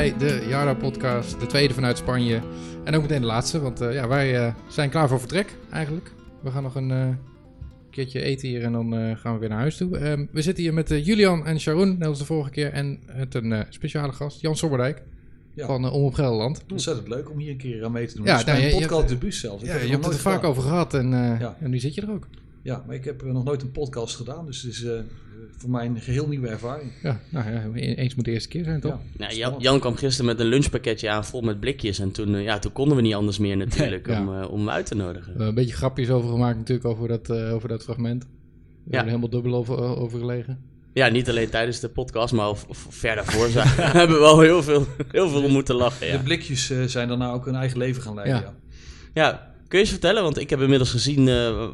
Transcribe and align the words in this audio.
bij 0.00 0.18
de 0.18 0.46
Yara 0.48 0.74
podcast, 0.74 1.40
de 1.40 1.46
tweede 1.46 1.74
vanuit 1.74 1.98
Spanje. 1.98 2.40
En 2.84 2.94
ook 2.94 3.02
meteen 3.02 3.20
de 3.20 3.26
laatste, 3.26 3.60
want 3.60 3.82
uh, 3.82 3.94
ja, 3.94 4.08
wij 4.08 4.46
uh, 4.46 4.54
zijn 4.68 4.90
klaar 4.90 5.08
voor 5.08 5.18
vertrek 5.18 5.56
eigenlijk. 5.70 6.12
We 6.42 6.50
gaan 6.50 6.62
nog 6.62 6.74
een 6.74 6.90
uh, 6.90 7.08
keertje 7.90 8.20
eten 8.20 8.48
hier 8.48 8.62
en 8.62 8.72
dan 8.72 9.16
gaan 9.16 9.34
we 9.34 9.40
weer 9.40 9.48
naar 9.48 9.58
huis 9.58 9.76
toe. 9.76 9.98
Ehm, 9.98 10.26
we 10.32 10.42
zitten 10.42 10.62
hier 10.62 10.74
met 10.74 10.88
Julian 10.88 11.46
en 11.46 11.60
Sharon, 11.60 11.98
net 11.98 12.08
als 12.08 12.18
de 12.18 12.24
vorige 12.24 12.50
keer. 12.50 12.72
En 12.72 13.00
met 13.16 13.34
een 13.34 13.66
speciale 13.68 14.12
gast, 14.12 14.40
Jan 14.40 14.56
Sommerdijk. 14.56 15.02
Ja. 15.54 15.66
Van 15.66 15.84
uh, 15.84 15.92
Om 15.92 16.04
op 16.04 16.14
Gelderland. 16.14 16.64
Ontzettend 16.70 17.08
leuk 17.08 17.30
om 17.30 17.38
hier 17.38 17.50
een 17.50 17.56
keer 17.56 17.84
aan 17.84 17.92
mee 17.92 18.06
te 18.06 18.16
doen. 18.16 18.26
Ja, 18.26 18.42
nou, 18.44 18.62
een 18.62 18.78
podcast 18.78 19.08
de 19.08 19.16
bus 19.16 19.40
zelfs. 19.40 19.62
Ik 19.62 19.68
ja, 19.68 19.76
je 19.76 19.90
hebt 19.90 20.04
het 20.04 20.14
er 20.14 20.20
vaak 20.20 20.44
over 20.44 20.62
gehad 20.62 20.94
en, 20.94 21.10
ja. 21.10 21.56
en 21.60 21.70
nu 21.70 21.78
zit 21.78 21.94
je 21.94 22.00
er 22.00 22.10
ook. 22.10 22.26
Ja, 22.62 22.84
maar 22.86 22.96
ik 22.96 23.04
heb 23.04 23.24
nog 23.24 23.44
nooit 23.44 23.62
een 23.62 23.72
podcast 23.72 24.16
gedaan, 24.16 24.46
dus 24.46 24.62
het 24.62 24.72
is 24.72 24.84
voor 25.56 25.70
mij 25.70 25.86
een 25.86 26.00
geheel 26.00 26.28
nieuwe 26.28 26.48
ervaring. 26.48 26.92
Ja, 27.02 27.20
nou 27.28 27.50
ja, 27.50 27.72
eens 27.74 28.14
moet 28.14 28.24
de 28.24 28.30
eerste 28.30 28.48
keer 28.48 28.64
zijn, 28.64 28.80
toch? 28.80 28.90
Ja. 28.90 29.00
Nou, 29.16 29.34
Jan, 29.34 29.54
Jan, 29.58 29.80
kwam 29.80 29.94
gisteren 29.94 30.26
met 30.26 30.40
een 30.40 30.46
lunchpakketje 30.46 31.10
aan 31.10 31.24
vol 31.24 31.40
met 31.40 31.60
blikjes. 31.60 31.98
En 31.98 32.10
toen, 32.10 32.34
uh, 32.34 32.42
ja, 32.42 32.58
toen 32.58 32.72
konden 32.72 32.96
we 32.96 33.02
niet 33.02 33.14
anders 33.14 33.38
meer 33.38 33.56
natuurlijk 33.56 34.08
om, 34.08 34.28
uh, 34.28 34.50
om 34.50 34.58
hem 34.58 34.70
uit 34.70 34.86
te 34.86 34.94
nodigen. 34.94 35.40
een 35.40 35.54
beetje 35.54 35.74
grapjes 35.74 36.10
over 36.10 36.30
gemaakt 36.30 36.58
natuurlijk 36.58 36.88
over 36.88 37.08
dat, 37.08 37.30
uh, 37.30 37.54
over 37.54 37.68
dat 37.68 37.82
fragment. 37.82 38.26
We 38.84 38.96
ja. 38.96 39.04
helemaal 39.04 39.30
dubbel 39.30 39.54
over, 39.54 39.78
over 39.78 40.18
gelegen. 40.18 40.58
Ja, 40.92 41.08
niet 41.08 41.28
alleen 41.28 41.50
tijdens 41.50 41.80
de 41.80 41.88
podcast, 41.88 42.32
maar 42.32 42.48
of, 42.48 42.66
of 42.68 42.86
ver 42.88 43.14
daarvoor 43.14 43.48
hebben 43.98 44.16
we 44.16 44.22
wel 44.22 44.40
heel 44.40 44.62
veel, 44.62 44.86
heel 45.10 45.28
veel 45.28 45.48
moeten 45.48 45.74
lachen. 45.74 46.06
Ja. 46.06 46.16
De 46.16 46.22
blikjes 46.22 46.72
zijn 46.86 47.08
daarna 47.08 47.32
ook 47.32 47.44
hun 47.44 47.54
eigen 47.54 47.78
leven 47.78 48.02
gaan 48.02 48.14
leiden. 48.14 48.40
Ja. 48.40 48.54
ja. 49.14 49.52
kun 49.68 49.78
je 49.78 49.84
eens 49.84 49.92
vertellen? 49.92 50.22
Want 50.22 50.38
ik 50.38 50.50
heb 50.50 50.60
inmiddels 50.60 50.90
gezien 50.90 51.24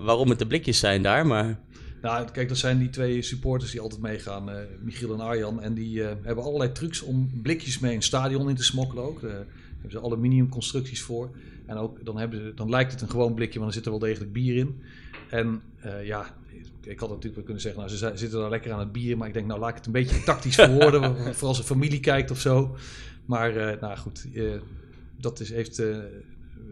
waarom 0.04 0.28
het 0.28 0.38
de 0.38 0.46
blikjes 0.46 0.78
zijn 0.78 1.02
daar, 1.02 1.26
maar... 1.26 1.64
Nou, 2.06 2.30
kijk, 2.30 2.48
dat 2.48 2.58
zijn 2.58 2.78
die 2.78 2.90
twee 2.90 3.22
supporters 3.22 3.70
die 3.70 3.80
altijd 3.80 4.00
meegaan, 4.00 4.50
uh, 4.50 4.56
Michiel 4.82 5.12
en 5.12 5.20
Arjan. 5.20 5.62
En 5.62 5.74
die 5.74 5.98
uh, 5.98 6.10
hebben 6.22 6.44
allerlei 6.44 6.72
trucs 6.72 7.02
om 7.02 7.30
blikjes 7.42 7.78
mee 7.78 7.94
een 7.94 8.02
stadion 8.02 8.48
in 8.48 8.56
te 8.56 8.64
smokkelen 8.64 9.04
ook. 9.04 9.20
Daar 9.20 9.30
hebben 9.70 9.90
ze 9.90 10.00
aluminium 10.00 10.48
constructies 10.48 11.02
voor. 11.02 11.30
En 11.66 11.76
ook 11.76 12.04
dan, 12.04 12.18
hebben 12.18 12.38
ze, 12.38 12.54
dan 12.54 12.70
lijkt 12.70 12.92
het 12.92 13.00
een 13.00 13.10
gewoon 13.10 13.34
blikje, 13.34 13.58
maar 13.58 13.68
dan 13.68 13.76
zit 13.76 13.84
er 13.84 13.90
wel 13.90 14.00
degelijk 14.00 14.32
bier 14.32 14.56
in. 14.56 14.82
En 15.30 15.62
uh, 15.84 16.06
ja, 16.06 16.34
ik 16.82 16.98
had 16.98 17.08
natuurlijk 17.08 17.34
wel 17.34 17.44
kunnen 17.44 17.62
zeggen, 17.62 17.80
nou, 17.80 17.96
ze 17.96 18.12
zitten 18.14 18.40
daar 18.40 18.50
lekker 18.50 18.72
aan 18.72 18.78
het 18.78 18.92
bier. 18.92 19.16
Maar 19.16 19.28
ik 19.28 19.34
denk, 19.34 19.46
nou, 19.46 19.60
laat 19.60 19.70
ik 19.70 19.76
het 19.76 19.86
een 19.86 19.92
beetje 19.92 20.22
tactisch 20.22 20.54
verwoorden. 20.54 21.16
voor 21.36 21.48
als 21.48 21.58
een 21.58 21.64
familie 21.64 22.00
kijkt 22.00 22.30
of 22.30 22.40
zo. 22.40 22.76
Maar, 23.24 23.78
nou 23.80 23.96
goed, 23.96 24.26
dat 25.16 25.40
is, 25.40 25.50
heeft 25.50 25.82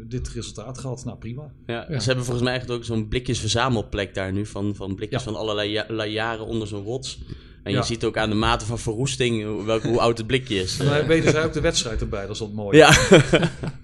dit 0.08 0.28
resultaat 0.28 0.78
gehad. 0.78 1.05
Nou, 1.05 1.19
prima. 1.19 1.52
Ja, 1.66 1.84
Ze 1.86 2.06
hebben 2.06 2.24
volgens 2.24 2.44
mij 2.44 2.52
eigenlijk 2.52 2.80
ook 2.80 2.86
zo'n 2.86 3.08
blikjes 3.08 3.38
verzamelplek 3.38 4.14
daar 4.14 4.33
nu. 4.33 4.46
Van, 4.46 4.74
van 4.74 4.94
blikjes 4.94 5.22
van 5.22 5.36
allerlei 5.36 6.11
jaren 6.11 6.46
onder 6.46 6.69
zo'n 6.69 6.84
rots. 6.84 7.19
En 7.64 7.72
je 7.72 7.83
ziet 7.83 8.05
ook 8.05 8.16
aan 8.16 8.28
de 8.28 8.36
mate 8.36 8.66
van 8.66 8.78
verroesting 8.78 9.64
welke, 9.64 9.88
hoe 9.88 10.00
oud 10.00 10.19
het 10.19 10.27
blikje 10.27 10.56
is. 10.56 10.78
En 10.78 10.86
dan 10.86 11.06
weten 11.06 11.30
zij 11.30 11.44
ook 11.44 11.52
de 11.52 11.61
wedstrijd 11.61 12.00
erbij, 12.00 12.22
dat 12.22 12.30
is 12.30 12.38
wat 12.38 12.52
mooi. 12.52 12.77
Ja. 12.77 12.96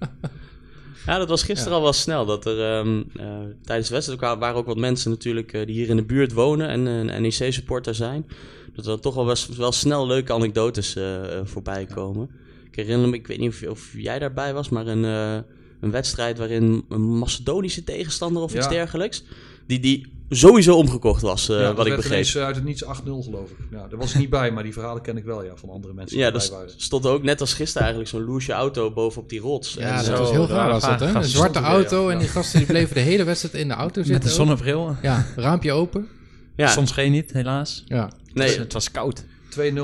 ja, 1.06 1.18
dat 1.18 1.28
was 1.28 1.42
gisteren 1.42 1.76
al 1.76 1.82
wel 1.82 1.92
snel. 1.92 2.26
Dat 2.26 2.46
er 2.46 2.78
um, 2.78 3.10
uh, 3.16 3.24
tijdens 3.64 3.88
de 3.88 3.94
wedstrijd 3.94 4.20
waren 4.20 4.54
ook 4.54 4.66
wat 4.66 4.76
mensen 4.76 5.10
natuurlijk 5.10 5.52
uh, 5.52 5.66
die 5.66 5.74
hier 5.74 5.88
in 5.88 5.96
de 5.96 6.04
buurt 6.04 6.32
wonen 6.32 6.68
en 6.68 6.86
uh, 6.86 7.14
een 7.14 7.22
NEC-supporter 7.22 7.94
zijn. 7.94 8.26
Dat 8.74 8.86
er 8.86 9.00
toch 9.00 9.14
wel, 9.14 9.26
wel, 9.26 9.36
wel 9.56 9.72
snel 9.72 10.06
leuke 10.06 10.32
anekdotes 10.32 10.96
voorbij 11.44 11.86
komen. 11.86 12.30
Ik 12.70 12.76
herinner 12.76 13.08
me, 13.08 13.16
ik 13.16 13.26
weet 13.26 13.38
niet 13.38 13.50
of, 13.50 13.62
of 13.62 13.92
jij 13.96 14.18
daarbij 14.18 14.54
was, 14.54 14.68
maar 14.68 14.86
een 14.86 15.44
een 15.80 15.90
wedstrijd 15.90 16.38
waarin 16.38 16.84
een 16.88 17.18
Macedonische 17.18 17.84
tegenstander 17.84 18.42
of 18.42 18.54
iets 18.54 18.68
dergelijks. 18.68 19.24
Die, 19.66 19.80
die 19.80 20.12
sowieso 20.28 20.76
omgekocht 20.76 21.22
was, 21.22 21.50
uh, 21.50 21.74
wat 21.74 21.86
ik 21.86 21.96
begreep. 21.96 22.24
Ja, 22.24 22.44
uit 22.44 22.54
het 22.54 22.64
niets 22.64 22.84
8-0 22.84 22.88
geloof 23.04 23.50
ik. 23.50 23.56
Ja, 23.70 23.88
daar 23.88 23.98
was 23.98 24.12
ik 24.12 24.18
niet 24.18 24.30
bij, 24.30 24.50
maar 24.50 24.62
die 24.62 24.72
verhalen 24.72 25.02
ken 25.02 25.16
ik 25.16 25.24
wel 25.24 25.44
ja, 25.44 25.56
van 25.56 25.70
andere 25.70 25.94
mensen 25.94 26.18
ja, 26.18 26.32
er 26.32 26.72
stond 26.76 27.06
ook 27.06 27.22
net 27.22 27.40
als 27.40 27.54
gisteren 27.54 27.82
eigenlijk 27.82 28.10
zo'n 28.10 28.24
loesje 28.24 28.52
auto 28.52 28.92
bovenop 28.92 29.28
die 29.28 29.40
rots. 29.40 29.74
Ja, 29.74 30.02
dat 30.02 30.18
was 30.18 30.30
heel 30.30 30.46
raar 30.46 30.68
was 30.68 30.82
dat, 30.82 31.00
hè? 31.00 31.14
Een 31.14 31.24
zwarte 31.24 31.58
auto 31.58 32.08
en 32.08 32.18
die 32.18 32.28
gasten 32.28 32.58
die 32.58 32.66
bleven 32.68 32.94
de 32.94 33.00
hele 33.00 33.24
wedstrijd 33.24 33.54
in 33.54 33.68
de 33.68 33.74
auto 33.74 33.94
zitten. 33.94 34.12
Met 34.12 34.22
de 34.22 34.28
zonnebril. 34.28 34.96
Ja, 35.02 35.26
raampje 35.36 35.72
open. 35.72 36.08
Ja. 36.56 36.68
Soms 36.68 36.92
geen 36.92 37.12
niet, 37.12 37.32
helaas. 37.32 37.84
Ja. 37.86 38.10
Nee. 38.32 38.58
Het 38.58 38.72
was, 38.72 38.90
koud. 38.90 39.24
2-0, 39.24 39.26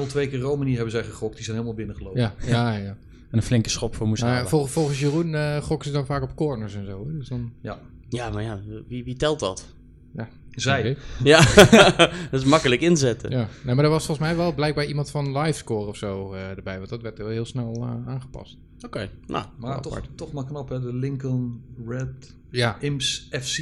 twee 0.09 0.29
keer 0.29 0.39
Romani 0.39 0.75
hebben 0.75 0.91
zij 0.91 1.05
gegokt. 1.05 1.35
Die 1.35 1.45
zijn 1.45 1.57
helemaal 1.57 1.77
binnengelopen. 1.77 2.21
Ja, 2.21 2.35
ja, 2.47 2.77
ja 2.77 2.97
een 3.31 3.43
flinke 3.43 3.69
schop 3.69 3.95
voor 3.95 4.07
moest 4.07 4.23
nou, 4.23 4.49
Vol, 4.49 4.67
volgens 4.67 5.01
Jeroen 5.01 5.33
uh, 5.33 5.57
gokken 5.57 5.89
ze 5.89 5.95
dan 5.95 6.07
vaak 6.07 6.23
op 6.23 6.37
corners 6.37 6.75
en 6.75 6.87
zo. 6.87 7.07
Dus 7.13 7.29
dan... 7.29 7.53
ja. 7.61 7.81
ja, 8.09 8.31
maar 8.31 8.43
ja, 8.43 8.61
wie, 8.89 9.05
wie 9.05 9.17
telt 9.17 9.41
dat? 9.41 9.67
Ja, 10.15 10.29
zij. 10.51 10.97
Ja, 11.25 11.55
dat 12.31 12.41
is 12.41 12.45
makkelijk 12.45 12.81
inzetten. 12.81 13.31
Ja, 13.31 13.49
nee, 13.63 13.75
maar 13.75 13.85
er 13.85 13.91
was 13.91 14.07
volgens 14.07 14.27
mij 14.27 14.37
wel 14.37 14.55
blijkbaar 14.55 14.85
iemand 14.85 15.11
van 15.11 15.39
Livescore 15.39 15.87
of 15.87 15.97
zo 15.97 16.35
uh, 16.35 16.49
erbij, 16.49 16.77
want 16.77 16.89
dat 16.89 17.03
werd 17.03 17.19
heel 17.19 17.45
snel 17.45 17.77
uh, 17.77 18.09
aangepast. 18.09 18.57
Oké, 18.85 19.11
nou. 19.27 19.45
Maar 19.59 19.81
toch, 19.81 20.01
toch 20.15 20.33
maar 20.33 20.45
knap 20.45 20.69
hè, 20.69 20.81
de 20.81 20.95
Lincoln 20.95 21.63
Red 21.87 22.35
ja. 22.51 22.77
Ims 22.81 23.29
FC 23.31 23.59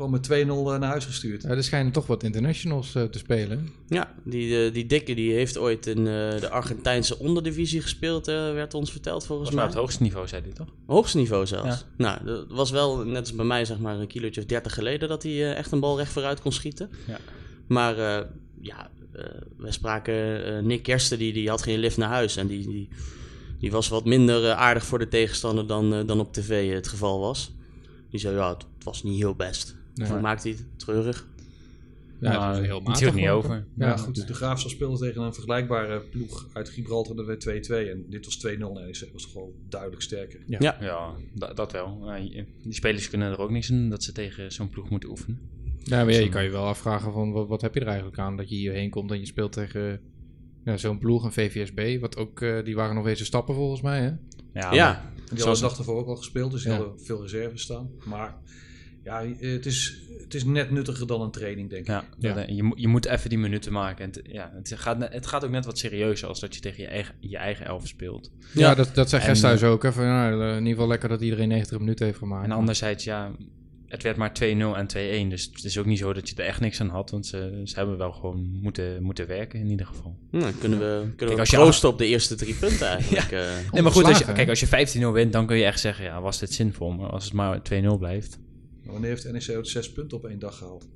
gewoon 0.00 0.10
met 0.10 0.28
2-0 0.28 0.72
eh, 0.72 0.78
naar 0.78 0.90
huis 0.90 1.04
gestuurd. 1.04 1.42
Ja, 1.42 1.48
er 1.48 1.64
schijnen 1.64 1.92
toch 1.92 2.06
wat 2.06 2.22
internationals 2.22 2.94
uh, 2.94 3.02
te 3.02 3.18
spelen. 3.18 3.68
Ja, 3.88 4.14
die, 4.24 4.66
uh, 4.66 4.72
die 4.72 4.86
dikke 4.86 5.14
die 5.14 5.32
heeft 5.32 5.58
ooit 5.58 5.86
in 5.86 5.98
uh, 5.98 6.04
de 6.40 6.48
Argentijnse 6.50 7.18
onderdivisie 7.18 7.80
gespeeld, 7.80 8.26
werd 8.26 8.74
ons 8.74 8.90
verteld 8.90 9.26
volgens 9.26 9.48
was 9.48 9.58
mij. 9.58 9.66
het 9.66 9.74
hoogste 9.74 10.02
niveau, 10.02 10.28
zei 10.28 10.42
hij 10.42 10.52
toch? 10.52 10.68
Hoogste 10.86 11.16
niveau 11.16 11.46
zelfs. 11.46 11.66
Ja. 11.66 11.82
Nou, 11.96 12.24
dat 12.24 12.46
was 12.48 12.70
wel 12.70 13.04
net 13.04 13.20
als 13.20 13.34
bij 13.34 13.44
mij 13.44 13.64
zeg 13.64 13.78
maar 13.78 13.98
een 13.98 14.06
kilootje 14.06 14.40
of 14.40 14.46
30 14.46 14.74
geleden 14.74 15.08
dat 15.08 15.22
hij 15.22 15.54
echt 15.54 15.72
een 15.72 15.80
bal 15.80 15.98
recht 15.98 16.12
vooruit 16.12 16.40
kon 16.40 16.52
schieten. 16.52 16.90
Ja. 17.06 17.18
Maar 17.66 17.96
ja, 18.60 18.90
we 19.56 19.72
spraken 19.72 20.66
Nick 20.66 20.82
Kersten, 20.82 21.18
die, 21.18 21.32
die 21.32 21.48
had 21.48 21.62
geen 21.62 21.78
lift 21.78 21.96
naar 21.96 22.08
huis 22.08 22.36
en 22.36 22.46
die, 22.46 22.66
die, 22.66 22.88
die 23.58 23.70
was 23.70 23.88
wat 23.88 24.04
minder 24.04 24.52
aardig 24.52 24.84
voor 24.84 24.98
de 24.98 25.08
tegenstander 25.08 25.66
dan, 25.66 26.06
dan 26.06 26.20
op 26.20 26.32
tv 26.32 26.72
het 26.72 26.88
geval 26.88 27.20
was. 27.20 27.52
Die 28.10 28.20
zei, 28.20 28.36
ja, 28.36 28.48
het 28.48 28.64
was 28.84 29.02
niet 29.02 29.18
heel 29.18 29.34
best. 29.34 29.78
Nee. 30.08 30.20
Maakt 30.20 30.42
hij 30.42 30.52
het? 30.52 30.64
Treurig. 30.76 31.28
Ja, 32.20 32.48
dat 32.48 32.60
is 32.60 32.66
heel 32.66 32.80
matig. 32.80 33.14
niet 33.14 33.28
over. 33.28 33.66
Ja, 33.76 33.96
goed. 33.96 34.26
De 34.26 34.34
Graafs 34.34 34.70
speelde 34.70 34.98
tegen 34.98 35.22
een 35.22 35.34
vergelijkbare 35.34 36.00
ploeg 36.00 36.48
uit 36.52 36.68
Gibraltar. 36.68 37.16
Dat 37.16 37.26
werd 37.26 37.68
2-2 37.70 37.72
en 37.72 38.04
dit 38.08 38.24
was 38.24 38.46
2-0. 38.46 38.48
Nee, 38.48 38.58
dat 38.58 39.08
was 39.12 39.24
gewoon 39.24 39.52
duidelijk 39.68 40.02
sterker. 40.02 40.40
Ja, 40.46 40.58
ja. 40.60 40.76
ja 40.80 41.14
dat, 41.34 41.56
dat 41.56 41.72
wel. 41.72 42.12
Die 42.62 42.74
spelers 42.74 43.10
kunnen 43.10 43.32
er 43.32 43.38
ook 43.38 43.50
niks 43.50 43.70
in 43.70 43.90
dat 43.90 44.02
ze 44.02 44.12
tegen 44.12 44.52
zo'n 44.52 44.68
ploeg 44.68 44.90
moeten 44.90 45.08
oefenen. 45.08 45.38
Ja, 45.82 46.04
maar 46.04 46.12
ja, 46.12 46.20
je 46.20 46.28
kan 46.28 46.44
je 46.44 46.50
wel 46.50 46.64
afvragen 46.64 47.12
van 47.12 47.32
wat, 47.32 47.48
wat 47.48 47.60
heb 47.60 47.74
je 47.74 47.80
er 47.80 47.86
eigenlijk 47.86 48.18
aan 48.18 48.36
dat 48.36 48.48
je 48.48 48.54
hierheen 48.54 48.90
komt 48.90 49.10
en 49.10 49.18
je 49.18 49.26
speelt 49.26 49.52
tegen 49.52 50.00
ja, 50.64 50.76
zo'n 50.76 50.98
ploeg, 50.98 51.24
een 51.24 51.32
VVSB. 51.32 52.00
Wat 52.00 52.16
ook, 52.16 52.40
uh, 52.40 52.64
die 52.64 52.74
waren 52.74 52.94
nog 52.94 53.06
eens 53.06 53.24
stappen 53.24 53.54
volgens 53.54 53.80
mij, 53.80 54.00
hè? 54.00 54.12
Ja, 54.60 54.72
ja. 54.72 55.12
die 55.14 55.38
hadden 55.38 55.54
de 55.54 55.60
dag 55.60 55.78
ervoor 55.78 55.98
ook 55.98 56.06
al 56.06 56.16
gespeeld, 56.16 56.50
dus 56.50 56.62
die 56.62 56.72
hadden 56.72 57.00
veel 57.00 57.22
reserves 57.22 57.62
staan. 57.62 57.90
Maar 58.04 58.36
ja, 59.04 59.24
het 59.38 59.66
is, 59.66 59.98
het 60.22 60.34
is 60.34 60.44
net 60.44 60.70
nuttiger 60.70 61.06
dan 61.06 61.20
een 61.20 61.30
training, 61.30 61.70
denk 61.70 61.82
ik. 61.82 61.88
Ja, 61.88 62.04
ja. 62.18 62.44
je, 62.48 62.72
je 62.74 62.88
moet 62.88 63.06
even 63.06 63.28
die 63.28 63.38
minuten 63.38 63.72
maken. 63.72 64.04
En 64.04 64.22
ja, 64.32 64.52
het, 64.54 64.72
gaat, 64.76 65.12
het 65.12 65.26
gaat 65.26 65.44
ook 65.44 65.50
net 65.50 65.64
wat 65.64 65.78
serieuzer 65.78 66.28
als 66.28 66.40
dat 66.40 66.54
je 66.54 66.60
tegen 66.60 66.82
je 66.82 66.88
eigen, 66.88 67.14
je 67.20 67.36
eigen 67.36 67.66
elf 67.66 67.86
speelt. 67.86 68.30
Ja, 68.52 68.74
dat, 68.74 68.94
dat 68.94 69.08
zei 69.08 69.22
Gesthuis 69.22 69.62
ook. 69.62 69.82
Hè, 69.82 69.92
van, 69.92 70.04
nou, 70.04 70.42
in 70.42 70.58
ieder 70.58 70.72
geval 70.72 70.88
lekker 70.88 71.08
dat 71.08 71.20
iedereen 71.20 71.48
90 71.48 71.78
minuten 71.78 72.06
heeft 72.06 72.18
gemaakt. 72.18 72.44
En 72.44 72.52
anderzijds, 72.52 73.04
ja, 73.04 73.32
het 73.90 74.02
werd 74.02 74.16
maar 74.16 74.32
2-0 74.42 74.42
en 74.42 75.26
2-1. 75.26 75.28
Dus 75.28 75.50
het 75.52 75.64
is 75.64 75.78
ook 75.78 75.86
niet 75.86 75.98
zo 75.98 76.12
dat 76.12 76.28
je 76.28 76.34
er 76.36 76.44
echt 76.44 76.60
niks 76.60 76.80
aan 76.80 76.88
had. 76.88 77.10
Want 77.10 77.26
ze, 77.26 77.60
ze 77.64 77.74
hebben 77.74 77.98
wel 77.98 78.12
gewoon 78.12 78.58
moeten, 78.62 79.02
moeten 79.02 79.26
werken 79.26 79.60
in 79.60 79.70
ieder 79.70 79.86
geval. 79.86 80.18
Nou, 80.30 80.52
kunnen 80.52 80.78
we, 80.78 81.12
kunnen 81.16 81.36
kijk, 81.36 81.48
we 81.48 81.56
proosten 81.56 81.88
op 81.88 81.98
de 81.98 82.06
eerste 82.06 82.34
drie 82.34 82.54
punten 82.54 82.86
eigenlijk. 82.86 83.30
ja. 83.36 83.38
Uh, 83.38 83.72
nee, 83.72 83.82
maar 83.82 83.92
goed, 83.92 84.04
als 84.04 84.18
je, 84.18 84.32
kijk, 84.32 84.48
als 84.48 84.60
je 84.60 84.98
15-0 84.98 85.12
wint, 85.12 85.32
dan 85.32 85.46
kun 85.46 85.56
je 85.56 85.64
echt 85.64 85.80
zeggen... 85.80 86.04
ja, 86.04 86.20
was 86.20 86.38
dit 86.38 86.52
zinvol? 86.52 86.90
Maar 86.90 87.10
als 87.10 87.24
het 87.24 87.32
maar 87.32 87.58
2-0 87.58 87.98
blijft... 87.98 88.38
Wanneer 88.90 89.10
heeft 89.10 89.32
NEC 89.32 89.56
ook 89.56 89.66
zes 89.66 89.92
punten 89.92 90.16
op 90.16 90.24
één 90.24 90.38
dag 90.38 90.56
gehaald? 90.56 90.88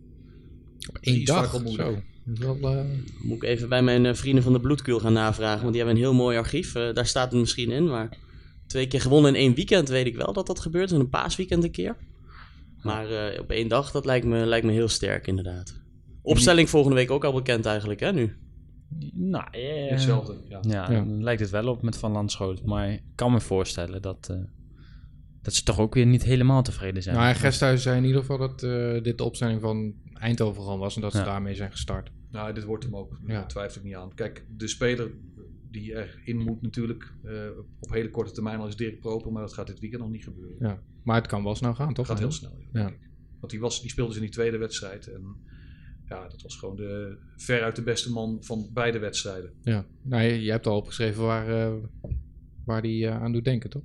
Op 0.89 0.99
één 1.01 1.25
dag? 1.25 1.63
Zo. 1.67 2.03
Wel, 2.25 2.57
uh... 2.57 2.85
Moet 3.23 3.37
ik 3.37 3.43
even 3.43 3.69
bij 3.69 3.83
mijn 3.83 4.05
uh, 4.05 4.15
vrienden 4.15 4.43
van 4.43 4.53
de 4.53 4.61
Bloedkuil 4.61 5.01
gaan 5.01 5.13
navragen, 5.13 5.61
want 5.61 5.73
die 5.73 5.83
hebben 5.83 5.97
een 5.97 6.07
heel 6.07 6.15
mooi 6.15 6.37
archief. 6.37 6.75
Uh, 6.75 6.93
daar 6.93 7.07
staat 7.07 7.31
het 7.31 7.41
misschien 7.41 7.71
in, 7.71 7.87
maar 7.87 8.19
twee 8.67 8.87
keer 8.87 9.01
gewonnen 9.01 9.35
in 9.35 9.41
één 9.41 9.55
weekend 9.55 9.89
weet 9.89 10.07
ik 10.07 10.17
wel 10.17 10.33
dat 10.33 10.47
dat 10.47 10.61
gebeurt. 10.61 10.91
In 10.91 11.01
een 11.01 11.09
paasweekend 11.09 11.65
een 11.65 11.71
keer. 11.71 11.97
Maar 12.83 13.39
op 13.39 13.51
één 13.51 13.69
dag, 13.69 13.91
dat 13.91 14.05
lijkt 14.05 14.27
me, 14.27 14.47
lijkt 14.47 14.67
me 14.67 14.73
heel 14.73 14.89
sterk 14.89 15.27
inderdaad. 15.27 15.81
Opstelling 16.23 16.71
volgende 16.71 16.97
week 16.97 17.11
ook 17.11 17.25
al 17.25 17.33
bekend 17.33 17.67
eigenlijk, 17.67 18.01
hè, 18.01 18.13
nu? 18.13 18.37
Nou, 19.13 19.45
yeah. 19.51 19.91
Hetzelfde, 19.91 20.37
ja. 20.49 20.59
Ja, 20.63 20.93
ja. 20.93 21.05
lijkt 21.07 21.41
het 21.41 21.51
wel 21.51 21.69
op 21.69 21.83
met 21.83 21.97
Van 21.97 22.13
Landschoot. 22.13 22.65
Maar 22.65 22.93
ik 22.93 23.03
kan 23.15 23.33
me 23.33 23.41
voorstellen 23.41 24.03
dat 24.03 24.37
dat 25.45 25.55
ze 25.55 25.63
toch 25.63 25.79
ook 25.79 25.95
weer 25.95 26.07
niet 26.07 26.23
helemaal 26.23 26.63
tevreden 26.63 27.03
zijn. 27.03 27.17
Nou, 27.17 27.35
Gesthuis 27.35 27.83
zei 27.83 27.97
in 27.97 28.05
ieder 28.05 28.21
geval 28.21 28.39
dat 28.39 28.63
uh, 28.63 29.03
dit 29.03 29.19
de 29.19 29.25
opstelling 29.25 29.61
van 29.61 29.95
Eindhoven 30.13 30.63
gewoon 30.63 30.79
was 30.79 30.95
en 30.95 31.01
dat 31.01 31.13
ze 31.13 31.23
daarmee 31.23 31.55
zijn 31.55 31.71
gestart. 31.71 32.11
Nou, 32.31 32.55
dit 32.55 32.65
wordt 32.65 32.85
hem 32.85 32.97
ook, 32.97 33.19
ja. 33.27 33.47
twijfel 33.47 33.81
ik 33.81 33.87
niet 33.87 33.97
aan. 33.97 34.15
Kijk, 34.15 34.45
de 34.57 34.69
speler 34.69 35.11
die 35.71 35.95
erin 35.95 36.39
moet 36.39 36.63
natuurlijk 36.63 37.13
uh, 37.25 37.33
op 37.81 37.91
hele 37.91 38.11
korte 38.11 38.33
termijn 38.33 38.59
al 38.59 38.67
is 38.67 38.77
Dirk 38.77 39.01
Proper, 39.01 39.33
maar 39.33 39.43
dat 39.43 39.53
gaat 39.53 39.67
dit 39.67 39.81
weekend 39.81 40.03
nog 40.03 40.11
niet 40.11 40.25
gebeuren. 40.25 40.57
Ja, 40.61 40.83
maar 41.03 41.17
het 41.17 41.27
kan 41.27 41.45
wel 41.45 41.55
snel 41.55 41.75
gaan, 41.75 41.95
toch? 41.95 42.09
Het 42.09 42.19
gaat 42.19 42.19
heel 42.19 42.33
snel, 42.33 42.59
ja. 42.73 42.93
Want 43.41 43.53
die, 43.53 43.61
was, 43.61 43.81
die 43.81 43.91
speelde 43.91 44.11
dus 44.11 44.21
in 44.21 44.27
die 44.27 44.35
tweede 44.35 44.59
wedstrijd 44.59 45.07
en 45.07 45.37
ja, 46.09 46.29
dat 46.29 46.43
was 46.43 46.57
gewoon 46.57 46.77
de, 46.77 47.19
veruit 47.37 47.77
de 47.77 47.83
beste 47.83 48.13
man 48.13 48.39
van 48.41 48.69
beide 48.73 48.99
wedstrijden. 48.99 49.53
Ja, 49.63 49.87
nou, 50.03 50.23
je, 50.23 50.43
je 50.43 50.51
hebt 50.51 50.67
al 50.67 50.77
opgeschreven 50.77 51.23
waar, 51.23 51.49
eh, 51.49 51.75
waar 52.65 52.83
die 52.83 53.07
eh, 53.07 53.23
aan 53.23 53.33
doet 53.33 53.45
denken, 53.45 53.71
toch? 53.71 53.83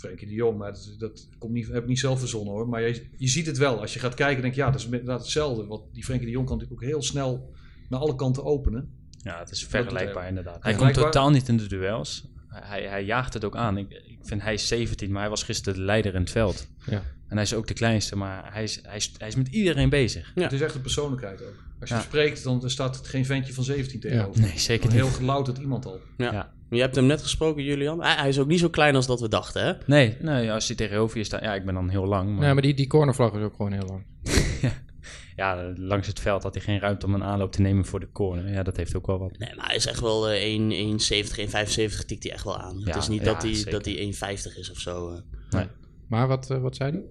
Frenkie 0.00 0.28
de 0.28 0.34
Jong, 0.34 0.58
maar 0.58 0.72
dat, 0.72 0.94
dat 0.98 1.28
komt 1.38 1.52
niet, 1.52 1.66
heb 1.66 1.82
ik 1.82 1.88
niet 1.88 1.98
zelf 1.98 2.18
verzonnen 2.18 2.52
hoor. 2.52 2.68
Maar 2.68 2.82
je, 2.82 3.06
je 3.16 3.28
ziet 3.28 3.46
het 3.46 3.58
wel. 3.58 3.80
Als 3.80 3.94
je 3.94 4.00
gaat 4.00 4.14
kijken, 4.14 4.42
denk 4.42 4.54
je, 4.54 4.60
ja, 4.60 4.70
dat 4.70 4.80
is 4.80 4.84
inderdaad 4.84 5.20
hetzelfde. 5.20 5.66
Want 5.66 5.82
die 5.92 6.04
Frenkie 6.04 6.26
de 6.26 6.32
Jong 6.32 6.46
kan 6.46 6.56
natuurlijk 6.56 6.82
ook 6.82 6.88
heel 6.88 7.02
snel 7.02 7.52
naar 7.88 8.00
alle 8.00 8.14
kanten 8.14 8.44
openen. 8.44 8.90
Ja, 9.22 9.38
het 9.38 9.50
is 9.50 9.66
vergelijkbaar 9.66 10.18
hij. 10.18 10.28
inderdaad. 10.28 10.62
Hij 10.62 10.74
komt 10.74 10.94
totaal 10.94 11.30
niet 11.30 11.48
in 11.48 11.56
de 11.56 11.66
duels. 11.66 12.28
Hij, 12.48 12.82
hij 12.82 13.04
jaagt 13.04 13.34
het 13.34 13.44
ook 13.44 13.56
aan. 13.56 13.78
Ik, 13.78 13.90
ik 13.90 14.18
vind 14.22 14.42
hij 14.42 14.54
is 14.54 14.68
17, 14.68 15.10
maar 15.10 15.20
hij 15.20 15.30
was 15.30 15.42
gisteren 15.42 15.78
de 15.78 15.84
leider 15.84 16.14
in 16.14 16.20
het 16.20 16.30
veld. 16.30 16.68
Ja. 16.86 17.02
En 17.30 17.36
hij 17.36 17.42
is 17.44 17.54
ook 17.54 17.66
de 17.66 17.74
kleinste, 17.74 18.16
maar 18.16 18.52
hij 18.52 18.62
is, 18.62 18.78
hij 18.82 18.96
is, 18.96 19.12
hij 19.18 19.28
is 19.28 19.34
met 19.34 19.48
iedereen 19.48 19.88
bezig. 19.88 20.32
Ja. 20.34 20.42
Het 20.42 20.52
is 20.52 20.60
echt 20.60 20.74
een 20.74 20.80
persoonlijkheid 20.80 21.42
ook. 21.42 21.64
Als 21.80 21.88
je 21.88 21.94
Ja. 21.94 22.00
spreekt, 22.00 22.42
dan 22.44 22.70
staat 22.70 22.96
het 22.96 23.06
geen 23.06 23.24
ventje 23.24 23.52
van 23.54 23.64
17 23.64 24.00
tegenover. 24.00 24.40
Nee, 24.40 24.58
zeker 24.58 24.86
niet. 24.86 24.94
heel 24.96 25.08
gelouterd 25.08 25.58
iemand 25.58 25.86
al. 25.86 26.00
Ja. 26.16 26.52
Je 26.70 26.80
hebt 26.80 26.94
hem 26.96 27.06
net 27.06 27.22
gesproken, 27.22 27.62
Julian. 27.62 28.02
Hij, 28.02 28.14
hij 28.14 28.28
is 28.28 28.38
ook 28.38 28.46
niet 28.46 28.58
zo 28.58 28.68
klein 28.68 28.94
als 28.94 29.06
dat 29.06 29.20
we 29.20 29.28
dachten, 29.28 29.64
hè? 29.64 29.72
Nee, 29.86 30.16
nee, 30.20 30.52
als 30.52 30.66
hij 30.66 30.76
tegenover 30.76 31.18
je 31.18 31.24
staat... 31.24 31.42
Ja, 31.42 31.54
ik 31.54 31.64
ben 31.64 31.74
dan 31.74 31.88
heel 31.88 32.06
lang. 32.06 32.30
Maar, 32.30 32.40
Nee, 32.40 32.52
maar 32.52 32.62
die, 32.62 32.74
die 32.74 32.86
cornervlag 32.86 33.32
is 33.32 33.42
ook 33.42 33.54
gewoon 33.56 33.72
heel 33.72 33.86
lang. 33.86 34.04
ja, 35.36 35.72
langs 35.76 36.06
het 36.06 36.20
veld 36.20 36.42
had 36.42 36.54
hij 36.54 36.62
geen 36.62 36.78
ruimte 36.80 37.06
om 37.06 37.14
een 37.14 37.24
aanloop 37.24 37.52
te 37.52 37.60
nemen 37.60 37.84
voor 37.84 38.00
de 38.00 38.08
corner. 38.12 38.52
Ja, 38.52 38.62
dat 38.62 38.76
heeft 38.76 38.96
ook 38.96 39.06
wel 39.06 39.18
wat. 39.18 39.38
Nee, 39.38 39.54
maar 39.56 39.66
hij 39.66 39.76
is 39.76 39.86
echt 39.86 40.00
wel 40.00 40.28
eh, 40.28 40.42
1 40.42 40.98
1,70, 41.00 41.90
1,75 42.00 42.04
tikt 42.06 42.22
hij 42.22 42.32
echt 42.32 42.44
wel 42.44 42.58
aan. 42.58 42.82
het 42.84 42.96
is 42.96 43.08
niet 43.08 43.22
ja, 43.24 43.32
dat 43.32 43.42
hij, 43.42 43.64
dat 43.70 43.84
hij 43.84 44.14
1,50 44.54 44.58
is 44.58 44.70
of 44.70 44.78
zo. 44.78 45.22
eh. 45.50 45.60
Maar 46.08 46.28
wat, 46.28 46.50
eh, 46.50 46.58
wat 46.60 46.76
zei 46.76 46.90
hij? 46.90 47.02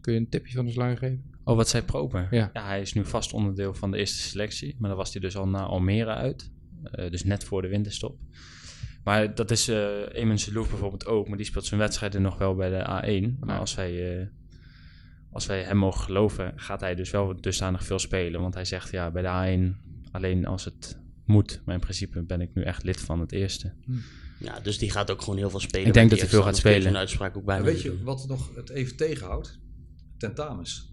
Kun 0.00 0.12
je 0.12 0.18
een 0.18 0.28
tipje 0.28 0.54
van 0.54 0.66
de 0.66 0.72
sluier 0.72 0.96
geven? 0.96 1.24
Oh, 1.44 1.56
wat 1.56 1.68
zei 1.68 1.82
Proper? 1.82 2.28
Ja. 2.30 2.50
hij 2.52 2.80
is 2.80 2.92
nu 2.92 3.04
vast 3.04 3.32
onderdeel 3.32 3.74
van 3.74 3.90
de 3.90 3.98
eerste 3.98 4.18
selectie. 4.18 4.76
Maar 4.78 4.88
dan 4.88 4.98
was 4.98 5.12
hij 5.12 5.20
dus 5.20 5.36
al 5.36 5.48
naar 5.48 5.62
Almere 5.62 6.14
uit. 6.14 6.50
Eh, 6.82 7.10
dus 7.10 7.24
net 7.24 7.44
voor 7.44 7.62
de 7.62 7.68
winterstop. 7.68 8.18
Maar 9.04 9.34
dat 9.34 9.50
is 9.50 9.68
eh 9.68 10.14
Eamon 10.14 10.36
bijvoorbeeld 10.52 11.06
ook. 11.06 11.28
Maar 11.28 11.36
die 11.36 11.46
speelt 11.46 11.64
zijn 11.66 11.80
wedstrijden 11.80 12.22
nog 12.22 12.38
wel 12.38 12.54
bij 12.54 12.68
de 12.70 12.82
A1. 12.84 13.36
Maar 13.40 13.54
Ja. 13.54 13.58
als 13.60 13.74
wij, 13.74 14.18
eh, 14.20 14.26
als 15.32 15.46
wij 15.46 15.62
hem 15.62 15.76
mogen 15.76 16.00
geloven, 16.00 16.52
gaat 16.56 16.80
hij 16.80 16.94
dus 16.94 17.10
wel 17.10 17.40
dusdanig 17.40 17.84
veel 17.84 17.98
spelen. 17.98 18.40
Want 18.40 18.54
hij 18.54 18.64
zegt 18.64 18.90
ja, 18.90 19.10
bij 19.10 19.22
de 19.22 19.28
A1 19.28 19.76
alleen 20.12 20.46
als 20.46 20.64
het 20.64 20.98
moet. 21.24 21.60
Maar 21.64 21.74
in 21.74 21.80
principe 21.80 22.22
ben 22.22 22.40
ik 22.40 22.50
nu 22.54 22.62
echt 22.62 22.82
lid 22.82 23.00
van 23.00 23.20
het 23.20 23.32
eerste. 23.32 23.72
Ja, 24.38 24.60
dus 24.60 24.78
die 24.78 24.90
gaat 24.90 25.10
ook 25.10 25.20
gewoon 25.22 25.38
heel 25.38 25.50
veel 25.50 25.60
spelen. 25.60 25.86
Ik 25.86 25.94
denk 25.94 26.10
dat 26.10 26.18
hij 26.18 26.28
veel 26.28 26.42
gaat 26.42 26.56
spelen. 26.56 26.88
een 26.88 26.96
uitspraak 26.96 27.36
ook 27.36 27.44
bij 27.44 27.62
weet 27.62 27.82
je 27.82 28.02
wat 28.02 28.24
nog 28.28 28.54
het 28.54 28.70
even 28.70 28.96
tegenhoudt? 28.96 29.58
Tentamens. 30.18 30.92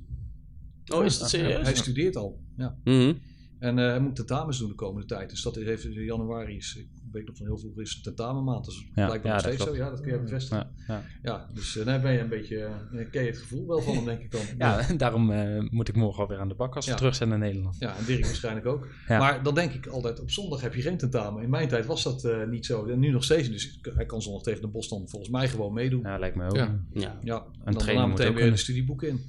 Oh, 0.94 1.06
is 1.06 1.20
dat 1.20 1.30
serieus? 1.30 1.64
Hij 1.64 1.76
studeert 1.76 2.16
al. 2.16 2.44
Ja. 2.58 2.78
Mhm. 2.84 3.14
En 3.60 3.80
eh, 3.80 3.86
hij 3.86 4.00
moet 4.00 4.16
tentamens 4.16 4.58
doen 4.60 4.70
de 4.70 4.76
komende 4.76 5.08
tijd. 5.08 5.30
Dus 5.30 5.42
dat 5.42 5.56
heeft 5.56 5.84
in 5.84 5.92
januari 5.92 6.56
is, 6.56 6.76
ik 6.76 6.95
weet 7.16 7.28
nog 7.28 7.38
van 7.38 7.46
heel 7.46 7.58
veel, 7.58 7.72
is 7.76 7.96
een 7.96 8.02
tentamenmaand. 8.04 8.66
Dus 8.66 8.86
Ja, 8.96 9.06
blijkbaar 9.06 9.20
ja, 9.32 9.34
nog 9.34 9.44
dat 9.44 9.54
steeds 9.54 9.64
zo. 9.64 9.76
Ja, 9.84 9.90
dat 9.90 10.02
kun 10.02 10.12
je 10.12 10.20
bevestigen. 10.20 10.68
Ja, 10.88 10.94
ja. 10.94 11.04
Ja, 11.22 11.48
dus 11.54 11.78
eh, 11.78 11.86
daar 11.86 12.02
ben 12.02 12.12
je 12.14 12.20
een 12.20 12.30
beetje, 12.30 12.58
eh, 12.58 13.06
ken 13.12 13.22
je 13.24 13.30
het 13.30 13.38
gevoel 13.38 13.68
wel 13.68 13.82
van 13.82 13.96
hem, 13.96 14.06
denk 14.06 14.20
ik 14.22 14.32
dan. 14.32 14.42
ja 14.58 14.82
daarom 14.98 15.32
eh, 15.32 15.70
moet 15.70 15.88
ik 15.88 15.96
morgen 15.96 16.22
alweer 16.24 16.40
aan 16.40 16.48
de 16.48 16.56
bak 16.56 16.76
als 16.76 16.86
we 16.86 16.92
Ja. 16.92 16.98
terug 16.98 17.16
zijn 17.16 17.30
naar 17.30 17.38
Nederland. 17.38 17.76
Ja, 17.80 17.96
en 17.98 18.06
Dirk 18.06 18.26
waarschijnlijk 18.26 18.66
ook. 18.66 18.88
Ja. 19.08 19.20
Maar 19.20 19.44
dan 19.44 19.56
denk 19.56 19.72
ik 19.74 19.88
altijd, 19.88 20.20
op 20.20 20.32
zondag 20.32 20.62
heb 20.62 20.74
je 20.74 20.82
geen 20.82 20.98
tentamen. 20.98 21.44
In 21.44 21.50
mijn 21.50 21.68
tijd 21.68 21.86
was 21.86 22.04
dat 22.04 22.24
eh, 22.24 22.44
niet 22.48 22.66
zo. 22.66 22.86
En 22.86 23.00
nu 23.00 23.10
nog 23.12 23.24
steeds. 23.24 23.50
Dus 23.50 23.80
hij 23.96 24.06
kan 24.06 24.22
zondag 24.22 24.42
tegen 24.44 24.62
de 24.62 24.68
Bos 24.68 24.90
dan 24.90 25.04
volgens 25.10 25.32
mij 25.32 25.48
gewoon 25.50 25.74
meedoen. 25.74 26.02
Ja, 26.02 26.10
Ja, 26.12 26.20
lijkt 26.20 26.36
me 26.36 26.46
ook. 26.46 26.56
Ja. 26.56 26.80
Ja. 26.94 27.06
en 27.06 27.20
dan 27.22 27.74
trainer 27.74 27.86
daarna 27.86 28.02
moet 28.08 28.10
meteen 28.10 28.10
ook 28.12 28.18
weer 28.18 28.34
kunnen. 28.34 28.52
de 28.52 28.58
studieboeken 28.58 29.08
in. 29.10 29.20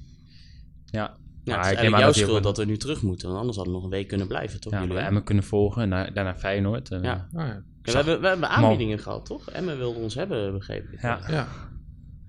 Ja, 0.91 1.17
Ja, 1.45 1.57
Maar 1.57 1.69
het 1.71 1.79
is 1.79 1.85
ik 1.89 1.99
jouw 1.99 2.13
schuld 2.13 2.43
dat 2.43 2.57
we 2.57 2.65
nu 2.65 2.77
terug 2.77 3.03
moeten. 3.03 3.27
Want 3.29 3.39
anders 3.41 3.57
hadden 3.57 3.75
we 3.75 3.81
nog 3.81 3.91
een 3.91 3.97
week 3.97 4.09
kunnen 4.09 4.27
blijven, 4.27 4.61
toch? 4.61 4.73
ja 4.73 4.81
jullie? 4.81 4.95
we 4.95 5.01
Emmen 5.01 5.25
kunnen 5.25 5.45
volgen 5.45 5.83
en 5.83 5.91
daar- 5.91 6.13
daarna 6.15 6.35
Feyenoord. 6.37 6.91
eh, 6.91 7.03
Ja. 7.03 7.29
Ah, 7.35 7.47
ja. 7.47 7.63
Ja, 7.87 7.93
we, 7.93 7.97
hebben, 7.99 8.21
we 8.21 8.27
hebben 8.29 8.49
aanbiedingen 8.49 8.99
gehad, 8.99 9.25
toch? 9.27 9.51
Emmen 9.51 9.79
wilde 9.79 9.99
ons 9.99 10.15
hebben, 10.15 10.53
begreep 10.53 10.89
ik. 10.93 11.01
Ja. 11.03 11.21
ja. 11.29 11.49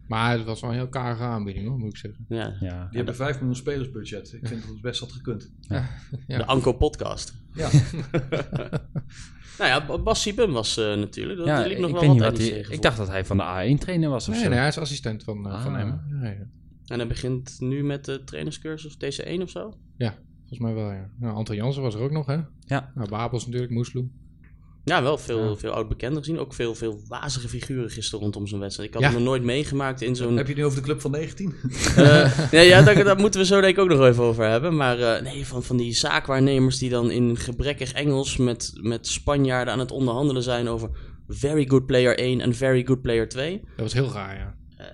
Maar 0.08 0.32
het 0.38 0.44
was 0.46 0.62
wel 0.62 0.70
een 0.70 0.76
heel 0.76 0.88
karige 0.90 1.24
aanbieding, 1.24 1.68
hoor, 1.68 1.78
moet 1.78 1.90
ik 1.90 1.98
zeggen. 1.98 2.26
Ja. 2.30 2.56
Ja. 2.60 2.88
Die 2.88 2.98
hebben 2.98 3.16
5 3.16 3.36
miljoen 3.36 3.56
spelersbudget. 3.56 4.34
Ik 4.34 4.48
vind 4.48 4.62
dat 4.62 4.70
het 4.70 4.82
best 4.82 5.00
had 5.00 5.12
gekund. 5.12 5.52
Ja. 5.60 5.90
De 6.28 6.46
Anko 6.46 6.74
podcast. 6.74 7.34
Ja, 7.54 7.70
Nou 9.60 9.70
ja, 9.70 9.98
Bas 9.98 10.22
Siebum 10.22 10.52
was 10.52 10.78
eh, 10.78 10.86
natuurlijk. 10.96 11.38
Dat 11.38 11.48
Ja, 11.48 11.66
liep 11.66 11.78
nog 11.78 11.88
ik 11.90 11.92
wel 11.94 12.02
weet 12.02 12.12
niet 12.12 12.22
wat 12.22 12.32
wat 12.32 12.40
hij. 12.48 12.60
Ik 12.70 12.82
dacht 12.82 12.98
dat 12.98 13.08
hij 13.08 13.26
van 13.26 13.38
de 13.38 13.76
A1 13.76 13.80
trainer 13.80 14.10
was 14.10 14.28
of 14.28 14.34
Nee, 14.34 14.44
zo. 14.44 14.50
nee, 14.50 14.58
hij 14.60 14.68
is 14.68 14.78
assistent 14.78 15.24
van, 15.24 15.50
eh, 15.50 15.64
van 15.64 15.74
Ah. 15.76 15.80
Emmen. 15.82 16.20
Ja, 16.22 16.30
ja. 16.30 16.48
En 16.86 16.98
hij 17.00 17.08
begint 17.08 17.56
nu 17.60 17.84
met 17.84 18.06
de 18.06 18.24
trainerscursus 18.24 18.96
TC1 18.98 19.42
of 19.42 19.50
zo. 19.50 19.74
Volgens 20.50 20.60
mij 20.60 20.74
wel, 20.84 20.92
ja. 20.92 21.10
Nou, 21.20 21.36
Anton 21.36 21.56
Jansen 21.56 21.82
was 21.82 21.96
er 21.96 22.02
ook 22.02 22.12
nog, 22.12 22.26
hè? 22.26 22.38
Ja. 22.60 22.92
Nou, 22.96 23.10
Babels 23.10 23.46
natuurlijk, 23.46 23.72
Moesloe. 23.72 24.08
Ja, 24.88 25.04
wel 25.04 25.18
veel, 25.18 25.50
Ja. 25.50 25.56
veel 25.56 25.72
oud-bekenden 25.72 26.18
gezien. 26.24 26.40
Ook 26.40 26.54
veel, 26.54 26.76
veel 26.76 27.00
wazige 27.08 27.48
figuren 27.50 27.90
gisteren 27.90 28.20
rondom 28.20 28.48
zijn 28.48 28.62
wedstrijd. 28.62 28.90
Ik 28.90 28.96
had 28.96 29.04
Ja. 29.04 29.10
hem 29.10 29.18
nog 29.20 29.28
nooit 29.28 29.44
meegemaakt 29.44 30.02
in 30.02 30.16
zo'n... 30.16 30.38
heb 30.38 30.46
je 30.46 30.52
het 30.52 30.62
nu 30.62 30.66
over 30.66 30.78
de 30.78 30.84
club 30.84 31.02
van 31.02 31.12
19? 31.12 31.54
Eh, 31.96 32.40
nee, 32.52 32.68
ja, 32.68 32.82
daar, 32.82 33.04
daar 33.04 33.18
moeten 33.20 33.40
we 33.40 33.46
zo 33.46 33.62
denk 33.62 33.78
ik 33.78 33.84
ook 33.84 33.90
nog 33.90 34.02
even 34.06 34.24
over 34.24 34.46
hebben. 34.50 34.76
Maar 34.76 35.00
eh, 35.00 35.22
nee, 35.24 35.46
van, 35.48 35.64
van 35.64 35.78
die 35.78 35.94
zaakwaarnemers 35.96 36.78
die 36.78 36.90
dan 36.90 37.12
in 37.12 37.38
gebrekkig 37.38 37.92
Engels 37.94 38.38
met, 38.38 38.74
met 38.82 39.08
Spanjaarden 39.08 39.74
aan 39.74 39.80
het 39.80 39.92
onderhandelen 39.92 40.44
zijn 40.44 40.68
over 40.68 40.90
very 41.28 41.66
good 41.68 41.86
player 41.86 42.18
1 42.18 42.42
en 42.42 42.56
very 42.56 42.86
good 42.86 43.02
player 43.02 43.30
2. 43.30 43.62
Dat 43.64 43.64
was 43.76 43.94
heel 43.94 44.12
raar, 44.12 44.38
ja. 44.38 44.56
Eh, 44.78 44.86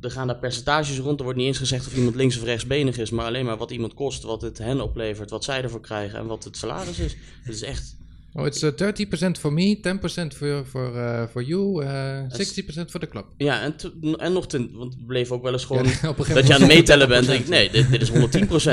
er 0.00 0.10
gaan 0.10 0.26
daar 0.26 0.38
percentages 0.38 0.98
rond. 0.98 1.18
Er 1.18 1.24
wordt 1.24 1.38
niet 1.38 1.48
eens 1.48 1.58
gezegd 1.58 1.86
of 1.86 1.96
iemand 1.96 2.14
links 2.14 2.36
of 2.38 2.44
rechtsbenig 2.44 2.98
is, 2.98 3.10
maar 3.10 3.26
alleen 3.26 3.44
maar 3.44 3.56
wat 3.56 3.70
iemand 3.70 3.94
kost, 3.94 4.22
wat 4.22 4.42
het 4.42 4.58
hen 4.58 4.80
oplevert, 4.80 5.30
wat 5.30 5.44
zij 5.44 5.62
ervoor 5.62 5.80
krijgen 5.80 6.18
en 6.18 6.26
wat 6.26 6.44
het 6.44 6.56
salaris 6.56 6.98
is. 6.98 7.16
Het 7.42 7.54
is 7.54 7.62
echt. 7.62 7.96
Oh, 8.34 8.46
it's 8.46 8.62
uh, 8.62 8.70
30% 8.70 9.38
for 9.38 9.52
me, 9.52 9.80
10% 9.80 10.36
for, 10.36 10.64
for, 10.64 10.96
uh, 10.96 11.22
for 11.30 11.42
you, 11.42 11.82
uh, 11.84 12.18
60% 12.28 12.90
voor 12.90 13.00
de 13.00 13.08
club. 13.08 13.24
Ja, 13.36 13.60
en, 13.62 13.74
en 14.16 14.32
nog 14.32 14.46
ten, 14.46 14.70
want 14.72 14.94
het 14.94 15.06
bleef 15.06 15.30
ook 15.30 15.42
wel 15.42 15.52
eens 15.52 15.64
gewoon. 15.64 15.84
Ja, 15.84 15.90
op 16.08 16.18
een 16.18 16.24
gegeven 16.24 16.34
Dat 16.34 16.46
je 16.46 16.54
aan 16.54 16.60
het 16.60 16.68
meetellen 16.68 17.08
bent. 17.08 17.28
en 17.28 17.34
ik, 17.34 17.48
nee, 17.56 17.70
dit, 17.70 17.90
dit 17.90 18.02
is 18.02 18.10
110%. 18.10 18.14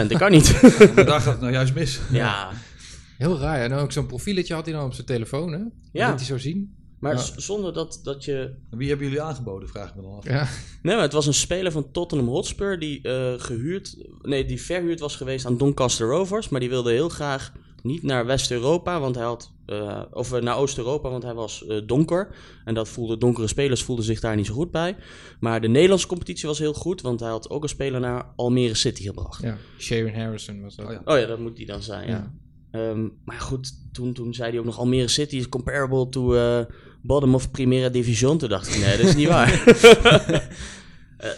Dat 0.07 0.17
kan 0.17 0.31
niet. 0.31 0.61
Maar 0.95 1.05
daar 1.05 1.21
gaat 1.21 1.31
het 1.33 1.41
nou 1.41 1.53
juist 1.53 1.73
mis. 1.73 1.99
ja, 2.11 2.49
Heel 3.17 3.39
raar. 3.39 3.61
En 3.61 3.73
ook 3.73 3.91
zo'n 3.91 4.05
profieletje 4.05 4.53
had 4.53 4.65
hij 4.65 4.73
dan 4.73 4.85
op 4.85 4.93
zijn 4.93 5.07
telefoon, 5.07 5.51
hè? 5.51 5.59
Ja. 5.91 6.09
Dat 6.09 6.17
hij 6.19 6.25
zo 6.27 6.37
zien. 6.37 6.75
maar 6.99 7.13
Ja. 7.15 7.23
zonder 7.35 7.73
dat, 7.73 7.99
dat 8.03 8.25
je. 8.25 8.55
Wie 8.69 8.89
hebben 8.89 9.05
jullie 9.07 9.21
aangeboden, 9.21 9.69
vraag 9.69 9.89
ik 9.89 9.95
me 9.95 10.01
dan 10.01 10.11
af. 10.17 10.25
Ja. 10.25 10.47
Nee, 10.81 10.93
maar 10.95 11.03
het 11.03 11.13
was 11.13 11.27
een 11.27 11.33
speler 11.33 11.71
van 11.71 11.91
Tottenham 11.91 12.27
Hotspur 12.27 12.79
die 12.79 13.01
eh, 13.01 13.33
gehuurd. 13.37 13.97
Nee, 14.21 14.45
die 14.45 14.61
verhuurd 14.61 14.99
was 14.99 15.15
geweest 15.15 15.45
aan 15.45 15.57
Doncaster 15.57 16.07
Rovers. 16.07 16.49
Maar 16.49 16.59
die 16.59 16.69
wilde 16.69 16.91
heel 16.91 17.09
graag 17.09 17.51
niet 17.83 18.03
naar 18.03 18.25
West-Europa, 18.25 18.99
want 18.99 19.15
hij 19.15 19.23
had. 19.25 19.51
eh, 19.65 20.01
of 20.11 20.33
eh, 20.33 20.41
naar 20.41 20.57
Oost-Europa, 20.57 21.09
want 21.09 21.23
hij 21.23 21.33
was 21.33 21.65
eh, 21.65 21.77
donker. 21.85 22.35
En 22.65 22.73
dat 22.73 22.89
voelde, 22.89 23.17
donkere 23.17 23.47
spelers 23.47 23.83
voelden 23.83 24.05
zich 24.05 24.19
daar 24.19 24.35
niet 24.35 24.45
zo 24.45 24.53
goed 24.53 24.71
bij. 24.71 24.95
Maar 25.39 25.61
de 25.61 25.67
Nederlandse 25.67 26.07
competitie 26.07 26.47
was 26.47 26.59
heel 26.59 26.73
goed, 26.73 27.01
want 27.01 27.19
hij 27.19 27.29
had 27.29 27.49
ook 27.49 27.63
een 27.63 27.69
speler 27.69 27.99
naar 27.99 28.25
Almere 28.35 28.73
City 28.75 29.03
gebracht. 29.03 29.41
ja. 29.41 29.57
Sharon 29.77 30.13
Harrison 30.13 30.61
was 30.61 30.75
dat. 30.75 30.85
Oh 30.85 30.91
ja. 30.91 31.01
Oh 31.05 31.17
ja, 31.19 31.25
dat 31.25 31.39
moet 31.39 31.55
die 31.55 31.65
dan 31.65 31.81
zijn, 31.83 32.07
ja. 32.09 32.31
Ja. 32.71 32.89
Ehm, 32.91 33.07
maar 33.25 33.39
goed, 33.39 33.73
toen, 33.91 34.13
toen 34.13 34.33
zei 34.33 34.49
hij 34.49 34.59
ook 34.59 34.65
nog 34.65 34.77
Almere 34.79 35.07
City 35.07 35.35
is 35.35 35.49
comparable 35.49 36.09
to 36.09 36.33
eh, 36.35 36.65
bottom 37.01 37.35
of 37.35 37.51
Primera 37.51 37.89
Division. 37.89 38.37
Toen 38.37 38.49
dacht 38.49 38.75
ik, 38.75 38.81
nee, 38.81 38.97
dat 38.97 39.07
is 39.07 39.15
niet 39.15 39.27
waar. 39.27 39.63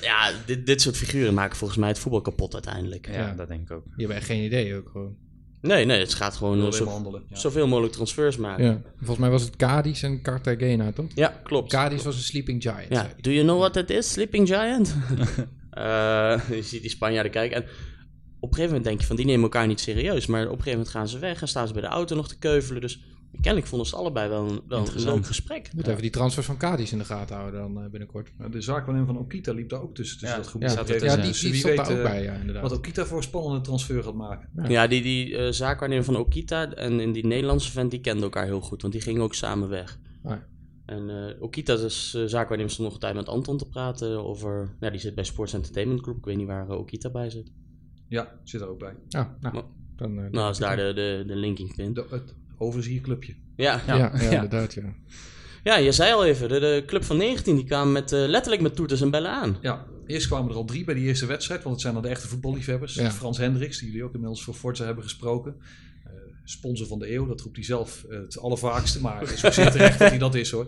Ja, 0.02 0.32
dit, 0.46 0.66
dit 0.66 0.82
soort 0.82 0.98
figuren 0.98 1.34
maken 1.34 1.58
volgens 1.58 1.80
mij 1.80 1.90
het 1.90 2.00
voetbal 2.00 2.22
kapot 2.22 2.54
uiteindelijk. 2.54 3.08
Ja, 3.08 3.14
Ja. 3.14 3.34
dat 3.34 3.48
denk 3.48 3.62
ik 3.62 3.72
ook. 3.72 3.84
Die 3.84 3.94
hebben 3.98 4.16
echt 4.16 4.26
geen 4.26 4.44
idee 4.44 4.76
ook 4.76 4.90
gewoon. 4.92 5.16
Nee, 5.62 5.86
nee, 5.86 6.00
het 6.00 6.13
gaat 6.13 6.36
gewoon 6.36 6.74
zo- 6.74 6.84
maar 6.84 6.94
handelen. 6.94 7.24
Ja. 7.30 7.36
zoveel 7.36 7.68
mogelijk 7.68 7.94
transfers 7.94 8.38
maken. 8.38 8.65
Ja. 8.65 8.82
Volgens 8.98 9.18
mij 9.20 9.30
was 9.30 9.41
het 9.44 9.56
Cadiz 9.56 10.03
en 10.03 10.22
Cartagena, 10.22 10.91
toch? 10.91 11.06
Ja, 11.15 11.39
klopt. 11.44 11.70
Cadiz 11.72 12.03
was 12.03 12.15
een 12.15 12.22
sleeping 12.22 12.62
giant. 12.62 12.86
Ja, 12.89 13.10
do 13.22 13.32
you 13.32 13.44
know 13.44 13.60
what 13.60 13.74
that 13.74 13.89
is, 13.89 14.12
Sleeping 14.12 14.48
Giant? 14.48 14.96
Eh, 15.72 16.39
je 16.50 16.62
ziet 16.63 16.82
die 16.82 16.89
Spanjaarden 16.89 17.32
kijken 17.32 17.58
en 17.58 17.63
op 17.63 17.70
een 18.50 18.56
gegeven 18.56 18.65
moment 18.65 18.84
denk 18.84 19.00
je 19.01 19.06
van 19.08 19.15
die 19.15 19.25
nemen 19.25 19.41
elkaar 19.44 19.68
niet 19.68 19.80
serieus. 19.80 20.25
Maar 20.25 20.41
op 20.41 20.48
een 20.48 20.56
gegeven 20.58 20.72
moment 20.77 20.89
gaan 20.96 21.08
ze 21.08 21.20
weg 21.20 21.41
en 21.41 21.48
staan 21.48 21.68
ze 21.68 21.74
bij 21.74 21.82
de 21.82 21.88
auto 21.88 22.15
nog 22.15 22.27
te 22.27 22.38
keuvelen. 22.38 22.82
Dus 22.82 23.00
kennelijk 23.32 23.68
vonden 23.68 23.88
ze 23.88 23.96
allebei 23.96 24.30
wel 24.30 24.50
een, 24.50 24.62
wel 24.68 24.88
een 24.88 25.04
leuk 25.04 25.26
gesprek. 25.26 25.70
Moet 25.76 25.88
even 25.88 26.02
die 26.02 26.12
transfers 26.12 26.46
van 26.46 26.58
Cadiz 26.58 26.92
in 26.92 26.98
de 26.98 27.06
gaten 27.06 27.36
houden 27.36 27.60
dan 27.60 27.84
eh, 27.84 27.90
binnenkort. 27.90 28.32
De 28.52 28.62
zaakwaarnemer 28.62 29.14
van 29.14 29.18
Okita 29.24 29.54
liep 29.54 29.70
daar 29.70 29.82
ook 29.82 29.96
tussen, 29.96 30.20
tussen 30.20 30.38
Ja, 30.38 30.44
dat 30.44 30.52
groep. 30.52 30.62
Ja, 30.62 30.70
zat 30.70 30.90
er 30.90 31.04
ja 31.04 31.16
die, 31.16 31.26
Dus 31.26 31.40
die 31.40 31.56
stond 31.56 31.76
daar 31.76 31.92
ook 31.92 31.98
eh, 31.98 32.04
bij, 32.04 32.24
ja, 32.24 32.34
inderdaad. 32.34 32.62
wat 32.62 32.72
Okita 32.78 33.06
voor 33.06 33.18
een 33.18 33.24
spannende 33.24 33.62
transfer 33.62 34.04
gaat 34.04 34.14
maken. 34.14 34.50
Ja. 34.56 34.68
Ja, 34.68 34.88
die, 34.88 35.02
die 35.02 35.38
eh, 35.38 35.52
zaakwaarnemer 35.52 36.06
van 36.06 36.16
Okita 36.16 36.74
en, 36.74 37.00
en 37.00 37.12
die 37.12 37.26
Nederlandse 37.26 37.72
vent, 37.72 37.92
die 37.92 38.02
kenden 38.02 38.24
elkaar 38.24 38.46
heel 38.46 38.62
goed, 38.62 38.82
want 38.82 38.94
die 38.94 39.02
gingen 39.02 39.22
ook 39.22 39.34
samen 39.34 39.70
weg. 39.70 40.00
Ah, 40.24 40.32
ja. 40.32 40.48
En 40.86 41.10
eh, 41.10 41.42
Okita, 41.42 41.76
dus 41.76 42.16
uh, 42.16 42.26
zaakwaarnemer, 42.26 42.72
stond 42.72 42.88
nog 42.88 42.94
een 42.94 43.02
tijd 43.04 43.16
met 43.16 43.30
Anton 43.30 43.58
te 43.58 43.68
praten 43.68 44.26
over... 44.26 44.76
Ja, 44.80 44.90
die 44.90 45.00
zit 45.00 45.16
bij 45.16 45.24
Sports 45.24 45.54
Entertainment 45.54 46.02
Group, 46.02 46.18
ik 46.18 46.26
weet 46.26 46.38
niet 46.38 46.48
waar 46.48 46.70
Okita 46.70 47.10
bij 47.10 47.30
zit. 47.30 47.52
Ja, 48.08 48.40
zit 48.44 48.62
er 48.62 48.68
ook 48.68 48.80
bij. 48.80 48.96
Ah, 49.10 49.26
nou, 49.40 49.54
Maar- 49.54 49.64
dan... 49.96 50.30
Nou, 50.32 50.52
is 50.52 50.58
daar 50.58 50.76
de, 50.76 50.92
de, 50.96 51.24
de 51.28 51.36
linking 51.36 51.76
pin. 51.76 51.94
De, 51.94 52.06
het 52.10 52.34
overzierclubje. 52.62 53.36
Ja, 53.56 53.82
Ja, 53.88 53.96
ja. 53.98 54.12
ja, 54.15 54.22
Ja. 54.22 54.30
inderdaad, 54.30 54.77
ja. 55.63 55.77
je 55.77 55.91
zei 55.91 56.13
al 56.13 56.25
even, 56.25 56.50
de, 56.50 56.60
de 56.60 56.84
club 56.86 57.03
van 57.03 57.18
19, 57.18 57.56
die 57.56 57.65
kwamen 57.65 57.91
met, 57.94 58.12
eh, 58.12 58.20
letterlijk 58.27 58.62
met 58.62 58.75
toeters 58.75 59.01
en 59.01 59.10
bellen 59.12 59.32
aan. 59.32 59.58
Ja, 59.62 59.86
Eerst 60.06 60.27
kwamen 60.27 60.50
er 60.50 60.56
al 60.56 60.65
drie 60.65 60.84
bij 60.84 60.94
die 60.94 61.03
eerste 61.03 61.25
wedstrijd, 61.25 61.62
want 61.63 61.74
het 61.74 61.82
zijn 61.82 61.94
dan 61.94 62.03
de 62.03 62.10
echte 62.10 62.27
voetballiefhebbers. 62.27 62.94
Ja. 62.94 63.12
Frans 63.12 63.38
Hendricks, 63.38 63.77
die 63.80 63.88
jullie 63.88 64.03
ook 64.03 64.13
inmiddels 64.13 64.44
voor 64.44 64.53
Forza 64.53 64.86
hebben 64.86 65.03
gesproken. 65.03 65.56
Eh, 66.03 66.12
sponsor 66.44 66.88
van 66.88 67.00
de 67.00 67.13
eeuw, 67.13 67.25
dat 67.27 67.41
roept 67.41 67.56
hij 67.56 67.65
zelf 67.65 68.06
eh, 68.10 68.18
het 68.20 68.39
allervaakste, 68.39 69.01
maar 69.01 69.20
het 69.20 69.32
is 69.32 69.46
ook 69.46 69.53
zeer 69.53 69.72
terecht 69.72 70.00
dat 70.00 70.10
hij 70.10 70.18
dat 70.18 70.36
is 70.36 70.51
hoor. 70.51 70.65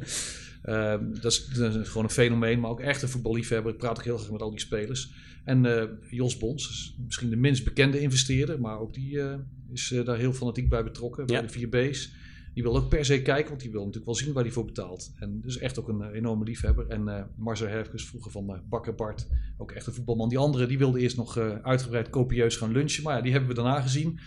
Ehm, 0.64 1.14
dat, 1.22 1.32
is, 1.32 1.46
dat 1.48 1.76
is 1.76 1.88
gewoon 1.88 2.04
een 2.04 2.10
fenomeen, 2.10 2.60
maar 2.60 2.70
ook 2.70 2.80
echt 2.80 3.02
een 3.02 3.10
voetballiefhebber. 3.10 3.72
Ik 3.72 3.78
praat 3.78 3.98
ook 3.98 4.04
heel 4.04 4.18
graag 4.18 4.32
met 4.32 4.42
al 4.42 4.50
die 4.50 4.60
spelers. 4.60 5.12
En 5.44 5.66
eh, 5.66 5.84
Jos 6.10 6.38
Bons, 6.38 6.70
is 6.70 6.96
misschien 7.06 7.30
de 7.30 7.36
minst 7.36 7.64
bekende 7.64 8.00
investeerder, 8.00 8.60
maar 8.60 8.80
ook 8.80 8.94
die 8.94 9.22
eh, 9.22 9.36
is 9.72 9.92
eh, 9.92 10.06
daar 10.06 10.18
heel 10.18 10.34
fanatiek 10.34 10.70
bij 10.70 10.84
betrokken, 10.84 11.26
bij 11.26 11.36
Ja. 11.36 11.42
de 11.42 11.68
4B's. 11.90 12.12
Die 12.54 12.64
wil 12.64 12.76
ook 12.78 12.90
per 12.90 13.06
se 13.06 13.22
kijken, 13.22 13.50
want 13.50 13.62
die 13.62 13.72
wil 13.72 13.80
natuurlijk 13.80 14.06
wel 14.06 14.16
zien 14.16 14.34
waar 14.34 14.44
hij 14.44 14.52
voor 14.52 14.66
betaalt. 14.66 15.12
En 15.20 15.42
dus 15.42 15.58
echt 15.58 15.80
ook 15.80 15.88
een 15.88 16.12
enorme 16.12 16.44
liefhebber. 16.44 16.88
En 16.88 17.08
eh 17.08 17.24
Marcel 17.36 17.68
Herfkes, 17.68 18.06
vroeger 18.06 18.32
van 18.32 18.62
Bakker 18.70 18.96
Bart, 18.96 19.28
ook 19.58 19.72
echt 19.72 19.88
een 19.88 19.94
voetbalman. 19.94 20.30
Die 20.30 20.38
andere, 20.38 20.66
die 20.66 20.78
wilde 20.78 21.00
eerst 21.00 21.18
nog 21.18 21.38
uitgebreid 21.62 22.10
kopieus 22.10 22.56
gaan 22.56 22.72
lunchen. 22.72 23.04
Maar 23.04 23.16
ja, 23.16 23.22
die 23.22 23.32
hebben 23.32 23.50
we 23.50 23.56
daarna 23.56 23.82
gezien. 23.82 24.20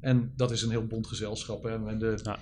En 0.00 0.32
dat 0.36 0.50
is 0.50 0.62
een 0.62 0.70
heel 0.70 0.86
bond 0.86 1.06
gezelschap. 1.06 1.62
Hè. 1.62 1.88
En 1.88 1.98
de, 1.98 2.18
Ja. 2.22 2.38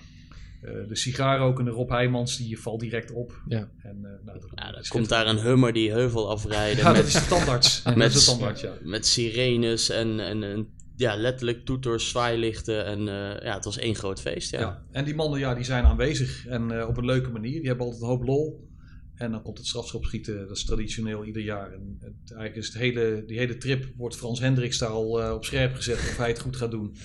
Eh, 0.60 0.72
de 0.88 0.96
sigaarrokende 0.96 1.70
Rob 1.70 1.90
Heijmans, 1.90 2.36
die 2.36 2.60
valt 2.60 2.80
direct 2.80 3.12
op. 3.12 3.42
Ja. 3.46 3.70
En, 3.82 3.96
eh, 4.04 4.24
nou, 4.24 4.40
dat, 4.40 4.50
Ja, 4.54 4.64
dat 4.64 4.72
dan 4.72 4.82
is 4.82 4.88
komt 4.88 5.08
daar 5.08 5.26
een 5.26 5.40
hummer 5.40 5.72
die 5.72 5.90
heuvel 5.90 6.30
afrijden. 6.30 6.78
Ja, 6.84 6.92
met, 6.92 6.96
dat 6.96 7.06
is 7.06 7.12
de 7.12 7.26
tandarts. 7.28 7.82
de 7.82 8.22
tandarts, 8.24 8.60
ja. 8.60 8.72
met 8.82 9.06
sirenes 9.06 9.90
en, 9.90 10.20
en, 10.20 10.42
en 10.42 10.68
ja, 11.00 11.16
letterlijk 11.16 11.64
toeters, 11.64 12.08
zwaailichten. 12.08 12.84
En 12.84 12.98
eh, 12.98 13.44
ja, 13.44 13.54
het 13.54 13.64
was 13.64 13.78
één 13.78 13.94
groot 13.94 14.20
feest. 14.20 14.50
Ja. 14.50 14.60
Ja. 14.60 14.84
En 14.90 15.04
die 15.04 15.14
mannen 15.14 15.38
ja, 15.38 15.54
die 15.54 15.64
zijn 15.64 15.84
aanwezig 15.84 16.46
en 16.46 16.80
eh, 16.80 16.88
op 16.88 16.96
een 16.96 17.04
leuke 17.04 17.30
manier. 17.30 17.58
Die 17.58 17.68
hebben 17.68 17.84
altijd 17.84 18.02
een 18.02 18.08
hoop 18.08 18.24
lol. 18.24 18.68
En 19.14 19.30
dan 19.30 19.42
komt 19.42 19.58
het 19.58 19.66
strafschopschieten, 19.66 20.38
dat 20.48 20.56
is 20.56 20.64
traditioneel 20.64 21.24
ieder 21.24 21.42
jaar. 21.42 21.72
En 21.72 21.96
het, 22.00 22.32
eigenlijk 22.32 22.56
is 22.56 22.66
het 22.66 22.76
hele, 22.76 23.24
die 23.26 23.38
hele 23.38 23.56
trip 23.56 23.86
wordt 23.96 24.16
Frans 24.16 24.40
Hendricks 24.40 24.78
daar 24.78 24.88
al 24.88 25.22
eh, 25.22 25.32
op 25.32 25.44
scherp 25.44 25.74
gezet 25.74 25.96
of 25.96 26.16
hij 26.16 26.28
het 26.28 26.40
goed 26.40 26.56
gaat 26.56 26.70
doen. 26.70 26.96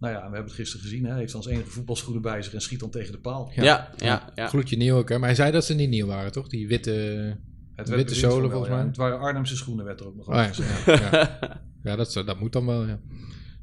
Nou 0.00 0.12
ja, 0.12 0.18
we 0.18 0.22
hebben 0.22 0.44
het 0.44 0.52
gisteren 0.52 0.82
gezien. 0.82 1.04
Hè. 1.04 1.10
Hij 1.10 1.18
heeft 1.18 1.32
dan 1.32 1.42
zijn 1.42 1.54
enige 1.54 1.70
voetbalschoenen 1.70 2.22
bij 2.22 2.42
zich 2.42 2.54
en 2.54 2.60
schiet 2.60 2.80
dan 2.80 2.90
tegen 2.90 3.12
de 3.12 3.18
paal. 3.18 3.52
Ja. 3.54 3.62
Ja, 3.62 3.90
ja, 3.96 4.32
ja. 4.34 4.48
Gloedje 4.48 4.76
nieuw 4.76 4.96
ook, 4.96 5.08
hè? 5.08 5.18
Maar 5.18 5.28
hij 5.28 5.36
zei 5.36 5.52
dat 5.52 5.64
ze 5.64 5.74
niet 5.74 5.88
nieuw 5.88 6.06
waren, 6.06 6.32
toch? 6.32 6.48
Die 6.48 6.68
witte... 6.68 7.36
Het 7.74 7.88
Witte 7.88 8.14
zolen 8.14 8.50
volgens 8.50 8.70
ja. 8.70 8.76
mij. 8.76 8.86
Het 8.86 8.96
waren 8.96 9.18
Arnhemse 9.18 9.56
schoenen, 9.56 9.84
werd 9.84 10.00
er 10.00 10.06
ook 10.06 10.16
nog 10.16 10.28
Oh, 10.28 10.34
ja, 10.34 10.50
ja, 10.86 11.10
ja. 11.10 11.38
ja 11.90 11.96
dat, 11.96 12.12
dat 12.12 12.40
moet 12.40 12.52
dan 12.52 12.66
wel, 12.66 12.86
ja. 12.86 13.00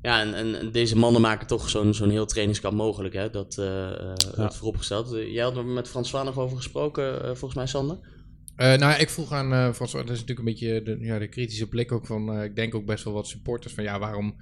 Ja, 0.02 0.22
en, 0.22 0.34
en, 0.34 0.72
deze 0.72 0.98
mannen 0.98 1.22
maken 1.22 1.48
toch 1.48 1.70
zo'n 1.70 1.94
zo'n 1.94 2.10
heel 2.10 2.26
trainingskamp 2.26 2.76
mogelijk, 2.76 3.14
hè? 3.14 3.30
Dat, 3.30 3.58
eh 3.58 3.92
eh, 3.92 4.16
dat 4.36 4.56
vooropgesteld. 4.56 5.14
Eh, 5.14 5.34
jij 5.34 5.44
had 5.44 5.58
er 5.58 5.66
met 5.66 5.88
François 5.88 6.26
nog 6.26 6.38
over 6.38 6.58
gesproken, 6.58 7.22
eh, 7.22 7.26
volgens 7.26 7.56
mij, 7.56 7.68
Sander? 7.68 7.98
Eh, 8.56 8.76
nou, 8.76 9.00
ik 9.00 9.10
vroeg 9.10 9.32
aan 9.32 9.54
uh, 9.54 9.74
Frans, 9.74 9.92
dat 9.92 10.04
is 10.04 10.10
natuurlijk 10.10 10.40
een 10.40 10.46
beetje 10.46 10.84
de, 10.84 10.98
ja, 11.00 11.20
de 11.20 11.28
kritische 11.28 11.68
blik 11.68 11.92
ook 11.92 12.06
van, 12.06 12.34
eh, 12.34 12.44
ik 12.44 12.56
denk 12.56 12.76
ook 12.76 12.86
best 12.86 13.04
wel 13.04 13.14
wat 13.14 13.28
supporters 13.28 13.74
van, 13.74 13.84
ja, 13.84 14.00
waarom 14.00 14.36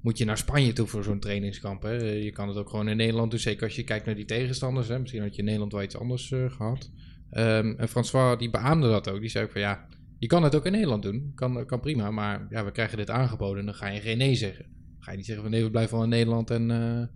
moet 0.00 0.18
je 0.18 0.24
naar 0.24 0.38
Spanje 0.38 0.72
toe 0.72 0.86
voor 0.86 1.04
zo'n 1.04 1.20
trainingskamp? 1.20 1.82
Hè? 1.82 1.96
Eh, 1.96 2.24
Je 2.24 2.30
kan 2.32 2.48
het 2.48 2.56
ook 2.56 2.68
gewoon 2.70 2.88
in 2.88 2.96
Nederland 2.96 3.30
doen, 3.30 3.40
zeker 3.40 3.64
als 3.64 3.76
je 3.76 3.84
kijkt 3.84 4.06
naar 4.06 4.14
die 4.14 4.24
tegenstanders. 4.24 4.88
Hè? 4.88 4.98
Misschien 4.98 5.22
had 5.22 5.32
je 5.32 5.38
in 5.38 5.44
Nederland 5.44 5.72
wel 5.72 5.82
iets 5.82 5.96
anders 5.98 6.32
eh, 6.32 6.50
gehad. 6.50 6.90
Ehm, 7.30 7.74
en 7.76 7.88
François, 7.88 8.38
die 8.38 8.50
beaamde 8.50 8.88
dat 8.88 9.08
ook. 9.10 9.20
Die 9.20 9.28
zei 9.28 9.44
ook 9.44 9.50
van, 9.50 9.60
ja, 9.60 9.88
je 10.18 10.26
kan 10.26 10.42
het 10.42 10.54
ook 10.54 10.66
in 10.66 10.72
Nederland 10.72 11.02
doen, 11.02 11.32
kan, 11.34 11.66
kan 11.66 11.80
prima, 11.80 12.10
maar 12.10 12.46
ja, 12.50 12.64
we 12.64 12.72
krijgen 12.72 12.96
dit 12.96 13.10
aangeboden 13.10 13.58
en 13.58 13.64
dan 13.66 13.74
ga 13.74 13.86
je 13.88 14.00
geen 14.00 14.18
nee 14.18 14.34
zeggen. 14.34 14.66
Ga 14.98 15.10
je 15.10 15.16
niet 15.16 15.26
zeggen 15.26 15.44
van, 15.44 15.52
nee, 15.52 15.62
we 15.64 15.70
blijven 15.70 15.94
wel 15.94 16.04
in 16.04 16.10
Nederland 16.10 16.50
en 16.50 16.70
eh, 16.70 17.06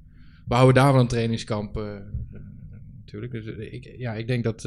we 0.46 0.54
houden 0.54 0.74
daar 0.82 0.92
wel 0.92 1.00
een 1.00 1.08
trainingskamp. 1.08 1.76
eh, 1.76 1.96
natuurlijk, 2.98 3.32
dus 3.32 3.46
ik, 3.46 3.94
ja, 3.98 4.14
ik 4.14 4.26
denk 4.26 4.44
dat... 4.44 4.62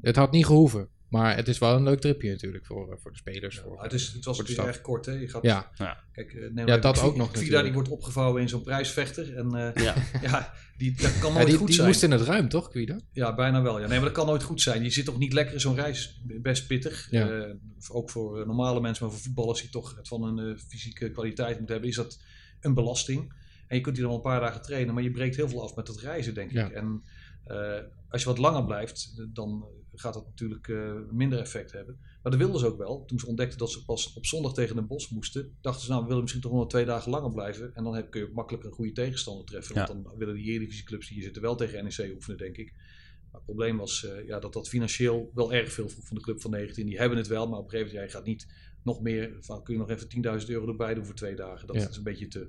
het 0.00 0.16
had 0.16 0.32
niet 0.32 0.46
gehoeven. 0.46 0.88
Maar 1.10 1.36
het 1.36 1.48
is 1.48 1.58
wel 1.58 1.76
een 1.76 1.82
leuk 1.82 2.00
tripje 2.00 2.30
natuurlijk 2.30 2.66
voor, 2.66 2.92
eh, 2.92 2.98
voor 2.98 3.10
de 3.10 3.16
spelers. 3.16 3.56
Ja, 3.56 3.62
voor, 3.62 3.82
het, 3.82 3.92
is, 3.92 4.12
het 4.12 4.24
was 4.24 4.38
natuurlijk 4.38 4.68
erg 4.68 4.80
kort. 4.80 5.06
Hè. 5.06 5.12
Je 5.12 5.28
gaat, 5.28 5.42
Ja, 5.42 5.70
Kijk, 6.12 6.32
eh, 6.32 6.50
neem 6.50 6.66
Ja, 6.66 6.78
dat 6.78 7.00
ook 7.02 7.16
nog 7.16 7.30
Vida 7.38 7.62
die 7.62 7.72
wordt 7.72 7.88
opgevouwen 7.88 8.42
in 8.42 8.48
zo'n 8.48 8.62
prijsvechter. 8.62 9.36
En 9.36 9.54
eh, 9.54 9.82
Ja. 9.84 9.94
ja, 10.28 10.52
die, 10.76 10.92
dat 10.96 11.18
kan 11.18 11.30
ja 11.30 11.34
nooit 11.36 11.46
die, 11.48 11.56
goed 11.56 11.66
die 11.66 11.74
zijn. 11.76 11.86
moest 11.86 12.02
in 12.02 12.10
het 12.10 12.20
ruim, 12.20 12.48
toch, 12.48 12.72
Guido? 12.72 12.96
Ja, 13.12 13.34
bijna 13.34 13.62
wel. 13.62 13.80
Ja. 13.80 13.86
Nee, 13.86 13.96
maar 13.96 14.06
dat 14.08 14.16
kan 14.16 14.26
nooit 14.26 14.42
goed 14.42 14.60
zijn. 14.60 14.82
Je 14.82 14.90
zit 14.90 15.04
toch 15.04 15.18
niet 15.18 15.32
lekker 15.32 15.54
in 15.54 15.60
zo'n 15.60 15.74
reis. 15.74 16.20
Best 16.24 16.66
pittig. 16.66 17.08
Ja. 17.10 17.28
Eh, 17.30 17.54
ook 17.88 18.10
voor 18.10 18.46
normale 18.46 18.80
mensen, 18.80 19.04
maar 19.04 19.14
voor 19.14 19.22
voetballers 19.24 19.60
die 19.60 19.70
toch 19.70 19.96
het 19.96 20.08
van 20.08 20.22
een 20.22 20.38
eh, 20.54 20.58
fysieke 20.68 21.10
kwaliteit 21.10 21.56
moeten 21.56 21.72
hebben, 21.74 21.90
is 21.90 21.96
dat 21.96 22.20
een 22.60 22.74
belasting. 22.74 23.32
En 23.66 23.76
je 23.76 23.82
kunt 23.82 23.96
hier 23.96 24.06
dan 24.06 24.14
een 24.14 24.20
paar 24.20 24.40
dagen 24.40 24.62
trainen, 24.62 24.94
maar 24.94 25.02
je 25.02 25.10
breekt 25.10 25.36
heel 25.36 25.48
veel 25.48 25.62
af 25.62 25.74
met 25.74 25.88
het 25.88 26.00
reizen, 26.00 26.34
denk 26.34 26.50
Ja. 26.50 26.66
ik. 26.66 26.72
En 26.72 27.02
eh, 27.44 27.78
als 28.08 28.22
je 28.22 28.28
wat 28.28 28.38
langer 28.38 28.64
blijft, 28.64 29.24
dan 29.34 29.64
gaat 30.00 30.14
dat 30.14 30.26
natuurlijk 30.26 30.68
eh, 30.68 30.92
minder 31.10 31.38
effect 31.38 31.72
hebben. 31.72 31.98
Maar 32.22 32.32
dat 32.32 32.40
wilden 32.40 32.60
ze 32.60 32.66
ook 32.66 32.78
wel. 32.78 33.04
Toen 33.04 33.18
ze 33.18 33.26
ontdekten 33.26 33.58
dat 33.58 33.70
ze 33.70 33.84
pas 33.84 34.12
op 34.12 34.26
zondag 34.26 34.54
tegen 34.54 34.74
Den 34.76 34.86
Bosch 34.86 35.10
moesten, 35.10 35.56
dachten 35.60 35.84
ze, 35.84 35.88
nou, 35.90 36.00
we 36.00 36.06
willen 36.06 36.22
misschien 36.22 36.42
toch 36.42 36.52
nog 36.52 36.68
twee 36.68 36.84
dagen 36.84 37.10
langer 37.10 37.30
blijven. 37.32 37.74
En 37.74 37.84
dan 37.84 37.94
heb, 37.94 38.10
kun 38.10 38.20
je 38.20 38.26
ook 38.26 38.32
makkelijk 38.34 38.64
een 38.64 38.72
goede 38.72 38.92
tegenstander 38.92 39.44
treffen. 39.46 39.74
Ja. 39.74 39.86
Want 39.86 40.04
dan 40.04 40.16
willen 40.18 40.34
die 40.34 40.44
Eredivisieclubs 40.50 41.06
die 41.06 41.14
hier 41.14 41.24
zitten 41.24 41.42
wel 41.42 41.56
tegen 41.56 41.84
NEC 41.84 42.12
oefenen, 42.14 42.38
denk 42.38 42.56
ik. 42.56 42.72
Maar 43.22 43.40
het 43.40 43.44
probleem 43.44 43.76
was 43.76 44.04
eh, 44.06 44.26
ja, 44.26 44.38
dat 44.38 44.52
dat 44.52 44.68
financieel 44.68 45.30
wel 45.34 45.52
erg 45.52 45.72
veel 45.72 45.88
vroeg 45.88 46.06
van 46.06 46.16
de 46.16 46.22
club 46.22 46.40
van 46.40 46.50
19. 46.50 46.86
Die 46.86 46.98
hebben 46.98 47.18
het 47.18 47.26
wel, 47.26 47.48
maar 47.48 47.58
op 47.58 47.64
een 47.64 47.70
gegeven 47.70 47.92
moment, 47.92 48.10
jij 48.12 48.20
gaat 48.20 48.28
niet 48.28 48.46
nog 48.82 49.00
meer, 49.00 49.36
van, 49.40 49.62
kun 49.62 49.74
je 49.74 49.80
nog 49.80 49.90
even 49.90 50.40
10.000 50.40 50.46
euro 50.48 50.66
erbij 50.68 50.94
doen 50.94 51.04
voor 51.06 51.14
twee 51.14 51.34
dagen. 51.36 51.66
Dat 51.66 51.76
Ja. 51.76 51.88
is 51.88 51.96
een 51.96 52.02
beetje 52.02 52.28
te. 52.28 52.48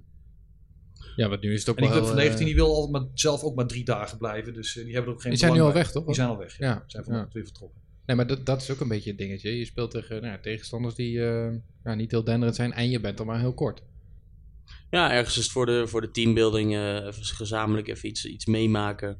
Ja, 1.16 1.30
want 1.30 1.42
nu 1.42 1.54
is 1.54 1.60
het 1.60 1.70
ook 1.70 1.76
En 1.76 1.82
die 1.82 1.92
wel... 1.92 2.00
club 2.00 2.12
van 2.12 2.24
19 2.24 2.40
eh, 2.40 2.46
die 2.46 2.56
wil 2.56 2.76
altijd 2.76 2.92
maar, 2.92 3.12
zelf 3.14 3.44
ook 3.44 3.56
maar 3.56 3.68
drie 3.68 3.84
dagen 3.84 4.18
blijven. 4.18 4.54
Dus 4.54 4.78
eh, 4.78 4.84
die 4.84 4.94
hebben 4.94 5.12
er 5.12 5.16
ook 5.16 5.22
geen 5.22 5.32
die 5.32 5.40
zijn 5.40 5.54
nu 5.54 5.60
al 5.60 5.66
bij. 5.66 5.76
weg, 5.76 5.92
toch? 5.92 6.06
Die 6.06 6.16
zijn 6.16 6.30
al 6.30 6.38
weg. 6.38 6.58
Ja. 6.58 6.68
Ja, 6.68 6.74
Die 6.74 6.84
zijn 6.88 7.04
ja. 7.04 7.10
vanochtend 7.10 7.34
weer 7.34 7.44
vertrokken. 7.44 7.82
Nee, 8.06 8.16
maar 8.16 8.28
dat, 8.28 8.46
dat 8.46 8.62
is 8.62 8.72
ook 8.72 8.80
een 8.80 8.88
beetje 8.88 9.10
het 9.10 9.20
dingetje. 9.20 9.58
Je 9.58 9.66
speelt 9.66 9.92
tegen 9.92 10.22
nou, 10.22 10.34
ja, 10.34 10.40
tegenstanders 10.40 10.96
die 10.96 11.26
eh, 11.26 11.54
ja, 11.84 11.96
niet 11.96 12.12
heel 12.12 12.24
denderend 12.24 12.56
zijn 12.56 12.74
en 12.74 12.90
je 12.90 13.00
bent 13.00 13.18
dan 13.18 13.26
maar 13.26 13.40
heel 13.40 13.54
kort. 13.54 13.82
Ja, 14.90 15.12
ergens 15.12 15.38
is 15.38 15.44
het 15.44 15.52
voor 15.52 15.66
de, 15.66 15.88
voor 15.88 16.02
de 16.02 16.12
teambuilding 16.12 16.76
eh, 16.76 16.96
even 16.96 17.26
gezamenlijk 17.26 17.88
even 17.88 18.10
iets, 18.10 18.26
iets 18.26 18.46
meemaken. 18.46 19.18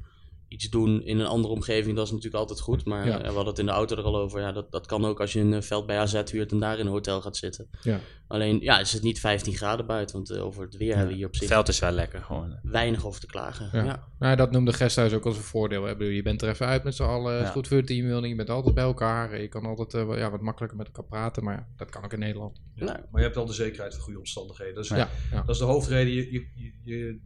Iets 0.52 0.70
doen 0.70 1.02
in 1.04 1.18
een 1.18 1.26
andere 1.26 1.54
omgeving, 1.54 1.96
dat 1.96 2.04
is 2.06 2.10
natuurlijk 2.10 2.38
altijd 2.38 2.60
goed. 2.60 2.84
Maar 2.84 3.06
Ja. 3.06 3.14
eh, 3.18 3.20
we 3.20 3.26
hadden 3.26 3.46
het 3.46 3.58
in 3.58 3.66
de 3.66 3.72
auto 3.72 3.96
er 3.96 4.02
al 4.02 4.16
over. 4.16 4.40
Ja, 4.40 4.52
dat, 4.52 4.72
dat 4.72 4.86
kan 4.86 5.04
ook 5.04 5.20
als 5.20 5.32
je 5.32 5.40
een 5.40 5.62
veld 5.62 5.86
bij 5.86 5.98
AZ 5.98 6.22
huurt 6.30 6.52
en 6.52 6.58
daar 6.58 6.78
in 6.78 6.86
een 6.86 6.92
hotel 6.92 7.20
gaat 7.20 7.36
zitten. 7.36 7.68
Ja. 7.82 8.00
Alleen, 8.26 8.60
ja, 8.60 8.80
is 8.80 8.92
het 8.92 9.02
niet 9.02 9.20
15 9.20 9.54
graden 9.54 9.86
buiten. 9.86 10.16
Want 10.16 10.30
eh, 10.30 10.44
over 10.44 10.62
het 10.62 10.76
weer 10.76 10.90
hebben 10.90 11.08
we 11.08 11.14
hier 11.16 11.26
op 11.26 11.32
Het 11.32 11.40
zich 11.40 11.50
veld 11.50 11.68
is 11.68 11.78
wel 11.78 11.90
lekker 11.90 12.22
gewoon. 12.22 12.58
weinig 12.62 13.06
over 13.06 13.20
te 13.20 13.26
klagen. 13.26 13.68
Ja. 13.72 13.84
Ja. 13.84 14.04
Nou, 14.18 14.36
dat 14.36 14.50
noemde 14.50 14.72
Gesthuis 14.72 15.12
ook 15.12 15.24
als 15.26 15.36
een 15.36 15.42
voordeel. 15.42 15.84
Hè. 15.84 15.90
Ik 15.90 15.98
bedoel, 15.98 16.12
Je 16.12 16.22
bent 16.22 16.42
er 16.42 16.48
even 16.48 16.66
uit 16.66 16.84
met 16.84 16.94
z'n 16.94 17.02
allen. 17.02 17.38
Het 17.38 17.48
goed 17.50 17.68
voor 17.68 17.76
je 17.76 17.84
teambuilding. 17.84 18.28
Je 18.30 18.36
bent 18.36 18.50
altijd 18.50 18.74
bij 18.74 18.84
elkaar. 18.84 19.40
Je 19.40 19.48
kan 19.48 19.64
altijd 19.66 19.94
eh, 19.94 20.06
wel- 20.06 20.18
ja, 20.18 20.30
wat 20.30 20.40
makkelijker 20.40 20.78
met 20.78 20.86
elkaar 20.86 21.04
praten. 21.04 21.44
Maar 21.44 21.68
dat 21.76 21.90
kan 21.90 22.04
ook 22.04 22.12
in 22.12 22.18
Nederland. 22.18 22.60
Ja. 22.74 22.84
Nou. 22.84 22.96
Maar 22.98 23.20
je 23.20 23.26
hebt 23.26 23.34
wel 23.34 23.46
de 23.46 23.52
zekerheid 23.52 23.94
van 23.94 24.02
goede 24.02 24.18
omstandigheden. 24.18 24.74
Dat 24.74 24.84
is, 24.84 24.90
Ja, 24.90 25.08
ja. 25.30 25.36
dat 25.40 25.48
is 25.48 25.58
de 25.58 25.64
hoofdreden. 25.64 26.12
Je, 26.12 26.32
je, 26.32 26.46
je, 26.54 26.72
je, 26.82 27.18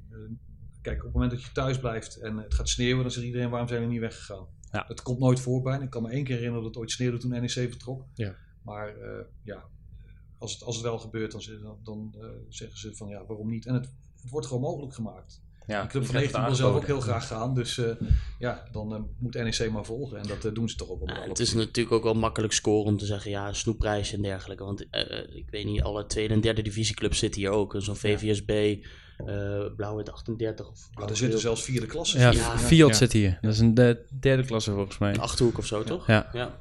kijk, 0.86 0.98
op 0.98 1.04
het 1.04 1.12
moment 1.12 1.30
dat 1.30 1.42
je 1.42 1.52
thuis 1.52 1.78
blijft 1.78 2.16
en 2.16 2.36
het 2.36 2.54
gaat 2.54 2.68
sneeuwen, 2.68 3.02
dan 3.02 3.10
zegt 3.10 3.26
iedereen 3.26 3.50
waarom 3.50 3.68
zijn 3.68 3.80
we 3.80 3.86
niet 3.86 4.00
weggegaan. 4.00 4.46
Ja. 4.72 4.84
Dat 4.88 5.02
komt 5.02 5.18
nooit 5.18 5.40
voor 5.40 5.62
bijna. 5.62 5.84
Ik 5.84 5.90
kan 5.90 6.02
me 6.02 6.10
één 6.10 6.24
keer 6.24 6.34
herinneren 6.34 6.62
dat 6.62 6.74
het 6.74 6.82
ooit 6.82 6.90
sneeuwde 6.90 7.18
toen 7.18 7.30
NEC 7.30 7.50
vertrok. 7.50 8.04
Ja. 8.14 8.34
Maar 8.62 8.96
eh, 8.96 9.24
ja, 9.42 9.64
als 10.38 10.52
het, 10.52 10.62
als 10.62 10.74
het 10.76 10.84
wel 10.84 10.98
gebeurt, 10.98 11.32
dan, 11.32 11.42
dan, 11.62 11.78
dan 11.82 12.14
eh, 12.20 12.28
zeggen 12.48 12.78
ze 12.78 12.96
van 12.96 13.08
ja, 13.08 13.26
waarom 13.26 13.50
niet? 13.50 13.66
En 13.66 13.74
het, 13.74 13.92
het 14.22 14.30
wordt 14.30 14.46
gewoon 14.46 14.62
mogelijk 14.62 14.94
gemaakt. 14.94 15.44
Ja, 15.66 15.82
De 15.82 15.88
Club 15.88 16.04
van 16.04 16.14
krijgt 16.14 16.32
19 16.32 16.40
wil 16.40 16.48
het 16.48 16.58
zelf 16.58 16.74
ook 16.74 16.86
heel 16.86 17.00
graag 17.00 17.26
gaan. 17.26 17.54
Dus 17.54 17.78
eh, 17.78 17.94
ja, 18.38 18.68
dan 18.72 19.14
moet 19.18 19.34
NEC 19.34 19.70
maar 19.70 19.84
volgen. 19.84 20.18
En 20.18 20.26
dat 20.26 20.54
doen 20.54 20.68
ze 20.68 20.76
toch 20.76 20.88
wel. 20.88 20.98
met 20.98 21.08
Ja, 21.08 21.28
het 21.28 21.38
is 21.38 21.54
natuurlijk 21.54 21.96
ook 21.96 22.02
wel 22.02 22.14
makkelijk 22.14 22.52
scoren 22.52 22.92
om 22.92 22.98
te 22.98 23.06
zeggen, 23.06 23.30
ja, 23.30 23.52
snoepprijs 23.52 24.12
en 24.12 24.22
dergelijke. 24.22 24.64
Want 24.64 24.80
ik 25.34 25.50
weet 25.50 25.64
niet, 25.64 25.82
alle 25.82 26.06
tweede 26.06 26.34
en 26.34 26.40
derde 26.40 26.62
divisieclubs 26.62 27.18
zitten 27.18 27.40
hier 27.40 27.50
ook. 27.50 27.74
Zo'n 27.78 27.96
VVSB, 27.96 28.84
eh 29.26 29.64
Blauw-wit 29.76 30.10
38 30.12 30.68
of 30.70 30.88
Maar 30.94 31.08
er 31.08 31.16
zitten 31.16 31.40
zelfs 31.40 31.62
vierde 31.62 31.86
klassen. 31.86 32.20
Ja, 32.20 32.30
Ja. 32.30 32.58
Fiat 32.58 32.88
Ja. 32.88 32.94
zit 32.94 33.12
hier. 33.12 33.38
Dat 33.40 33.52
is 33.52 33.58
een 33.58 33.74
de- 33.74 34.04
derde 34.20 34.44
klasse 34.44 34.72
volgens 34.72 34.98
mij. 34.98 35.10
een 35.14 35.20
Achterhoek 35.20 35.58
of 35.58 35.66
zo, 35.66 35.82
toch? 35.82 36.06
Ja. 36.06 36.30
ja. 36.32 36.58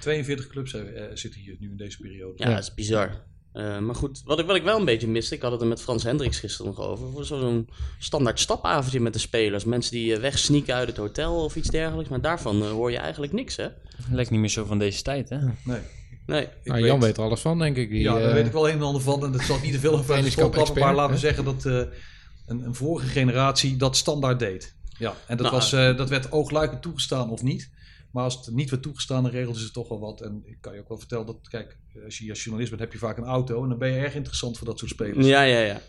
42 0.00 0.46
clubs 0.46 0.74
eh, 0.74 1.04
eh, 1.04 1.10
zitten 1.14 1.40
hier 1.40 1.56
nu 1.58 1.70
in 1.70 1.76
deze 1.76 1.98
periode. 2.00 2.32
Ja, 2.36 2.50
dat 2.50 2.58
is 2.58 2.74
bizar. 2.74 3.10
Eh, 3.52 3.78
maar 3.78 3.94
goed, 3.94 4.22
wat 4.24 4.38
ik, 4.38 4.46
wat 4.46 4.56
ik 4.56 4.62
wel 4.62 4.78
een 4.78 4.84
beetje 4.84 5.08
miste, 5.08 5.34
ik 5.34 5.42
had 5.42 5.52
het 5.52 5.60
er 5.60 5.66
met 5.66 5.80
Frans 5.82 6.02
Hendricks 6.02 6.38
gisteren 6.38 6.66
nog 6.74 6.80
over. 6.86 7.10
Voor 7.10 7.24
zo'n 7.24 7.68
standaard 7.98 8.40
stapavondje 8.40 9.00
met 9.00 9.12
de 9.12 9.18
spelers. 9.18 9.64
Mensen 9.64 9.92
die 9.92 10.16
wegsneaken 10.16 10.74
uit 10.74 10.88
het 10.88 10.96
hotel 10.96 11.44
of 11.44 11.56
iets 11.56 11.68
dergelijks. 11.68 12.10
Maar 12.10 12.20
daarvan 12.20 12.62
hoor 12.62 12.90
je 12.90 12.96
eigenlijk 12.98 13.32
niks, 13.32 13.56
hè? 13.56 13.68
Lijkt 14.10 14.30
niet 14.30 14.40
meer 14.40 14.48
zo 14.48 14.64
van 14.64 14.78
deze 14.78 15.02
tijd, 15.02 15.28
hè? 15.28 15.38
Nee. 15.64 15.80
Nee. 16.30 16.42
Ik 16.42 16.72
Nou, 16.72 16.84
Jan 16.84 17.00
weet 17.00 17.16
er 17.16 17.22
alles 17.22 17.40
van, 17.40 17.58
denk 17.58 17.76
ik. 17.76 17.90
Die, 17.90 18.00
ja, 18.00 18.14
daar 18.14 18.28
eh, 18.28 18.32
weet 18.32 18.46
ik 18.46 18.52
wel 18.52 18.68
een 18.68 18.74
en 18.74 18.82
ander 18.82 19.02
van. 19.02 19.24
En 19.24 19.32
dat 19.32 19.42
zal 19.42 19.58
niet 19.62 19.72
te 19.72 19.78
veel 19.78 19.90
over 19.90 20.02
de 20.02 20.06
Trainingskamp 20.06 20.52
school 20.52 20.64
klappen. 20.64 20.84
Maar 20.84 20.94
laten 20.94 21.14
we 21.14 21.20
zeggen 21.20 21.44
dat 21.44 21.64
eh, 21.64 21.74
een, 22.46 22.64
een 22.64 22.74
vorige 22.74 23.06
generatie 23.06 23.76
dat 23.76 23.96
standaard 23.96 24.38
deed. 24.38 24.74
Ja, 24.98 25.14
en 25.26 25.36
dat, 25.36 25.46
Nou, 25.46 25.58
was, 25.58 25.72
eh, 25.72 25.96
dat 25.96 26.08
werd 26.08 26.32
oogluikend 26.32 26.82
toegestaan 26.82 27.30
of 27.30 27.42
niet. 27.42 27.70
Maar 28.10 28.24
als 28.24 28.36
het 28.36 28.54
niet 28.54 28.70
werd 28.70 28.82
toegestaan, 28.82 29.22
dan 29.22 29.32
regelden 29.32 29.60
ze 29.60 29.70
toch 29.70 29.88
wel 29.88 30.00
wat. 30.00 30.20
En 30.20 30.42
ik 30.44 30.56
kan 30.60 30.74
je 30.74 30.80
ook 30.80 30.88
wel 30.88 30.98
vertellen 30.98 31.26
dat, 31.26 31.48
kijk, 31.48 31.76
als 32.04 32.18
je 32.18 32.30
als 32.30 32.42
journalist 32.42 32.70
bent, 32.70 32.82
heb 32.82 32.92
je 32.92 33.06
vaak 33.06 33.16
een 33.16 33.24
auto. 33.24 33.62
En 33.62 33.68
dan 33.68 33.78
ben 33.78 33.90
je 33.90 33.98
erg 33.98 34.14
interessant 34.14 34.58
voor 34.58 34.66
dat 34.66 34.78
soort 34.78 34.90
spelers. 34.90 35.26
Ja, 35.26 35.42
ja, 35.42 35.60
ja. 35.60 35.80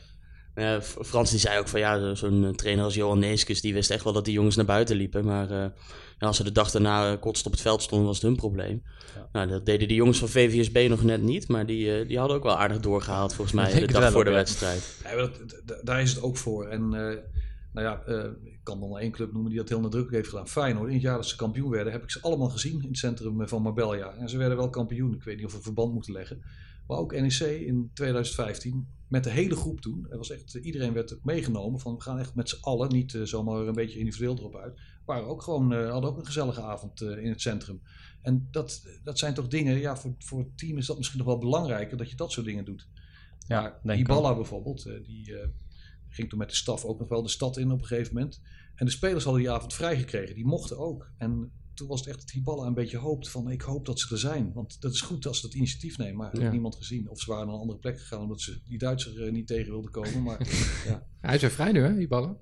F- 0.55 0.97
Frans 1.01 1.29
die 1.29 1.39
zei 1.39 1.59
ook 1.59 1.67
van 1.67 1.79
ja, 1.79 2.15
zo'n 2.15 2.45
eh, 2.45 2.49
trainer 2.49 2.83
als 2.83 2.95
Johan 2.95 3.19
Neeskens, 3.19 3.61
die 3.61 3.73
wist 3.73 3.89
echt 3.91 4.03
wel 4.03 4.13
dat 4.13 4.25
die 4.25 4.33
jongens 4.33 4.55
naar 4.55 4.65
buiten 4.65 4.95
liepen. 4.95 5.25
Maar 5.25 5.51
eh, 5.51 5.65
als 6.19 6.37
ze 6.37 6.43
de 6.43 6.51
dag 6.51 6.71
daarna 6.71 7.11
eh, 7.11 7.19
kotst 7.19 7.45
op 7.45 7.51
het 7.51 7.61
veld 7.61 7.81
stonden, 7.81 8.07
was 8.07 8.15
het 8.15 8.25
hun 8.25 8.35
probleem. 8.35 8.83
Ja. 9.15 9.29
Nou, 9.31 9.47
dat 9.47 9.65
deden 9.65 9.87
die 9.87 9.97
jongens 9.97 10.19
van 10.19 10.29
VVSB 10.29 10.85
nog 10.89 11.03
net 11.03 11.21
niet, 11.21 11.47
maar 11.47 11.65
die, 11.65 11.99
eh, 11.99 12.07
die 12.07 12.17
hadden 12.17 12.37
ook 12.37 12.43
wel 12.43 12.57
aardig 12.57 12.79
doorgehaald 12.79 13.33
volgens 13.33 13.55
mij 13.55 13.79
de 13.79 13.93
dag 13.93 14.11
voor 14.11 14.23
de 14.23 14.29
ja. 14.29 14.35
wedstrijd. 14.35 14.95
Ja, 15.03 15.15
dat, 15.65 15.85
daar 15.85 16.01
is 16.01 16.13
het 16.13 16.23
ook 16.23 16.37
voor. 16.37 16.67
En 16.67 16.81
eh, 16.81 17.17
nou 17.73 17.87
ja, 17.87 18.01
eh, 18.05 18.29
ik 18.43 18.59
kan 18.63 18.79
dan 18.79 18.97
één 18.97 19.11
club 19.11 19.31
noemen 19.31 19.49
die 19.49 19.59
dat 19.59 19.69
heel 19.69 19.79
nadrukkelijk 19.79 20.17
heeft 20.17 20.29
gedaan. 20.29 20.47
Feyenoord. 20.47 20.87
In 20.87 20.93
het 20.93 21.01
jaar 21.01 21.15
dat 21.15 21.25
ze 21.27 21.35
kampioen 21.35 21.69
werden, 21.69 21.93
heb 21.93 22.03
ik 22.03 22.11
ze 22.11 22.21
allemaal 22.21 22.49
gezien 22.49 22.81
in 22.81 22.87
het 22.87 22.97
centrum 22.97 23.41
eh, 23.41 23.47
van 23.47 23.61
Marbella. 23.61 24.13
En 24.13 24.29
ze 24.29 24.37
werden 24.37 24.57
wel 24.57 24.69
kampioen. 24.69 25.13
Ik 25.13 25.23
weet 25.23 25.37
niet 25.37 25.45
of 25.45 25.53
we 25.53 25.61
verband 25.61 25.93
moeten 25.93 26.13
leggen. 26.13 26.41
Maar 26.87 26.97
ook 26.97 27.11
NEC 27.13 27.39
in 27.39 27.91
2015 27.93 28.87
met 29.11 29.23
de 29.23 29.29
hele 29.29 29.55
groep 29.55 29.81
toen. 29.81 30.07
Er 30.09 30.17
was 30.17 30.29
echt, 30.29 30.53
iedereen 30.53 30.93
werd 30.93 31.19
meegenomen 31.23 31.79
van 31.79 31.95
we 31.95 32.01
gaan 32.01 32.19
echt 32.19 32.35
met 32.35 32.49
z'n 32.49 32.61
allen, 32.61 32.89
niet 32.89 33.13
eh, 33.13 33.21
zomaar 33.21 33.67
een 33.67 33.73
beetje 33.73 33.99
individueel 33.99 34.37
erop 34.37 34.55
uit. 34.55 34.79
Waren 35.05 35.27
ook 35.27 35.41
gewoon, 35.41 35.73
eh, 35.73 35.91
hadden 35.91 36.09
ook 36.09 36.17
een 36.17 36.25
gezellige 36.25 36.61
avond 36.61 37.01
eh, 37.01 37.23
in 37.23 37.29
het 37.29 37.41
centrum. 37.41 37.81
En 38.21 38.47
dat, 38.51 38.87
dat 39.03 39.19
zijn 39.19 39.33
toch 39.33 39.47
dingen, 39.47 39.79
ja, 39.79 39.97
voor, 39.97 40.15
voor 40.17 40.39
het 40.39 40.57
team 40.57 40.77
is 40.77 40.85
dat 40.85 40.97
misschien 40.97 41.19
nog 41.19 41.27
wel 41.27 41.37
belangrijker 41.37 41.97
dat 41.97 42.09
je 42.09 42.15
dat 42.15 42.31
soort 42.31 42.45
dingen 42.45 42.65
doet. 42.65 42.87
Ja, 43.47 43.79
maar 43.83 43.97
Ibala 43.97 44.35
bijvoorbeeld, 44.35 44.85
eh, 44.85 45.03
die 45.03 45.39
eh, 45.39 45.47
ging 46.09 46.29
toen 46.29 46.39
met 46.39 46.49
de 46.49 46.55
staf 46.55 46.85
ook 46.85 46.99
nog 46.99 47.09
wel 47.09 47.21
de 47.21 47.29
stad 47.29 47.57
in 47.57 47.71
op 47.71 47.81
een 47.81 47.87
gegeven 47.87 48.13
moment. 48.13 48.41
En 48.75 48.85
de 48.85 48.91
spelers 48.91 49.23
hadden 49.23 49.41
die 49.41 49.51
avond 49.51 49.73
vrijgekregen, 49.73 50.35
die 50.35 50.45
mochten 50.45 50.77
ook. 50.77 51.11
En 51.17 51.51
toen 51.73 51.87
was 51.87 51.99
het 51.99 52.09
echt 52.09 52.19
dat 52.19 52.29
Hiballa 52.29 52.65
een 52.65 52.73
beetje 52.73 52.97
hoopt 52.97 53.29
van 53.29 53.49
ik 53.51 53.61
hoop 53.61 53.85
dat 53.85 53.99
ze 53.99 54.13
er 54.13 54.19
zijn. 54.19 54.51
Want 54.53 54.81
dat 54.81 54.93
is 54.93 55.01
goed 55.01 55.25
als 55.27 55.39
ze 55.39 55.45
dat 55.47 55.55
initiatief 55.55 55.97
nemen, 55.97 56.15
maar 56.15 56.39
Ja. 56.39 56.51
niemand 56.51 56.75
gezien. 56.75 57.09
Of 57.09 57.19
ze 57.21 57.29
waren 57.31 57.45
naar 57.45 57.55
een 57.55 57.61
andere 57.61 57.79
plek 57.79 57.99
gegaan 57.99 58.19
omdat 58.21 58.41
ze 58.41 58.61
die 58.65 58.77
Duitser 58.77 59.25
eh, 59.25 59.31
niet 59.31 59.47
tegen 59.47 59.71
wilden 59.71 59.91
komen. 59.91 60.23
Maar 60.23 60.37
Hij 61.21 61.35
is 61.35 61.41
weer 61.41 61.51
vrij 61.51 61.71
nu, 61.71 61.81
hè, 61.81 61.95
die 61.95 62.07
ballen. 62.07 62.37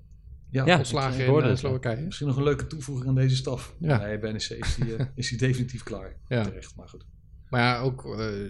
ja, 0.50 0.66
Ja, 0.66 0.78
Ontslagen 0.78 1.24
in 1.26 1.34
eh, 1.34 1.48
ja. 1.48 1.56
Slowakije. 1.56 2.04
misschien 2.04 2.26
nog 2.26 2.36
een 2.36 2.42
leuke 2.42 2.66
toevoeging 2.66 3.08
aan 3.08 3.14
deze 3.14 3.36
staf. 3.36 3.74
Ja. 3.80 3.98
Nee, 3.98 4.18
bij 4.18 4.32
NEC 4.32 4.40
is 4.50 4.74
die, 4.74 4.96
eh, 4.96 5.06
is 5.14 5.28
die 5.28 5.38
definitief 5.38 5.82
klaar. 5.82 6.16
Ja. 6.28 6.42
Terecht, 6.44 6.76
maar 6.76 6.88
goed. 6.88 7.06
Maar 7.48 7.60
ja, 7.60 7.80
ook 7.80 8.04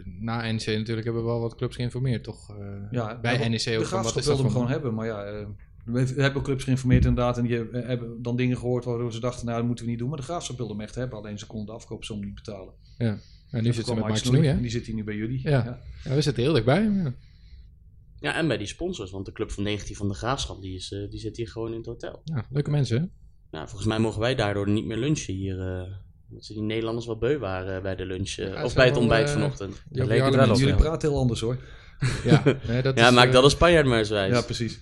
na 0.05 0.41
NEC 0.53 0.67
natuurlijk 0.67 1.05
hebben 1.05 1.23
we 1.23 1.29
wel 1.29 1.41
wat 1.41 1.55
clubs 1.55 1.77
geïnformeerd, 1.77 2.25
toch? 2.25 2.51
Eh, 2.59 2.67
Ja, 2.91 3.21
bij 3.21 3.39
ja, 3.39 3.49
NEC 3.49 3.65
De 3.65 3.71
ook. 3.71 3.77
van, 3.77 3.85
graafschap 3.87 4.03
wat 4.05 4.05
is 4.05 4.13
dat 4.15 4.25
wilde 4.25 4.43
hem 4.43 4.51
gewoon 4.53 4.69
hebben, 4.69 4.95
maar 4.95 5.07
ja, 5.07 5.23
eh, 5.25 5.47
we 5.85 6.15
we 6.15 6.23
hebben 6.23 6.43
clubs 6.43 6.65
geïnformeerd 6.65 7.05
inderdaad 7.05 7.39
en 7.39 7.45
die 7.47 7.57
hebben, 7.57 7.87
hebben 7.87 8.23
dan 8.23 8.37
dingen 8.37 8.57
gehoord 8.57 8.85
waardoor 8.85 9.13
ze 9.13 9.21
dachten, 9.21 9.45
nou 9.47 9.59
dat 9.59 9.67
moeten 9.67 9.85
we 9.85 9.91
niet 9.91 10.01
doen. 10.01 10.09
Maar 10.09 10.19
de 10.19 10.25
graafschap 10.25 10.57
wilde 10.57 10.73
hem 10.73 10.83
echt 10.83 10.95
hebben, 10.95 11.19
alleen 11.19 11.39
ze 11.39 11.47
konden 11.47 11.67
de 11.67 11.73
afkoopsom 11.73 12.21
niet 12.21 12.35
betalen. 12.35 12.73
Ja, 12.99 13.07
en 13.07 13.19
nu 13.51 13.63
Toen 13.63 13.63
zit 13.65 13.75
ze 13.75 13.83
kwam 13.83 13.97
met 13.97 14.07
Mike 14.07 14.19
Snoei, 14.19 14.47
hè? 14.47 14.61
die 14.61 14.71
zit 14.71 14.87
hier 14.87 14.95
nu 14.95 15.05
bij 15.05 15.15
jullie. 15.17 15.41
Ja. 15.43 15.81
Ja, 16.05 16.15
we 16.15 16.21
zitten 16.21 16.43
heel 16.43 16.53
dichtbij. 16.53 16.83
hem, 16.83 17.03
Ja. 17.03 17.13
Ja, 18.21 18.35
en 18.37 18.49
bij 18.49 18.57
die 18.57 18.67
sponsors, 18.67 19.11
want 19.11 19.27
de 19.27 19.33
club 19.33 19.51
van 19.51 19.63
19 19.63 19.97
van 19.97 20.09
de 20.09 20.15
Graafschap, 20.15 20.61
die, 20.63 20.75
is, 20.75 20.93
eh, 20.93 21.11
die 21.11 21.21
zit 21.21 21.37
hier 21.37 21.49
gewoon 21.49 21.71
in 21.71 21.77
het 21.77 21.87
hotel. 21.87 22.21
Ja, 22.25 22.45
leuke 22.51 22.71
mensen, 22.71 23.01
hè? 23.01 23.05
Nou, 23.51 23.67
volgens 23.69 23.89
mij 23.89 23.99
mogen 23.99 24.21
wij 24.21 24.35
daardoor 24.35 24.69
niet 24.69 24.85
meer 24.87 24.97
lunchen 24.97 25.35
hier. 25.35 25.61
eh 25.61 25.83
omdat 26.29 26.45
ze 26.45 26.53
die 26.53 26.63
Nederlanders 26.63 27.07
wel 27.07 27.19
beu 27.19 27.39
waren 27.39 27.77
eh, 27.77 27.83
bij 27.83 27.97
de 27.97 28.05
lunch. 28.07 28.29
eh, 28.31 28.53
Ja, 28.53 28.65
of 28.65 28.75
bij 28.75 28.87
het 28.87 28.97
ontbijt 28.97 29.27
eh, 29.29 29.33
vanochtend. 29.33 29.71
leek 29.91 30.09
het 30.09 30.09
Joviale 30.09 30.37
wel 30.37 30.51
op. 30.51 30.57
Jullie 30.57 30.75
praten 30.75 31.09
heel 31.09 31.19
anders 31.19 31.41
hoor. 31.41 31.59
Ja, 32.25 32.43
nee, 32.69 32.83
dat 32.83 32.99
Ja, 32.99 33.09
is, 33.09 33.15
maak 33.15 33.27
eh, 33.27 33.33
dat 33.33 33.43
als 33.43 33.53
Spanjaard 33.53 33.87
maar 33.87 33.99
eens 33.99 34.09
wijs. 34.09 34.33
Ja, 34.33 34.41
precies. 34.43 34.81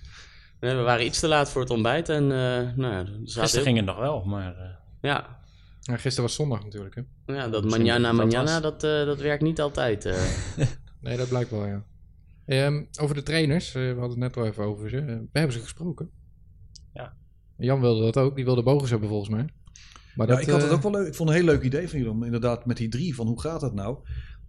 Nee, 0.59 0.75
we 0.75 0.81
waren 0.81 1.05
iets 1.05 1.19
te 1.19 1.27
laat 1.27 1.49
voor 1.51 1.61
het 1.61 1.69
ontbijt 1.69 2.09
en 2.09 2.23
eh 2.23 2.75
nou 2.75 2.81
ja, 2.93 2.99
er 2.99 3.05
zaten 3.05 3.17
Gisteren 3.23 3.49
heel- 3.53 3.63
ging 3.63 3.77
het 3.77 3.85
nog 3.85 3.97
wel, 3.97 4.23
maar 4.23 4.55
eh, 4.57 4.69
Ja, 5.01 5.37
ja, 5.81 5.93
gisteren 5.97 6.21
was 6.23 6.35
zondag 6.35 6.63
natuurlijk, 6.63 6.95
hè? 6.95 7.01
ja, 7.33 7.47
dat 7.47 7.63
Misschien 7.63 7.69
manjana 7.83 8.07
dat 8.09 8.17
dat 8.17 8.25
manjana, 8.25 8.51
was. 8.51 8.61
dat, 8.61 8.83
eh, 8.83 9.05
dat 9.05 9.19
werkt 9.21 9.43
niet 9.43 9.61
altijd. 9.61 10.05
eh. 10.05 10.21
Nee, 11.01 11.17
dat 11.17 11.27
blijkt 11.29 11.49
wel, 11.49 11.65
ja. 11.65 11.83
Ehm, 12.45 12.83
over 13.01 13.15
de 13.15 13.23
trainers, 13.23 13.71
we 13.71 13.85
hadden 13.99 14.09
het 14.09 14.17
net 14.17 14.37
al 14.37 14.45
even 14.45 14.63
over 14.63 14.89
ze. 14.89 15.05
We 15.05 15.27
hebben 15.31 15.53
ze 15.53 15.59
gesproken. 15.59 16.09
Ja. 16.93 17.13
Jan 17.57 17.81
wilde 17.81 18.03
dat 18.03 18.17
ook, 18.17 18.35
die 18.35 18.45
wilde 18.45 18.63
Bogus 18.63 18.89
hebben 18.89 19.09
volgens 19.09 19.29
mij. 19.29 19.49
Maar 20.15 20.27
Ja, 20.27 20.33
dat, 20.33 20.41
ik 20.43 20.49
had 20.49 20.61
het 20.61 20.71
ook 20.71 20.81
wel 20.81 20.91
leuk. 20.91 21.07
Ik 21.07 21.15
vond 21.15 21.29
het 21.29 21.37
een 21.39 21.45
heel 21.45 21.53
leuk 21.53 21.63
idee 21.63 21.89
van 21.89 21.97
jullie 21.97 22.13
om 22.13 22.23
inderdaad 22.23 22.65
met 22.65 22.77
die 22.77 22.89
drie 22.89 23.15
van 23.15 23.27
hoe 23.27 23.41
gaat 23.41 23.61
dat 23.61 23.73
nou? 23.73 23.97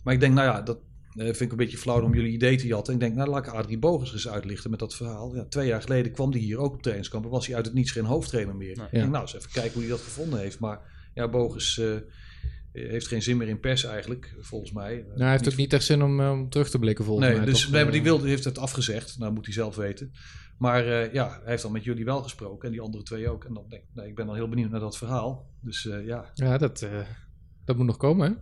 Maar 0.05 0.15
ik 0.15 0.21
denk, 0.21 0.35
nou 0.35 0.47
ja, 0.49 0.63
dat 0.63 0.79
eh, 1.15 1.25
vind 1.25 1.41
ik 1.41 1.51
een 1.51 1.57
beetje 1.57 1.79
flauw 1.79 2.03
om 2.03 2.15
jullie 2.15 2.33
idee 2.33 2.57
te 2.57 2.67
jatten. 2.67 2.95
Ik 2.95 3.01
denk, 3.01 3.15
nou 3.15 3.29
laat 3.31 3.47
ik 3.47 3.53
Adrie 3.53 3.79
Bogus 3.79 4.13
eens 4.13 4.29
uitlichten 4.29 4.71
met 4.71 4.79
dat 4.79 4.95
verhaal. 4.95 5.35
Ja, 5.35 5.45
twee 5.45 5.67
jaar 5.67 5.83
geleden 5.83 6.13
kwam 6.13 6.31
die 6.31 6.43
hier 6.43 6.59
ook 6.59 6.73
op 6.73 6.83
trainingskamp. 6.83 7.25
en 7.25 7.31
was 7.31 7.47
hij 7.47 7.57
uit 7.57 7.65
het 7.65 7.75
niets 7.75 7.91
geen 7.91 8.05
hoofdtrainer 8.05 8.57
meer. 8.57 8.77
Nee. 8.77 8.87
Ik 8.87 8.93
denk, 8.93 9.11
nou 9.11 9.23
eens 9.23 9.35
even 9.37 9.51
kijken 9.51 9.73
hoe 9.73 9.83
hij 9.83 9.91
dat 9.91 10.01
gevonden 10.01 10.39
heeft. 10.39 10.59
Maar 10.59 10.81
ja, 11.15 11.29
Bogus 11.29 11.79
eh, 11.79 11.95
heeft 12.73 13.07
geen 13.09 13.23
zin 13.23 13.37
meer 13.37 13.49
in 13.49 13.61
pers 13.61 13.85
eigenlijk, 13.85 14.35
volgens 14.41 14.73
mij. 14.73 15.05
nou, 15.09 15.21
hij 15.21 15.31
heeft 15.31 15.49
ook 15.49 15.57
niet 15.57 15.73
echt 15.73 15.85
zin 15.85 16.03
om, 16.03 16.21
eh, 16.21 16.31
om 16.31 16.49
terug 16.49 16.71
te 16.71 16.79
blikken 16.79 17.05
volgens 17.05 17.27
Nee, 17.27 17.37
mij. 17.37 17.45
dus 17.47 17.63
toch? 17.63 17.71
nee, 17.71 17.83
maar 17.83 17.93
die 17.93 18.03
wilde, 18.03 18.29
heeft 18.29 18.45
het 18.45 18.59
afgezegd. 18.59 19.19
Nou, 19.19 19.33
moet 19.33 19.45
hij 19.45 19.55
zelf 19.55 19.77
weten. 19.77 20.13
Maar 20.59 20.87
eh, 20.87 21.13
ja, 21.13 21.29
hij 21.29 21.51
heeft 21.51 21.63
dan 21.63 21.73
met 21.73 21.85
jullie 21.85 22.05
wel 22.05 22.23
gesproken 22.23 22.67
en 22.67 22.73
die 22.73 22.81
andere 22.81 23.03
twee 23.05 23.29
ook. 23.31 23.45
En 23.45 23.55
dan 23.55 23.65
denk 23.69 23.83
ik, 23.83 23.89
nee, 23.95 24.09
ik 24.09 24.15
ben 24.15 24.27
dan 24.27 24.35
heel 24.35 24.49
benieuwd 24.49 24.71
naar 24.71 24.81
dat 24.81 24.97
verhaal. 24.99 25.51
Dus 25.61 25.87
eh, 25.87 26.07
ja, 26.07 26.31
Ja, 26.35 26.59
dat, 26.59 26.83
eh, 26.83 26.99
dat 27.65 27.77
moet 27.77 27.87
nog 27.87 27.97
komen, 27.97 28.29
hè? 28.31 28.35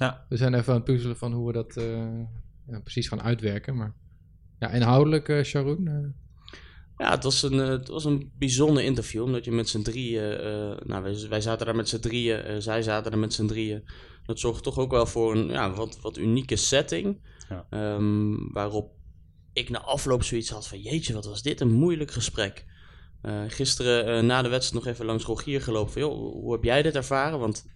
Ja. 0.00 0.26
We 0.28 0.36
zijn 0.36 0.54
even 0.54 0.68
aan 0.68 0.74
het 0.74 0.84
puzzelen 0.84 1.16
van 1.16 1.32
hoe 1.32 1.46
we 1.46 1.52
dat 1.52 1.76
eh, 1.76 2.18
ja, 2.66 2.80
precies 2.80 3.08
gaan 3.08 3.22
uitwerken. 3.22 3.76
Maar 3.76 3.92
ja, 4.58 4.68
inhoudelijk, 4.70 5.28
eh 5.28 5.42
Sharon. 5.42 5.86
eh, 5.86 5.94
Ja, 6.96 7.10
het 7.10 7.24
was, 7.24 7.42
een, 7.42 7.52
het 7.58 7.88
was 7.88 8.04
een 8.04 8.30
bijzonder 8.38 8.82
interview, 8.82 9.22
omdat 9.22 9.44
je 9.44 9.52
met 9.52 9.68
z'n 9.68 9.82
drieën, 9.82 10.22
eh, 10.38 10.76
nou 10.86 11.02
wij, 11.02 11.28
wij 11.28 11.40
zaten 11.40 11.66
daar 11.66 11.76
met 11.76 11.88
z'n 11.88 11.98
drieën, 11.98 12.62
zij 12.62 12.82
zaten 12.82 13.10
daar 13.10 13.20
met 13.20 13.32
z'n 13.34 13.46
drieën. 13.46 13.84
Dat 14.26 14.38
zorgt 14.40 14.62
toch 14.62 14.78
ook 14.78 14.90
wel 14.90 15.06
voor 15.06 15.36
een 15.36 15.48
ja, 15.48 15.70
wat, 15.70 16.00
wat 16.00 16.18
unieke 16.18 16.56
setting, 16.56 17.20
Ja. 17.48 17.66
Ehm, 17.70 18.52
waarop 18.52 18.92
ik 19.52 19.70
na 19.70 19.80
afloop 19.80 20.22
zoiets 20.22 20.50
had 20.50 20.68
van, 20.68 20.80
jeetje, 20.80 21.12
wat 21.14 21.24
was 21.24 21.42
dit 21.42 21.60
een 21.60 21.72
moeilijk 21.72 22.10
gesprek. 22.10 22.64
Eh, 23.22 23.42
gisteren 23.48 24.06
eh, 24.06 24.22
na 24.24 24.42
de 24.42 24.48
wedstrijd 24.48 24.84
nog 24.84 24.92
even 24.92 25.06
langs 25.06 25.24
Rogier 25.24 25.62
gelopen 25.62 25.92
van, 25.92 26.02
joh, 26.02 26.32
hoe 26.32 26.52
heb 26.52 26.64
jij 26.64 26.82
dit 26.82 26.94
ervaren? 26.94 27.38
Want 27.38 27.66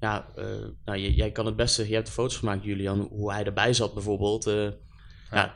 ja, 0.00 0.26
eh, 0.36 0.44
nou, 0.84 0.98
jij, 0.98 1.10
jij 1.10 1.30
kan 1.30 1.46
het 1.46 1.56
beste, 1.56 1.88
je 1.88 1.94
hebt 1.94 2.06
de 2.06 2.12
foto's 2.12 2.36
gemaakt 2.36 2.64
Julian, 2.64 3.08
hoe 3.10 3.32
hij 3.32 3.44
erbij 3.44 3.72
zat 3.72 3.94
bijvoorbeeld. 3.94 4.46
eh, 4.46 4.68
ja, 5.30 5.54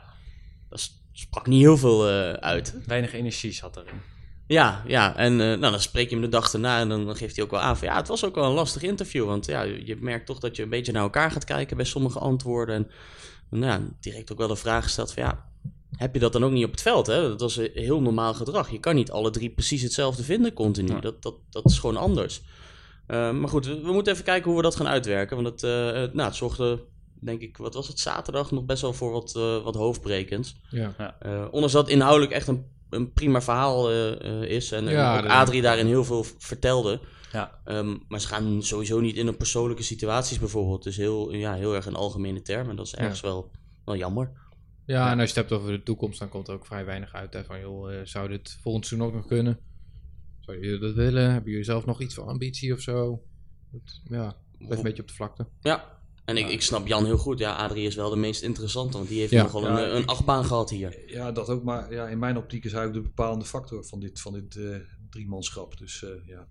dat 0.69 0.91
sprak 1.11 1.47
niet 1.47 1.61
heel 1.61 1.77
veel 1.77 2.09
eh, 2.09 2.31
uit. 2.33 2.75
weinig 2.85 3.13
energie 3.13 3.51
zat 3.51 3.77
erin. 3.77 4.01
Ja, 4.47 4.83
ja, 4.87 5.15
en 5.15 5.35
nou, 5.35 5.59
dan 5.59 5.79
spreek 5.79 6.09
je 6.09 6.15
hem 6.15 6.23
de 6.23 6.29
dag 6.29 6.53
erna 6.53 6.79
en 6.79 6.89
dan 6.89 7.15
geeft 7.15 7.35
hij 7.35 7.45
ook 7.45 7.51
wel 7.51 7.59
aan 7.59 7.77
van 7.77 7.87
ja, 7.87 7.95
het 7.95 8.07
was 8.07 8.25
ook 8.25 8.35
wel 8.35 8.45
een 8.45 8.53
lastig 8.53 8.81
interview. 8.81 9.25
Want 9.25 9.45
ja, 9.45 9.61
je 9.61 9.97
merkt 9.99 10.25
toch 10.25 10.39
dat 10.39 10.55
je 10.55 10.63
een 10.63 10.69
beetje 10.69 10.91
naar 10.91 11.01
elkaar 11.01 11.31
gaat 11.31 11.43
kijken 11.43 11.77
bij 11.77 11.85
sommige 11.85 12.19
antwoorden. 12.19 12.75
En 12.75 12.89
nou, 13.59 13.71
ja, 13.71 13.87
direct 13.99 14.31
ook 14.31 14.37
wel 14.37 14.47
de 14.47 14.55
vraag 14.55 14.83
gesteld 14.83 15.13
van 15.13 15.23
ja, 15.23 15.45
heb 15.95 16.13
je 16.13 16.19
dat 16.19 16.33
dan 16.33 16.43
ook 16.43 16.51
niet 16.51 16.65
op 16.65 16.71
het 16.71 16.81
veld? 16.81 17.07
Hè? 17.07 17.21
Dat 17.21 17.41
was 17.41 17.57
een 17.57 17.69
heel 17.73 18.01
normaal 18.01 18.33
gedrag. 18.33 18.71
Je 18.71 18.79
kan 18.79 18.95
niet 18.95 19.11
alle 19.11 19.29
drie 19.29 19.49
precies 19.49 19.81
hetzelfde 19.81 20.23
vinden 20.23 20.53
continu. 20.53 20.93
Ja. 20.93 20.99
Dat, 20.99 21.21
dat, 21.21 21.35
dat 21.49 21.65
is 21.65 21.79
gewoon 21.79 21.97
anders. 21.97 22.41
Eh, 23.11 23.31
maar 23.31 23.49
goed, 23.49 23.65
we, 23.65 23.81
we 23.81 23.91
moeten 23.91 24.13
even 24.13 24.25
kijken 24.25 24.47
hoe 24.47 24.55
we 24.57 24.63
dat 24.63 24.75
gaan 24.75 24.87
uitwerken. 24.87 25.35
Want 25.43 25.47
het, 25.49 25.63
eh, 25.63 25.91
het- 26.01 26.13
nou, 26.13 26.27
het 26.27 26.37
zorgde, 26.37 26.83
denk 27.21 27.41
ik, 27.41 27.57
wat 27.57 27.73
was 27.73 27.87
het, 27.87 27.99
zaterdag 27.99 28.51
nog 28.51 28.65
best 28.65 28.81
wel 28.81 28.93
voor 28.93 29.11
wat, 29.11 29.35
eh, 29.35 29.63
wat 29.63 29.75
hoofdbrekends. 29.75 30.55
ja. 30.97 31.15
Eh, 31.19 31.45
ondanks 31.51 31.73
dat 31.73 31.89
inhoudelijk 31.89 32.31
echt 32.31 32.47
een, 32.47 32.65
een 32.89 33.13
prima 33.13 33.41
verhaal 33.41 33.89
eh, 33.89 34.25
eh, 34.25 34.49
is. 34.49 34.71
En, 34.71 34.87
en 34.87 34.93
Ja, 34.93 35.21
dat- 35.21 35.31
Adrie 35.31 35.61
daarin 35.61 35.85
heel 35.85 36.03
veel 36.03 36.25
vertelde. 36.37 36.99
Ja, 37.31 37.59
Ehm, 37.65 37.97
maar 38.07 38.19
ze 38.21 38.27
gaan 38.27 38.63
sowieso 38.63 38.99
niet 38.99 39.15
in 39.15 39.27
een 39.27 39.37
persoonlijke 39.37 39.83
situaties 39.83 40.39
bijvoorbeeld. 40.39 40.83
Dus 40.83 40.97
heel, 40.97 41.33
ja, 41.33 41.53
heel 41.53 41.75
erg 41.75 41.85
in 41.87 41.95
algemene 41.95 42.41
termen. 42.41 42.75
Dat 42.75 42.85
is 42.85 42.95
ergens 42.95 43.21
wel, 43.21 43.51
wel 43.85 43.95
jammer. 43.95 44.31
Ja, 44.85 45.11
en 45.11 45.19
als 45.19 45.31
je 45.33 45.39
het 45.39 45.49
hebt 45.49 45.61
over 45.61 45.71
de 45.73 45.83
toekomst, 45.83 46.19
dan 46.19 46.29
komt 46.29 46.47
er 46.47 46.53
ook 46.53 46.65
vrij 46.65 46.85
weinig 46.85 47.13
uit. 47.13 47.33
Hè, 47.33 47.43
van, 47.43 47.59
joh, 47.59 47.93
eh, 47.93 47.99
zou 48.05 48.27
dit 48.29 48.57
volgend 48.61 48.85
seizoen 48.85 49.07
ook 49.09 49.13
nog 49.15 49.25
kunnen? 49.27 49.59
Zou 50.51 50.65
je 50.65 50.77
dat 50.77 50.93
willen? 50.93 51.31
Hebben 51.31 51.49
jullie 51.49 51.65
zelf 51.65 51.85
nog 51.85 52.01
iets 52.01 52.13
van 52.13 52.27
ambitie 52.27 52.73
of 52.73 52.81
zo? 52.81 53.23
Dat, 53.71 54.01
ja, 54.03 54.37
blijft 54.57 54.77
een 54.77 54.83
beetje 54.83 55.01
op 55.01 55.07
de 55.07 55.13
vlakte. 55.13 55.47
Ja, 55.61 55.99
en 56.25 56.37
ik, 56.37 56.49
ik 56.49 56.61
snap 56.61 56.87
Jan 56.87 57.05
heel 57.05 57.17
goed. 57.17 57.39
Ja, 57.39 57.55
Adrie 57.55 57.87
is 57.87 57.95
wel 57.95 58.09
de 58.09 58.15
meest 58.15 58.41
interessante. 58.41 58.97
Want 58.97 59.09
die 59.09 59.19
heeft 59.19 59.31
Ja. 59.31 59.43
nogal 59.43 59.61
Ja, 59.63 59.83
een, 59.83 59.95
een 59.95 60.05
achtbaan 60.05 60.45
gehad 60.45 60.69
hier. 60.69 61.11
Ja, 61.11 61.31
dat 61.31 61.49
ook. 61.49 61.63
Maar 61.63 61.93
ja, 61.93 62.07
in 62.07 62.19
mijn 62.19 62.37
optiek 62.37 62.65
is 62.65 62.71
hij 62.71 62.85
ook 62.85 62.93
de 62.93 63.01
bepalende 63.01 63.45
factor 63.45 63.85
van 63.85 63.99
dit, 63.99 64.21
van 64.21 64.33
dit 64.33 64.55
eh 64.55 64.75
driemanschap. 65.09 65.77
Dus 65.77 66.03
eh, 66.03 66.09
ja, 66.25 66.47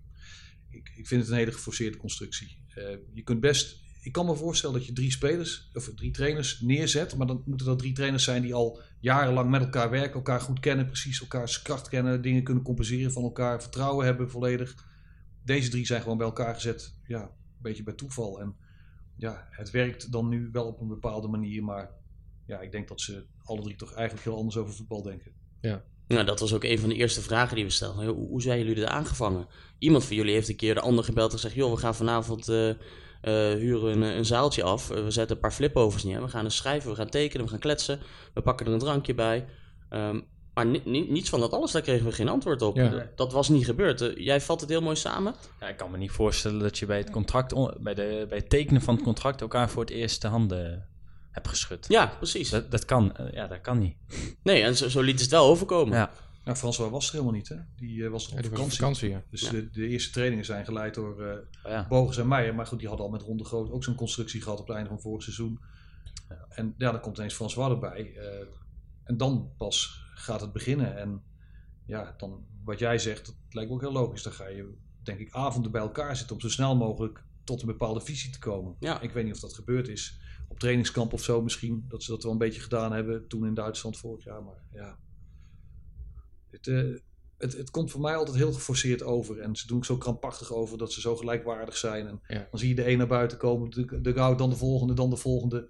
ik, 0.69 0.91
ik 0.95 1.07
vind 1.07 1.21
het 1.21 1.31
een 1.31 1.37
hele 1.37 1.51
geforceerde 1.51 1.97
constructie. 1.97 2.57
Eh, 2.67 2.97
je 3.13 3.21
kunt 3.23 3.39
best... 3.39 3.79
Ik 4.03 4.11
kan 4.11 4.25
me 4.25 4.35
voorstellen 4.35 4.75
dat 4.75 4.85
je 4.85 4.93
drie 4.93 5.11
spelers, 5.11 5.69
of 5.73 5.91
drie 5.95 6.11
trainers 6.11 6.59
neerzet. 6.59 7.15
Maar 7.15 7.27
dan 7.27 7.43
moeten 7.45 7.65
dat 7.65 7.79
drie 7.79 7.93
trainers 7.93 8.23
zijn 8.23 8.41
die 8.41 8.53
al 8.53 8.81
jarenlang 8.99 9.49
met 9.49 9.61
elkaar 9.61 9.89
werken. 9.89 10.13
Elkaar 10.13 10.41
goed 10.41 10.59
kennen, 10.59 10.85
precies 10.85 11.21
elkaars 11.21 11.61
kracht 11.61 11.89
kennen. 11.89 12.21
Dingen 12.21 12.43
kunnen 12.43 12.63
compenseren 12.63 13.11
van 13.11 13.23
elkaar. 13.23 13.61
Vertrouwen 13.61 14.05
hebben 14.05 14.29
volledig. 14.29 14.75
Deze 15.43 15.69
drie 15.69 15.85
zijn 15.85 16.01
gewoon 16.01 16.17
bij 16.17 16.25
elkaar 16.25 16.53
gezet. 16.53 16.93
Ja, 17.07 17.21
een 17.21 17.61
beetje 17.61 17.83
bij 17.83 17.93
toeval. 17.93 18.39
En 18.39 18.55
ja, 19.15 19.47
het 19.51 19.71
werkt 19.71 20.11
dan 20.11 20.27
nu 20.27 20.49
wel 20.51 20.65
op 20.65 20.81
een 20.81 20.87
bepaalde 20.87 21.27
manier. 21.27 21.63
Maar 21.63 21.91
ja, 22.45 22.59
ik 22.59 22.71
denk 22.71 22.87
dat 22.87 23.01
ze 23.01 23.25
alle 23.43 23.61
drie 23.61 23.75
toch 23.75 23.93
eigenlijk 23.93 24.25
heel 24.25 24.37
anders 24.37 24.57
over 24.57 24.73
voetbal 24.73 25.01
denken. 25.01 25.31
Nou, 26.07 26.25
dat 26.25 26.39
was 26.39 26.53
ook 26.53 26.63
een 26.63 26.79
van 26.79 26.89
de 26.89 26.95
eerste 26.95 27.21
vragen 27.21 27.55
die 27.55 27.65
we 27.65 27.71
stelden. 27.71 28.07
Hoe, 28.07 28.27
hoe 28.27 28.41
zijn 28.41 28.59
jullie 28.59 28.75
dit 28.75 28.85
aangevangen? 28.85 29.47
Iemand 29.77 30.05
van 30.05 30.15
jullie 30.15 30.33
heeft 30.33 30.49
een 30.49 30.55
keer 30.55 30.73
de 30.73 30.81
ander 30.81 31.03
gebeld 31.03 31.31
en 31.31 31.35
gezegd... 31.35 31.55
joh, 31.55 31.71
we 31.71 31.77
gaan 31.77 31.95
vanavond 31.95 32.47
eh, 32.47 32.69
huren 33.29 34.01
een, 34.01 34.17
een 34.17 34.25
zaaltje 34.25 34.63
af. 34.63 34.89
Eh, 34.91 35.03
we 35.03 35.11
zetten 35.11 35.35
een 35.35 35.41
paar 35.41 35.51
flipovers 35.51 36.03
neer. 36.03 36.21
We 36.21 36.27
gaan 36.27 36.43
eens 36.43 36.55
schrijven, 36.55 36.89
we 36.89 36.95
gaan 36.95 37.09
tekenen, 37.09 37.45
we 37.45 37.51
gaan 37.51 37.59
kletsen. 37.59 37.99
We 38.33 38.41
pakken 38.41 38.65
er 38.65 38.73
een 38.73 38.79
drankje 38.79 39.13
bij. 39.13 39.45
Ehm, 39.89 40.19
Maar 40.53 40.65
ni- 40.65 40.81
ni- 40.85 41.11
niets 41.11 41.29
van 41.29 41.39
dat 41.39 41.51
alles, 41.53 41.71
daar 41.71 41.81
kregen 41.81 42.05
we 42.05 42.11
geen 42.11 42.29
antwoord 42.29 42.61
op. 42.61 42.75
Ja. 42.75 42.89
Dat, 42.89 43.17
dat 43.17 43.31
was 43.33 43.49
niet 43.49 43.65
gebeurd. 43.65 44.01
Eh, 44.01 44.15
jij 44.25 44.41
vat 44.41 44.61
het 44.61 44.69
heel 44.69 44.81
mooi 44.81 44.95
samen. 44.95 45.35
Ja, 45.59 45.67
ik 45.67 45.77
kan 45.77 45.91
me 45.91 45.97
niet 45.97 46.11
voorstellen 46.11 46.59
dat 46.59 46.77
je 46.77 46.85
bij 46.85 46.97
het, 46.97 47.09
contract 47.09 47.53
on- 47.53 47.73
bij, 47.79 47.93
de, 47.93 48.25
bij 48.29 48.37
het 48.37 48.49
tekenen 48.49 48.81
van 48.81 48.93
het 48.95 49.03
contract 49.03 49.41
elkaar 49.41 49.69
voor 49.69 49.81
het 49.81 49.91
eerst 49.91 50.21
de 50.21 50.27
handen 50.27 50.87
hebt 51.31 51.47
geschud. 51.47 51.85
Ja, 51.89 52.05
precies. 52.17 52.49
Dat, 52.49 52.71
dat 52.71 52.85
kan, 52.85 53.15
eh, 53.15 53.25
ja, 53.31 53.47
dat 53.47 53.61
kan 53.61 53.79
niet. 53.79 53.95
Nee, 54.43 54.61
en 54.63 54.75
zo, 54.77 54.89
zo 54.89 55.01
liet 55.01 55.19
het 55.21 55.29
wel 55.29 55.45
overkomen. 55.45 55.97
Ja, 55.97 56.11
Nou, 56.43 56.57
François 56.57 56.91
was 56.91 57.05
er 57.07 57.11
helemaal 57.11 57.33
niet, 57.33 57.49
hè? 57.49 57.55
Die 57.75 58.03
eh, 58.05 58.09
was 58.11 58.27
Ja, 58.27 58.37
op 58.37 58.55
was 58.57 58.75
vakantie. 58.75 59.09
ja. 59.09 59.23
Dus 59.29 59.41
Ja. 59.41 59.51
de, 59.51 59.69
de 59.69 59.87
eerste 59.87 60.11
trainingen 60.11 60.45
zijn 60.45 60.65
geleid 60.65 60.93
door 60.93 61.21
eh 61.25 61.37
Oh 61.63 61.71
ja. 61.71 61.87
Bogus 61.87 62.17
en 62.17 62.27
Meijer. 62.27 62.55
Maar 62.55 62.65
goed, 62.67 62.79
die 62.79 62.87
hadden 62.87 63.05
al 63.05 63.11
met 63.11 63.21
Ronde 63.21 63.43
Groot 63.43 63.69
ook 63.71 63.83
zo'n 63.83 63.95
constructie 63.95 64.41
gehad 64.41 64.59
op 64.59 64.67
het 64.67 64.75
einde 64.75 64.89
van 64.89 65.01
vorig 65.01 65.23
seizoen. 65.23 65.59
En 66.49 66.73
ja, 66.77 66.91
dan 66.91 67.01
komt 67.01 67.17
ineens 67.17 67.33
François 67.33 67.71
erbij. 67.71 68.15
eh, 68.15 68.45
en 69.03 69.17
dan 69.17 69.51
pas 69.57 70.03
gaat 70.15 70.41
het 70.41 70.51
beginnen. 70.53 70.97
En 70.97 71.23
ja, 71.85 72.13
dan 72.17 72.45
wat 72.63 72.79
jij 72.79 72.99
zegt, 72.99 73.25
dat 73.25 73.35
lijkt 73.49 73.69
me 73.69 73.75
ook 73.75 73.81
heel 73.81 73.91
logisch. 73.91 74.23
Dan 74.23 74.33
ga 74.33 74.47
je, 74.47 74.73
denk 75.03 75.19
ik, 75.19 75.31
avonden 75.31 75.71
bij 75.71 75.81
elkaar 75.81 76.15
zitten 76.15 76.35
om 76.35 76.41
zo 76.41 76.49
snel 76.49 76.75
mogelijk 76.75 77.23
tot 77.43 77.61
een 77.61 77.67
bepaalde 77.67 78.01
visie 78.01 78.31
te 78.31 78.39
komen. 78.39 78.75
Ja. 78.79 79.01
Ik 79.01 79.11
weet 79.11 79.23
niet 79.25 79.33
of 79.33 79.39
dat 79.39 79.53
gebeurd 79.53 79.87
is. 79.87 80.19
Op 80.47 80.59
trainingskamp 80.59 81.13
of 81.13 81.23
zo 81.23 81.41
misschien. 81.41 81.85
Dat 81.87 82.03
ze 82.03 82.11
dat 82.11 82.23
wel 82.23 82.31
een 82.31 82.37
beetje 82.37 82.61
gedaan 82.61 82.91
hebben 82.93 83.27
toen 83.27 83.45
in 83.45 83.53
Duitsland 83.53 83.97
vorig 83.97 84.23
jaar. 84.23 84.43
Maar 84.43 84.63
ja, 84.71 84.97
het, 86.51 86.67
eh, 86.67 86.99
het, 87.37 87.57
het 87.57 87.69
komt 87.69 87.91
voor 87.91 88.01
mij 88.01 88.15
altijd 88.15 88.37
heel 88.37 88.53
geforceerd 88.53 89.03
over. 89.03 89.39
En 89.39 89.55
ze 89.55 89.67
doen 89.67 89.77
ook 89.77 89.85
zo 89.85 89.97
krampachtig 89.97 90.51
over 90.53 90.77
dat 90.77 90.91
ze 90.93 91.01
zo 91.01 91.15
gelijkwaardig 91.15 91.77
zijn. 91.77 92.07
En 92.07 92.21
Ja. 92.27 92.47
dan 92.51 92.59
zie 92.59 92.69
je 92.69 92.75
de 92.75 92.89
een 92.89 92.97
naar 92.97 93.07
buiten 93.07 93.37
komen, 93.37 93.69
de, 93.69 94.01
de 94.01 94.13
goud, 94.13 94.37
dan 94.37 94.49
de 94.49 94.55
volgende, 94.55 94.93
dan 94.93 95.09
de 95.09 95.15
volgende. 95.17 95.69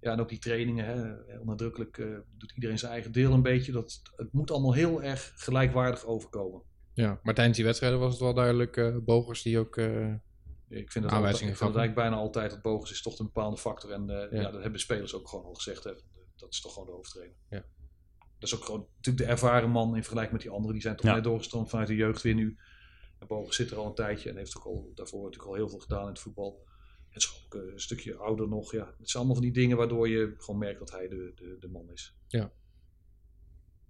Ja, 0.00 0.12
en 0.12 0.20
ook 0.20 0.28
die 0.28 0.38
trainingen, 0.38 0.84
hè, 0.84 1.24
eh, 1.26 2.18
doet 2.36 2.52
iedereen 2.54 2.78
zijn 2.78 2.92
eigen 2.92 3.12
deel 3.12 3.32
een 3.32 3.42
beetje. 3.42 3.72
Dat, 3.72 4.00
het 4.16 4.32
moet 4.32 4.50
allemaal 4.50 4.74
heel 4.74 5.02
erg 5.02 5.32
gelijkwaardig 5.36 6.04
overkomen. 6.06 6.62
Ja, 6.94 7.20
maar 7.22 7.34
tijdens 7.34 7.56
die 7.56 7.66
wedstrijden 7.66 7.98
was 7.98 8.10
het 8.12 8.20
wel 8.20 8.34
duidelijk 8.34 8.76
eh 8.76 8.96
Bogers 9.04 9.42
die 9.42 9.58
ook... 9.58 9.76
Ik 9.76 10.92
vind 10.92 11.04
dat, 11.04 11.12
Aanwijzingen 11.12 11.12
altijd, 11.12 11.34
ik 11.34 11.40
vind 11.40 11.58
dat 11.58 11.58
gaf. 11.58 11.76
eigenlijk 11.76 11.94
bijna 11.94 12.16
altijd 12.16 12.50
dat 12.50 12.62
Bogus 12.62 12.90
is 12.90 13.02
toch 13.02 13.18
een 13.18 13.24
bepaalde 13.24 13.56
factor. 13.56 13.90
En 13.90 14.06
Ja. 14.06 14.28
ja. 14.30 14.50
dat 14.50 14.62
hebben 14.62 14.80
spelers 14.80 15.14
ook 15.14 15.28
gewoon 15.28 15.44
al 15.44 15.54
gezegd. 15.54 15.84
Hè. 15.84 15.92
Dat 16.36 16.52
is 16.52 16.60
toch 16.60 16.72
gewoon 16.72 16.88
de 16.88 16.94
hoofdtrainer. 16.94 17.36
Ja. 17.50 17.64
Dat 18.40 18.48
is 18.48 18.54
ook 18.54 18.64
gewoon 18.64 18.86
natuurlijk 18.96 19.24
de 19.24 19.30
ervaren 19.30 19.70
man 19.70 19.88
in 19.96 20.00
vergelijking 20.02 20.32
met 20.32 20.42
die 20.42 20.50
anderen. 20.50 20.72
Die 20.72 20.82
zijn 20.82 20.96
toch 20.96 21.06
Ja. 21.06 21.14
net 21.14 21.24
doorgestroomd 21.24 21.70
vanuit 21.70 21.88
de 21.88 21.94
jeugd 21.94 22.22
weer 22.22 22.34
nu. 22.34 22.58
En 23.18 23.26
Bogus 23.26 23.56
zit 23.56 23.70
er 23.70 23.76
al 23.76 23.86
een 23.86 23.94
tijdje 23.94 24.30
en 24.30 24.36
heeft 24.36 24.56
ook 24.56 24.64
al 24.64 24.92
daarvoor 24.94 25.22
natuurlijk 25.22 25.48
al 25.50 25.56
heel 25.56 25.68
veel 25.68 25.78
gedaan 25.78 26.02
in 26.02 26.08
het 26.08 26.18
voetbal. 26.18 26.66
Het 27.08 27.22
is 27.22 27.44
ook 27.44 27.54
eh, 27.54 27.72
een 27.72 27.80
stukje 27.80 28.16
ouder 28.16 28.48
nog. 28.48 28.72
Ja. 28.72 28.94
Het 28.98 29.10
zijn 29.10 29.24
allemaal 29.24 29.34
van 29.34 29.44
die 29.44 29.52
dingen 29.62 29.76
waardoor 29.76 30.08
je 30.08 30.34
gewoon 30.38 30.60
merkt 30.60 30.78
dat 30.78 30.90
hij 30.90 31.08
de, 31.08 31.32
de, 31.34 31.56
de 31.60 31.68
man 31.68 31.90
is. 31.90 32.16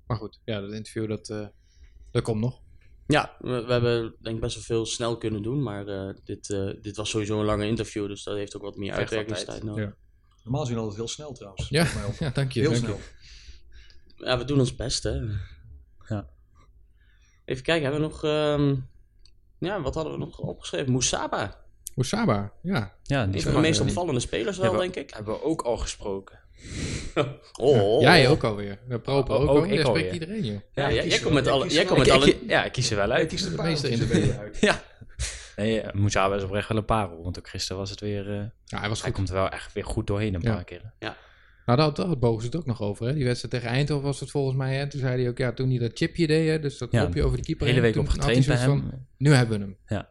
maar 0.07 0.17
goed, 0.17 0.41
ja, 0.45 0.61
dat 0.61 0.73
interview 0.73 1.09
dat, 1.09 1.29
eh, 1.29 1.47
dat 2.11 2.23
komt 2.23 2.41
nog. 2.41 2.63
Ja, 3.07 3.37
we, 3.39 3.65
we 3.65 3.73
hebben 3.73 4.15
denk 4.21 4.35
ik 4.37 4.43
best 4.43 4.55
wel 4.55 4.65
veel 4.65 4.87
snel 4.87 5.19
kunnen 5.19 5.43
doen. 5.43 5.63
Maar 5.63 5.87
eh, 5.87 6.15
dit, 6.25 6.51
eh, 6.51 6.71
dit 6.83 6.97
was 6.97 7.11
sowieso 7.11 7.39
een 7.39 7.45
lange 7.45 7.67
interview. 7.67 8.07
Dus 8.09 8.23
dat 8.23 8.37
heeft 8.37 8.57
ook 8.57 8.63
wat 8.63 8.77
meer 8.77 8.93
uitwerkingstijd 8.93 9.61
tijd. 9.61 9.63
nodig. 9.63 9.85
Ja. 9.85 9.97
Normaal 10.43 10.65
zien 10.67 10.75
we 10.75 10.81
altijd 10.81 10.99
heel 10.99 11.09
snel 11.09 11.33
trouwens. 11.33 11.69
Ja, 11.69 11.87
ja 12.19 12.31
dank 12.31 12.53
je. 12.53 12.61
Heel 12.61 12.71
dank 12.71 12.85
snel. 12.85 12.97
je. 12.97 13.03
Ja, 14.25 14.39
we 14.39 14.45
doen 14.45 14.59
ons 14.59 14.77
best, 14.77 15.03
hè. 15.03 15.21
Ja. 16.09 16.29
Even 17.45 17.63
kijken, 17.63 17.83
hebben 17.91 18.01
we 18.01 18.07
nog... 18.07 18.25
ehm, 18.25 18.75
ja, 19.59 19.81
wat 19.81 19.95
hadden 19.95 20.13
we 20.13 20.19
nog 20.19 20.39
opgeschreven? 20.39 20.93
Musaba. 20.93 21.59
Oesaba, 21.97 22.53
ja. 22.63 22.95
ja 23.03 23.27
die 23.27 23.35
is 23.37 23.43
van 23.43 23.53
de 23.55 23.59
meest 23.61 23.81
opvallende 23.81 24.21
spelers 24.21 24.57
wel, 24.57 24.67
hebben, 24.71 24.93
denk 24.93 25.09
ik. 25.09 25.15
Hebben 25.15 25.35
we 25.35 25.43
ook 25.43 25.63
al 25.63 25.77
gesproken. 25.77 26.39
Oh. 27.61 28.01
Jij 28.01 28.29
ook 28.29 28.45
alweer. 28.45 28.79
De 28.89 28.99
Proper 29.01 29.35
Oh, 29.35 29.41
ook, 29.43 29.49
ook 29.49 29.57
al. 29.57 29.65
ik 29.65 29.71
Jij 29.73 29.79
spreekt 29.85 29.87
alweer. 29.89 30.13
iedereen, 30.13 30.45
joh. 30.45 30.61
Ja, 30.75 30.89
Ja, 30.89 30.95
jij, 30.95 31.03
kies 31.03 31.21
komt 31.23 31.35
met 31.35 31.47
alle... 31.47 31.69
Jij 31.69 31.85
komt 31.85 31.99
met 31.99 32.07
Ik- 32.07 32.13
alle... 32.13 32.27
ik- 32.29 32.39
ja, 32.49 32.65
ik 32.65 32.73
kies 32.73 32.91
er 32.91 32.97
wel 32.97 33.09
Hij 33.09 33.19
uit. 33.19 33.29
kiest 33.29 33.45
de 33.45 33.57
De 33.57 33.63
meeste 33.63 33.91
in 33.91 33.99
de 33.99 34.37
uit. 34.39 34.59
Ja. 34.61 34.83
Nee, 35.57 35.83
uh, 35.85 35.93
Moesaba 35.93 36.35
is 36.37 36.43
oprecht 36.43 36.69
wel 36.69 36.77
een 36.79 36.85
parel. 36.85 37.23
Want 37.23 37.39
ook 37.39 37.49
gisteren 37.49 37.77
was 37.79 37.91
het 37.91 38.01
weer... 38.01 38.31
eh, 38.31 38.45
Ja, 38.65 38.79
hij 38.79 38.89
was 38.89 38.99
hij 38.99 39.07
goed. 39.09 39.17
komt 39.17 39.29
er 39.29 39.35
wel 39.35 39.49
echt 39.49 39.73
weer 39.73 39.85
goed 39.85 40.07
doorheen 40.07 40.35
een 40.35 40.41
Ja. 40.43 40.55
paar 40.55 40.65
keer. 40.65 40.93
Nou, 41.71 41.83
daar 41.83 41.87
had, 41.91 41.97
daar 41.97 42.07
had 42.07 42.21
Bogus 42.21 42.45
het 42.45 42.57
ook 42.57 42.67
nog 42.67 42.83
over. 42.83 43.07
Hè? 43.07 43.15
Die 43.15 43.25
wedstrijd 43.25 43.55
tegen 43.55 43.69
Eindhoven 43.69 44.05
was 44.05 44.21
het 44.21 44.31
volgens 44.31 44.57
mij. 44.57 44.77
Hè? 44.77 44.89
Toen 44.89 45.01
zei 45.01 45.21
hij 45.21 45.31
ook, 45.31 45.39
ja, 45.39 45.53
toen 45.53 45.69
hij 45.69 45.79
dat 45.79 45.91
chipje 45.95 46.27
deed, 46.27 46.49
hè? 46.49 46.59
dus 46.61 46.79
dat 46.79 46.93
Ja, 46.93 47.05
kopje 47.05 47.23
over 47.25 47.37
de 47.37 47.43
keeper. 47.45 47.67
De 47.67 47.73
hele 47.73 47.85
heen, 47.87 47.95
week 47.95 48.03
op 48.05 48.09
getraind 48.11 48.47
bij 48.47 48.57
zoiets 48.57 48.81
hem. 48.83 48.91
van, 48.91 49.07
nu 49.17 49.33
hebben 49.33 49.59
we 49.59 49.65
hem. 49.65 49.77
Ja. 49.87 50.09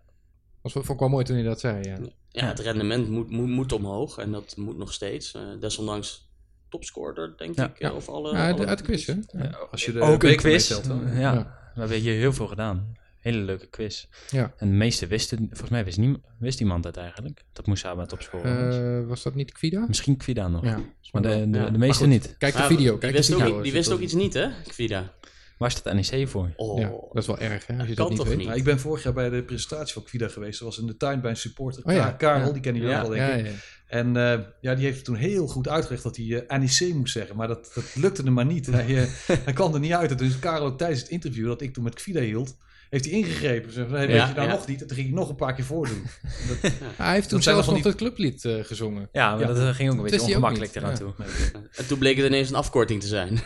Dat 0.61 0.71
vond 0.71 0.89
ik 0.89 0.99
wel 0.99 1.09
mooi 1.09 1.25
toen 1.25 1.35
hij 1.35 1.45
dat 1.45 1.59
zei, 1.59 1.83
ja. 1.83 1.97
Ja, 2.29 2.47
het 2.47 2.59
rendement 2.59 3.09
moet, 3.09 3.29
moet, 3.29 3.47
moet 3.47 3.71
omhoog. 3.71 4.17
En 4.17 4.31
dat 4.31 4.53
moet 4.57 4.77
nog 4.77 4.93
steeds. 4.93 5.33
Eh, 5.33 5.41
desondanks 5.59 6.29
topscorer, 6.69 7.33
denk 7.37 7.55
Ja. 7.55 7.65
ik. 7.69 7.79
eh, 7.79 7.89
Ja. 7.89 7.95
Of 7.95 8.09
alle, 8.09 8.31
Ja, 8.31 8.37
uit, 8.45 8.55
alle 8.55 8.65
uit 8.65 8.77
de 8.77 8.83
quiz, 8.83 9.05
hè? 9.05 9.13
Ja, 9.31 9.57
Als 9.71 9.85
je 9.85 9.91
de 9.91 9.99
ook 10.01 10.23
een 10.23 10.35
quiz. 10.35 10.69
Ja, 10.69 10.79
Ja. 11.19 11.57
we 11.73 11.79
hebben 11.79 11.97
hier 11.99 12.13
heel 12.13 12.33
veel 12.33 12.47
gedaan. 12.47 12.97
Hele 13.29 13.43
leuke 13.43 13.67
quiz. 13.67 14.05
Ja. 14.29 14.53
En 14.57 14.69
de 14.69 14.75
meeste 14.75 15.07
wisten, 15.07 15.37
volgens 15.37 15.69
mij 15.69 15.83
wist, 15.85 15.97
niemand, 15.97 16.23
wist 16.39 16.59
iemand 16.59 16.83
het 16.83 16.97
eigenlijk. 16.97 17.41
Dat 17.53 17.65
Moesaba 17.67 18.05
topscorer 18.05 18.65
was. 18.65 18.75
Eh, 18.75 19.07
was 19.07 19.23
dat 19.23 19.35
niet 19.35 19.51
Kvida? 19.51 19.85
Misschien 19.87 20.17
Kwida 20.17 20.47
nog. 20.47 20.63
Ja. 20.63 20.79
Maar 21.11 21.21
de, 21.21 21.49
de, 21.49 21.57
Ja. 21.57 21.69
de 21.69 21.77
meeste 21.77 22.03
goed. 22.03 22.11
niet. 22.11 22.35
Kijk 22.37 22.55
de 22.57 22.63
video. 22.63 22.91
Die 22.91 22.99
Kijk 22.99 23.13
wist, 23.15 23.29
de 23.29 23.35
ook, 23.53 23.63
die 23.63 23.71
wist 23.71 23.87
je 23.87 23.93
ook 23.93 23.99
dat- 23.99 24.09
iets 24.09 24.17
niet, 24.21 24.33
hè, 24.33 24.47
Kvida? 24.67 25.13
Waar 25.57 25.71
staat 25.71 25.93
NEC 25.93 26.27
voor? 26.27 26.53
Oh, 26.55 26.79
Ja, 26.79 26.87
dat 26.89 27.15
is 27.21 27.27
wel 27.27 27.37
erg, 27.39 27.67
hè? 27.67 27.77
Als 27.77 27.87
je 27.87 27.93
Kan 27.93 28.03
dat 28.03 28.09
niet 28.09 28.17
toch 28.17 28.27
weet. 28.27 28.37
niet? 28.37 28.45
Nou, 28.45 28.57
ik 28.59 28.63
ben 28.65 28.79
vorig 28.79 29.03
jaar 29.03 29.13
bij 29.13 29.29
de 29.29 29.43
presentatie 29.43 29.93
van 29.93 30.03
Kvida 30.03 30.27
geweest. 30.27 30.59
Dat 30.59 30.67
was 30.67 30.77
in 30.77 30.87
de 30.87 30.97
tuin 30.97 31.21
bij 31.21 31.29
een 31.29 31.37
supporter. 31.37 31.83
Oh 31.85 31.93
ja, 31.93 32.05
Ka- 32.05 32.11
Karel, 32.11 32.55
ja. 32.55 32.61
die 32.61 32.73
Ja, 32.73 32.95
ook 33.01 33.07
wel, 33.07 33.09
denk 33.17 33.29
Ja, 33.29 33.35
ik. 33.35 33.45
ja. 33.45 33.51
En 33.87 34.17
eh, 34.17 34.39
ja, 34.61 34.75
die 34.75 34.85
heeft 34.85 35.05
toen 35.05 35.15
heel 35.15 35.47
goed 35.47 35.67
uitgelegd 35.67 36.03
dat 36.03 36.15
hij 36.17 36.45
eh 36.47 36.59
NEC 36.59 36.93
moest 36.93 37.13
zeggen. 37.13 37.35
Maar 37.35 37.47
dat, 37.47 37.71
dat 37.75 37.95
lukte 37.95 38.21
hem 38.21 38.33
maar 38.33 38.45
niet. 38.45 38.65
Hij, 38.65 38.97
eh, 38.97 39.07
hij 39.45 39.53
kwam 39.53 39.73
er 39.73 39.79
niet 39.79 39.93
uit. 39.93 40.11
En 40.11 40.17
toen 40.17 40.27
is 40.27 40.39
Karel 40.39 40.65
ook 40.65 40.77
tijdens 40.77 41.01
het 41.01 41.09
interview 41.09 41.47
dat 41.47 41.61
ik 41.61 41.73
toen 41.73 41.83
met 41.83 41.95
Kvida 41.95 42.19
hield, 42.21 42.57
heeft 42.89 43.05
hij 43.05 43.13
ingegrepen. 43.13 43.71
Ze 43.71 43.85
zei, 43.89 44.07
weet 44.07 44.15
Ja, 44.15 44.27
je 44.27 44.33
nou 44.33 44.47
ja. 44.47 44.53
nog 44.53 44.67
niet? 44.67 44.79
Toen 44.79 44.89
ging 44.97 45.07
hij 45.07 45.15
nog 45.15 45.29
een 45.29 45.35
paar 45.35 45.53
keer 45.53 45.65
voordoen. 45.65 46.03
Dat, 46.61 46.71
Hij 46.97 47.13
heeft 47.13 47.29
toen 47.29 47.37
Dat 47.37 47.47
zelfs 47.47 47.67
nog 47.67 47.75
die- 47.75 47.85
het 47.87 47.95
clublied 47.95 48.45
eh, 48.45 48.63
gezongen. 48.63 49.09
Ja, 49.11 49.31
maar 49.31 49.39
Ja. 49.39 49.47
dat 49.47 49.57
eh, 49.57 49.69
ging 49.75 49.89
ook 49.89 49.95
een 49.95 50.01
Dat 50.01 50.11
beetje 50.11 50.27
ongemakkelijk 50.27 50.75
eraan 50.75 50.89
Ja. 50.91 50.97
toe. 50.97 51.13
En 51.77 51.87
toen 51.87 51.99
bleek 51.99 52.17
het 52.17 52.25
ineens 52.25 52.49
een 52.49 52.55
afkorting 52.55 53.01
te 53.01 53.07
zijn. 53.07 53.39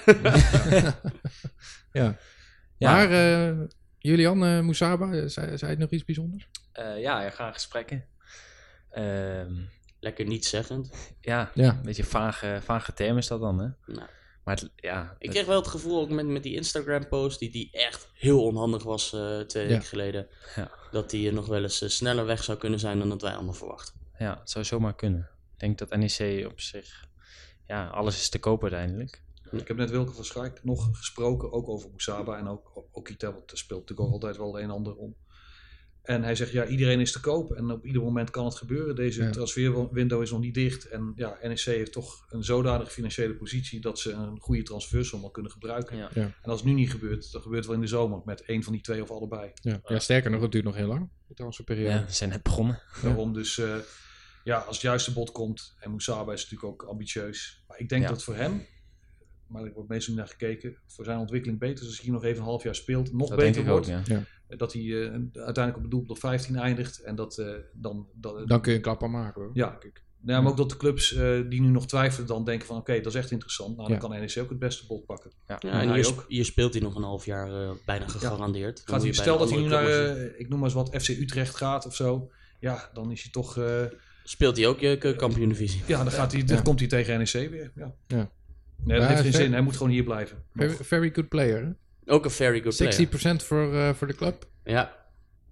Ja. 1.92 2.18
Ja. 2.78 2.92
Maar 2.92 3.12
eh, 3.12 3.54
Julian 4.00 4.46
eh 4.46 4.60
Moesaba, 4.60 5.28
zei, 5.28 5.58
zei 5.58 5.72
het 5.72 5.80
nog 5.80 5.90
iets 5.90 6.06
bijzonders? 6.06 6.50
Eh, 6.72 7.02
ja, 7.02 7.22
ja, 7.22 7.30
gaan 7.30 7.54
gesprekken. 7.54 8.06
Ehm, 8.92 9.52
Lekker 10.00 10.26
niet 10.26 10.46
zeggend. 10.46 10.92
ja, 11.22 11.52
Ja. 11.54 11.70
een 11.70 11.82
beetje 11.84 12.04
vage, 12.04 12.60
vage 12.64 12.94
term 12.94 13.18
is 13.18 13.28
dat 13.28 13.40
dan, 13.40 13.60
hè? 13.60 13.94
Nou, 13.94 14.08
Maar 14.44 14.56
het, 14.56 14.70
ja, 14.76 15.16
ik 15.20 15.30
kreeg 15.30 15.46
wel 15.46 15.56
het 15.60 15.68
gevoel, 15.68 16.00
ook 16.02 16.10
met, 16.10 16.28
met 16.28 16.44
die 16.44 16.56
Instagram-post, 16.56 17.40
die, 17.40 17.52
die 17.52 17.70
echt 17.72 18.10
heel 18.14 18.44
onhandig 18.44 18.84
was 18.84 19.14
eh, 19.14 19.40
twee 19.40 19.64
Ja. 19.64 19.70
weken 19.70 19.86
geleden, 19.86 20.28
Ja. 20.56 20.72
dat 20.92 21.10
die 21.10 21.28
er 21.28 21.34
nog 21.34 21.46
wel 21.46 21.62
eens 21.64 21.82
eh, 21.82 21.90
sneller 21.90 22.26
weg 22.26 22.44
zou 22.44 22.58
kunnen 22.58 22.80
zijn 22.80 23.00
dan 23.00 23.10
dat 23.10 23.22
wij 23.22 23.34
allemaal 23.34 23.54
verwachten. 23.54 23.94
ja, 24.18 24.40
het 24.40 24.50
zou 24.50 24.66
zomaar 24.66 24.96
kunnen. 24.96 25.30
Ik 25.54 25.60
denk 25.60 25.78
dat 25.78 25.90
NEC 25.98 26.46
op 26.52 26.60
zich... 26.60 27.06
Ja, 27.68 27.88
alles 27.88 28.16
is 28.16 28.30
te 28.30 28.40
koop 28.40 28.62
uiteindelijk. 28.62 29.22
Ik 29.52 29.68
heb 29.68 29.78
net 29.78 29.90
Wilke 29.90 30.12
van 30.12 30.26
Schaik 30.26 30.64
nog 30.64 30.90
gesproken, 30.98 31.52
ook 31.52 31.70
over 31.70 31.90
Moesaba 31.90 32.38
en 32.38 32.48
ook 32.48 32.88
Okita, 32.92 33.32
want 33.34 33.52
er 33.52 33.58
speelt 33.58 33.80
natuurlijk 33.80 34.08
ook 34.08 34.14
altijd 34.14 34.38
wel 34.38 34.58
een 34.58 34.64
en 34.64 34.70
ander 34.70 34.96
om. 34.96 35.16
En 36.04 36.24
hij 36.24 36.36
zegt, 36.36 36.52
ja, 36.52 36.66
iedereen 36.66 37.00
is 37.00 37.12
te 37.12 37.20
koop 37.20 37.52
en 37.52 37.72
op 37.72 37.86
ieder 37.86 38.02
moment 38.02 38.30
kan 38.30 38.46
het 38.46 38.56
gebeuren. 38.56 38.96
Deze 38.96 39.24
Ja. 39.24 39.30
transferwindow 39.30 40.22
is 40.22 40.32
nog 40.32 40.40
niet 40.40 40.54
dicht. 40.54 40.88
En 40.88 41.14
ja, 41.16 41.38
NEC 41.42 41.60
heeft 41.60 41.92
toch 41.92 42.26
een 42.30 42.44
zodanige 42.44 42.92
financiële 42.92 43.34
positie 43.36 43.80
dat 43.82 44.00
ze 44.00 44.12
een 44.12 44.40
goede 44.40 44.62
transfersom 44.64 45.24
al 45.24 45.32
kunnen 45.32 45.52
gebruiken. 45.52 45.98
Ja. 45.98 46.10
Ja. 46.14 46.22
En 46.22 46.50
als 46.50 46.60
het 46.60 46.70
nu 46.70 46.74
niet 46.76 46.92
gebeurt, 46.92 47.32
dan 47.32 47.42
gebeurt 47.42 47.60
het 47.60 47.66
wel 47.68 47.76
in 47.76 47.82
de 47.82 47.88
zomer 47.96 48.22
met 48.26 48.42
één 48.42 48.64
van 48.64 48.74
die 48.74 48.82
twee 48.82 49.02
of 49.02 49.12
allebei. 49.12 49.52
Ja. 49.54 49.82
ja, 49.86 50.00
sterker 50.00 50.32
nog, 50.32 50.42
het 50.42 50.52
duurt 50.52 50.64
nog 50.64 50.76
heel 50.76 50.88
lang. 50.88 51.10
De 51.28 51.34
transferperiode. 51.34 51.90
Ja, 51.94 52.06
we 52.06 52.12
zijn 52.14 52.30
net 52.30 52.44
begonnen. 52.44 52.82
Daarom 53.04 53.34
dus, 53.34 53.58
eh, 53.58 53.76
ja, 54.44 54.58
als 54.58 54.76
het 54.76 54.86
juiste 54.86 55.14
bod 55.14 55.32
komt, 55.32 55.76
en 55.80 55.92
Moesaba 55.92 56.34
is 56.34 56.42
natuurlijk 56.44 56.72
ook 56.72 56.90
ambitieus. 56.90 57.64
Maar 57.68 57.80
ik 57.80 57.90
denk 57.90 58.02
Ja. 58.04 58.10
dat 58.10 58.24
voor 58.24 58.36
hem, 58.36 58.66
maar 59.54 59.64
er 59.64 59.74
wordt 59.74 59.90
meestal 59.90 60.14
naar 60.16 60.28
gekeken, 60.28 60.78
voor 60.88 61.06
zijn 61.06 61.18
ontwikkeling 61.20 61.60
beter 61.60 61.82
is 61.84 61.86
als 61.88 61.96
hij 61.96 62.04
hier 62.06 62.14
nog 62.14 62.24
even 62.24 62.38
een 62.38 62.44
half 62.48 62.64
jaar 62.64 62.76
speelt, 62.76 63.14
nog 63.14 63.30
Dat 63.30 63.38
beter 63.38 63.62
ook, 63.62 63.68
wordt. 63.68 63.88
ja. 64.08 64.24
Dat 64.48 64.74
hij 64.74 64.82
eh, 64.82 65.12
uiteindelijk 65.34 65.76
op 65.76 65.82
het 65.82 65.92
doel 65.92 66.04
op 66.08 66.20
15 66.20 66.56
eindigt 66.56 67.00
en 67.02 67.16
dat 67.16 67.38
eh, 67.38 67.48
dan... 67.74 68.08
dat, 68.14 68.48
Dan 68.48 68.62
kun 68.62 68.72
je 68.72 68.78
een 68.78 68.84
klap 68.84 69.04
aan 69.04 69.12
maken, 69.12 69.42
hoor. 69.42 69.52
Ja. 69.54 69.70
denk 69.70 69.84
ik. 69.84 70.04
Ja, 70.26 70.42
maar 70.42 70.52
ook 70.52 70.58
dat 70.58 70.70
de 70.70 70.78
clubs 70.78 71.14
eh, 71.14 71.40
die 71.50 71.62
nu 71.62 71.68
nog 71.68 71.88
twijfelen 71.88 72.28
dan 72.28 72.44
denken 72.46 72.68
van 72.68 72.78
oké, 72.78 72.96
dat 73.02 73.06
is 73.06 73.16
echt 73.20 73.32
interessant. 73.32 73.76
Nou, 73.76 73.88
dan 73.88 73.98
Ja. 73.98 74.02
kan 74.08 74.20
NEC 74.20 74.38
ook 74.44 74.50
het 74.50 74.60
beste 74.60 74.86
bod 74.88 75.06
pakken. 75.06 75.32
Ja. 75.48 75.60
En 75.60 75.70
hij 75.88 75.96
hier, 75.96 76.08
ook. 76.08 76.26
hier 76.28 76.46
speelt 76.46 76.74
hij 76.74 76.82
nog 76.82 76.96
een 76.96 77.04
half 77.04 77.26
jaar 77.26 77.62
eh, 77.64 77.72
bijna 77.86 78.08
gegarandeerd. 78.08 78.82
Gaat 78.86 79.02
hij, 79.04 79.14
stel 79.14 79.38
dat 79.38 79.50
hij 79.50 79.60
nu 79.60 79.68
naar, 79.68 79.86
eh, 79.88 80.40
ik 80.40 80.50
noem 80.50 80.60
maar 80.60 80.68
eens 80.74 80.78
wat, 80.92 81.02
FC 81.04 81.10
Utrecht 81.10 81.56
gaat 81.56 81.86
of 81.86 81.96
zo. 81.96 82.32
Ja, 82.60 82.90
dan 82.94 83.12
is 83.12 83.22
hij 83.22 83.32
toch... 83.32 83.58
eh, 83.58 83.82
Speelt 84.24 84.58
hij 84.58 84.68
ook 84.68 84.80
je 84.80 84.98
keukenkampioen-divisie? 84.98 85.82
Ja, 85.88 86.04
dan, 86.04 86.12
gaat 86.12 86.32
hij, 86.32 86.44
dan 86.44 86.56
Ja. 86.56 86.62
komt 86.62 86.80
hij 86.80 86.88
tegen 86.88 87.18
NEC 87.18 87.50
weer. 87.50 87.72
Ja. 88.08 88.30
Ja. 88.78 88.84
Nee, 88.86 89.00
dat 89.00 89.08
heeft 89.08 89.22
geen 89.22 89.34
zin. 89.34 89.52
Hij 89.52 89.62
moet 89.62 89.78
gewoon 89.78 89.92
hier 89.92 90.04
blijven. 90.04 90.44
Very, 90.56 90.74
very 90.74 91.12
good 91.14 91.28
player? 91.30 91.76
Ook 92.06 92.26
een 92.26 92.32
very 92.32 92.62
good 92.62 92.78
player. 92.78 92.94
60% 92.94 93.44
voor, 93.44 93.74
eh, 93.74 93.94
voor 93.94 94.08
de 94.08 94.16
club. 94.16 94.48
Ja. 94.64 94.96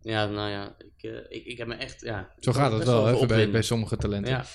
Ja, 0.01 0.25
nou 0.25 0.49
ja, 0.49 0.75
ik, 0.79 1.03
eh, 1.11 1.17
ik, 1.37 1.45
ik 1.45 1.57
heb 1.57 1.67
me 1.67 1.73
echt... 1.75 2.01
Ja, 2.01 2.31
Zo 2.39 2.51
gaat 2.51 2.71
het 2.71 2.83
wel, 2.83 3.05
hè, 3.05 3.25
bij, 3.25 3.51
bij 3.51 3.61
sommige 3.61 3.97
talenten. 3.97 4.31
Ja. 4.31 4.45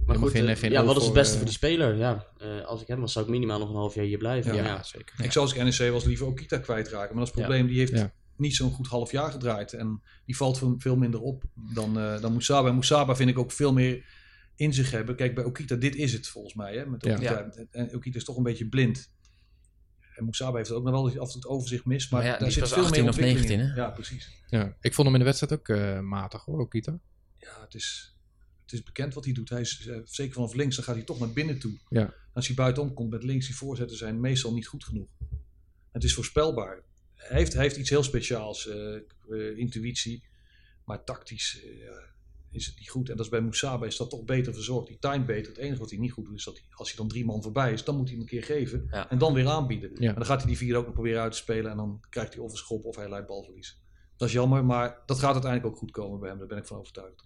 Helemaal 0.00 0.16
goed, 0.28 0.30
geen- 0.30 0.48
eh, 0.48 0.56
geen 0.56 0.70
ja, 0.70 0.78
wat 0.84 0.88
is 0.88 0.94
het 0.94 1.04
voor, 1.04 1.14
beste 1.14 1.30
eh, 1.32 1.36
voor 1.38 1.46
die 1.46 1.56
speler? 1.56 1.96
Ja, 1.96 2.26
eh, 2.38 2.64
als 2.66 2.80
ik 2.82 2.86
hem 2.86 3.00
was, 3.00 3.12
zou 3.12 3.24
ik 3.24 3.30
minimaal 3.30 3.58
nog 3.58 3.68
een 3.68 3.74
half 3.74 3.94
jaar 3.94 4.04
hier 4.04 4.18
blijven. 4.18 4.54
Ja, 4.54 4.64
Ja, 4.64 4.82
zeker. 4.82 5.24
Ik 5.24 5.32
zou 5.32 5.44
als 5.46 5.54
ik 5.54 5.78
NEC 5.78 5.92
was 5.92 6.04
liever 6.04 6.26
Okita 6.26 6.58
kwijtraken. 6.58 7.16
Maar 7.16 7.24
dat 7.24 7.34
is 7.34 7.40
het 7.40 7.44
probleem. 7.44 7.66
Die 7.66 7.78
heeft 7.78 7.92
Ja. 7.92 8.12
niet 8.36 8.54
zo'n 8.56 8.70
goed 8.70 8.86
half 8.86 9.10
jaar 9.12 9.30
gedraaid. 9.30 9.72
En 9.72 10.02
die 10.26 10.36
valt 10.36 10.58
veel, 10.58 10.74
veel 10.78 10.96
minder 10.96 11.20
op 11.20 11.42
dan, 11.54 11.98
eh 11.98 12.20
dan 12.20 12.32
Moesaba. 12.32 12.68
En 12.68 12.74
Moesaba 12.74 13.16
vind 13.16 13.30
ik 13.30 13.38
ook 13.38 13.52
veel 13.52 13.72
meer 13.72 14.04
in 14.56 14.74
zich 14.74 14.90
hebben. 14.90 15.16
Kijk, 15.16 15.34
bij 15.34 15.44
Okita, 15.44 15.74
dit 15.76 15.96
is 15.96 16.12
het 16.12 16.28
volgens 16.28 16.54
mij. 16.54 16.76
Hè? 16.76 16.86
Met 16.86 17.04
Ja. 17.04 17.14
Okita. 17.14 17.50
En 17.70 17.94
Okita 17.94 18.18
is 18.18 18.24
toch 18.24 18.36
een 18.36 18.42
beetje 18.42 18.68
blind. 18.68 19.10
En 20.16 20.24
Moesaba 20.24 20.56
heeft 20.56 20.70
ook 20.70 20.84
nog 20.84 20.92
wel 20.92 21.06
af 21.06 21.12
en 21.14 21.16
toe 21.16 21.32
het 21.40 21.46
overzicht 21.46 21.84
mis. 21.84 22.08
Maar, 22.08 22.20
Maar 22.22 22.30
ja, 22.30 22.38
daar 22.38 22.48
die 22.48 22.52
zit 22.56 22.62
is 22.64 22.72
veel 22.72 22.78
meer 22.82 22.86
18 22.90 23.02
of 23.08 23.08
ontwikkeling 23.08 23.48
19, 23.48 23.68
in. 23.68 23.74
hè? 23.74 23.82
Ja, 23.82 23.90
precies. 23.90 24.30
Ja, 24.46 24.76
ik 24.80 24.94
vond 24.94 25.06
hem 25.06 25.16
in 25.16 25.18
de 25.24 25.26
wedstrijd 25.32 25.52
ook 25.52 25.68
eh, 25.68 26.00
matig 26.00 26.44
hoor, 26.44 26.60
Okita. 26.60 26.98
Ja, 27.38 27.60
het 27.60 27.74
is, 27.74 28.16
het 28.62 28.72
is 28.72 28.82
bekend 28.82 29.14
wat 29.14 29.24
hij 29.24 29.34
doet. 29.34 29.48
Hij 29.48 29.60
is 29.60 29.86
eh, 29.86 29.98
zeker 30.04 30.34
vanaf 30.34 30.54
links, 30.54 30.76
dan 30.76 30.84
gaat 30.84 30.94
hij 30.94 31.04
toch 31.04 31.18
naar 31.18 31.32
binnen 31.32 31.58
toe. 31.58 31.78
Ja. 31.88 32.14
Als 32.32 32.46
hij 32.46 32.56
buitenom 32.56 32.94
komt 32.94 33.10
met 33.10 33.22
links, 33.22 33.46
die 33.46 33.56
voorzetten 33.56 33.96
zijn 33.96 34.20
meestal 34.20 34.54
niet 34.54 34.66
goed 34.66 34.84
genoeg. 34.84 35.08
Het 35.92 36.04
is 36.04 36.14
voorspelbaar. 36.14 36.82
Hij 37.14 37.38
heeft, 37.38 37.52
hij 37.52 37.62
heeft 37.62 37.76
iets 37.76 37.90
heel 37.90 38.02
speciaals, 38.02 38.68
eh, 38.68 39.58
intuïtie. 39.58 40.22
Maar 40.84 41.04
tactisch 41.04 41.60
eh, 41.64 41.78
ja, 41.78 42.00
is 42.56 42.66
het 42.66 42.78
niet 42.78 42.90
goed. 42.90 43.08
En 43.10 43.16
dat 43.16 43.24
is 43.24 43.30
bij 43.30 43.40
Moesaba 43.40 43.86
is 43.86 43.96
dat 43.96 44.10
toch 44.10 44.24
beter 44.24 44.54
verzorgd. 44.54 44.86
Die 44.88 44.98
time 44.98 45.24
beter. 45.24 45.52
Het 45.52 45.60
enige 45.60 45.80
wat 45.80 45.90
hij 45.90 45.98
niet 45.98 46.12
goed 46.12 46.24
doet 46.24 46.36
is 46.36 46.44
dat 46.44 46.58
hij, 46.58 46.66
als 46.70 46.88
hij 46.88 46.96
dan 46.96 47.08
drie 47.08 47.24
man 47.24 47.42
voorbij 47.42 47.72
is, 47.72 47.84
dan 47.84 47.96
moet 47.96 48.04
hij 48.08 48.12
hem 48.12 48.22
een 48.22 48.28
keer 48.28 48.42
geven. 48.42 48.86
Ja. 48.90 49.10
En 49.10 49.18
dan 49.18 49.34
weer 49.34 49.48
aanbieden. 49.48 49.90
Ja. 49.98 50.08
En 50.08 50.14
dan 50.14 50.26
gaat 50.26 50.38
hij 50.38 50.46
die 50.46 50.56
vier 50.56 50.76
ook 50.76 50.84
nog 50.84 50.94
proberen 50.94 51.22
uit 51.22 51.32
te 51.32 51.38
spelen. 51.38 51.70
En 51.70 51.76
dan 51.76 52.00
krijgt 52.08 52.34
hij 52.34 52.42
of 52.42 52.50
een 52.50 52.56
schop 52.56 52.84
of 52.84 52.96
hij 52.96 53.08
leidt 53.08 53.26
balverlies. 53.26 53.80
Dat 54.16 54.28
is 54.28 54.34
jammer, 54.34 54.64
maar 54.64 55.02
dat 55.06 55.18
gaat 55.18 55.32
uiteindelijk 55.32 55.72
ook 55.72 55.78
goed 55.78 55.90
komen 55.90 56.20
bij 56.20 56.28
hem. 56.28 56.38
Daar 56.38 56.46
ben 56.46 56.58
ik 56.58 56.66
van 56.66 56.78
overtuigd. 56.78 57.22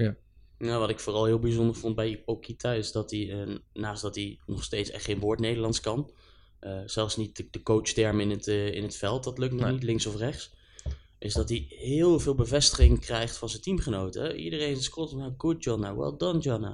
Nou, 0.59 0.81
wat 0.81 0.91
ik 0.91 1.01
vooral 1.01 1.25
heel 1.25 1.39
bijzonder 1.39 1.75
vond 1.75 1.95
bij 1.97 2.23
Okita 2.25 2.73
is 2.73 2.93
dat 2.93 3.11
hij, 3.11 3.43
eh, 3.43 3.55
naast 3.73 4.03
dat 4.03 4.15
hij 4.15 4.39
nog 4.47 4.65
steeds 4.65 4.91
echt 4.91 5.05
geen 5.05 5.19
woord 5.19 5.41
Nederlands 5.41 5.81
kan, 5.81 6.11
eh, 6.61 6.81
zelfs 6.87 7.17
niet 7.17 7.37
de, 7.37 7.49
de 7.51 7.63
coachterm 7.63 8.21
in 8.21 8.31
het, 8.31 8.47
eh, 8.49 8.75
in 8.75 8.83
het 8.83 8.97
veld, 8.97 9.25
dat 9.25 9.39
lukt 9.39 9.53
nog 9.53 9.63
Nee. 9.63 9.73
niet, 9.73 9.83
links 9.83 10.07
of 10.07 10.17
rechts, 10.17 10.55
is 11.21 11.35
dat 11.35 11.49
hij 11.49 11.67
heel 11.69 12.21
veel 12.21 12.35
bevestiging 12.35 13.01
krijgt 13.01 13.37
van 13.37 13.49
zijn 13.49 13.63
teamgenoten. 13.63 14.37
Iedereen 14.37 14.83
scoort 14.83 15.11
hem, 15.11 15.35
good 15.39 15.65
Jonna, 15.65 15.97
well 15.97 16.15
done 16.19 16.39
Jonna. 16.39 16.71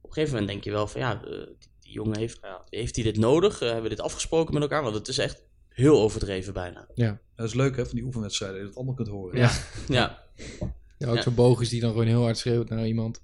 Op 0.00 0.08
een 0.08 0.12
gegeven 0.12 0.30
moment 0.32 0.50
denk 0.50 0.64
je 0.64 0.70
wel 0.70 0.86
van 0.86 1.00
ja, 1.00 1.22
eh, 1.24 1.30
die, 1.30 1.68
die 1.80 1.92
jongen 1.92 2.18
heeft, 2.18 2.40
heeft 2.68 2.94
hij 2.94 3.04
dit 3.04 3.16
nodig? 3.16 3.54
Eh, 3.54 3.64
hebben 3.66 3.82
we 3.82 3.88
dit 3.96 4.00
afgesproken 4.00 4.54
met 4.54 4.62
elkaar? 4.62 4.82
Want 4.82 4.94
het 4.94 5.08
is 5.08 5.18
echt 5.18 5.42
heel 5.68 6.00
overdreven 6.00 6.52
bijna. 6.52 6.88
Dat 7.36 7.46
is 7.46 7.54
leuk 7.54 7.76
hè, 7.76 7.86
van 7.86 7.94
die 7.94 8.04
oefenwedstrijden, 8.04 8.56
dat 8.56 8.64
je 8.64 8.68
het 8.68 8.76
allemaal 8.78 9.04
kunt 9.04 9.08
horen. 9.08 9.38
Ja. 9.38 9.50
Ja, 9.88 10.22
Ja, 10.98 11.08
ook 11.08 11.16
Ja. 11.16 11.22
zo'n 11.22 11.34
bogus 11.34 11.68
die 11.68 11.80
dan 11.80 11.90
gewoon 11.90 12.06
heel 12.06 12.22
hard 12.22 12.38
schreeuwt 12.38 12.68
naar 12.68 12.86
iemand. 12.86 13.20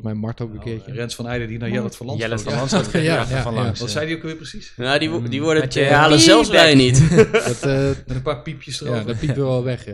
Volgens 0.00 0.14
mij 0.14 0.28
Mart 0.28 0.40
ook 0.40 0.48
een 0.48 0.54
Nou, 0.54 0.68
keertje. 0.68 0.92
Rens 0.92 1.14
van 1.14 1.26
Eijden 1.28 1.48
die 1.48 1.58
naar 1.58 1.70
Jellet 1.70 1.96
van 1.96 2.06
Land 2.06 2.18
Jelle 2.18 2.38
schoot. 2.38 2.68
van 2.70 2.82
kreeg 2.86 3.04
Ja, 3.04 3.14
ja, 3.14 3.26
ja, 3.36 3.42
van 3.42 3.54
ja. 3.54 3.62
langs. 3.62 3.80
Wat 3.80 3.88
eh. 3.88 3.94
zei 3.94 4.06
die 4.06 4.16
ook 4.16 4.22
weer 4.22 4.34
precies? 4.36 4.72
nou, 4.76 4.98
die, 4.98 5.10
wo- 5.10 5.22
die 5.28 5.42
woorden 5.42 5.62
Met 5.62 5.74
je 5.74 5.84
halen 5.84 6.20
zelfs 6.20 6.48
wij 6.48 6.74
niet. 6.74 7.10
Dat, 7.32 7.62
eh, 7.62 7.74
Met 7.88 8.02
een 8.06 8.22
paar 8.22 8.42
piepjes 8.42 8.80
erover. 8.80 8.98
ja, 9.00 9.04
dat 9.06 9.18
piept 9.18 9.36
wel 9.36 9.64
weg. 9.64 9.86
Ja. 9.86 9.92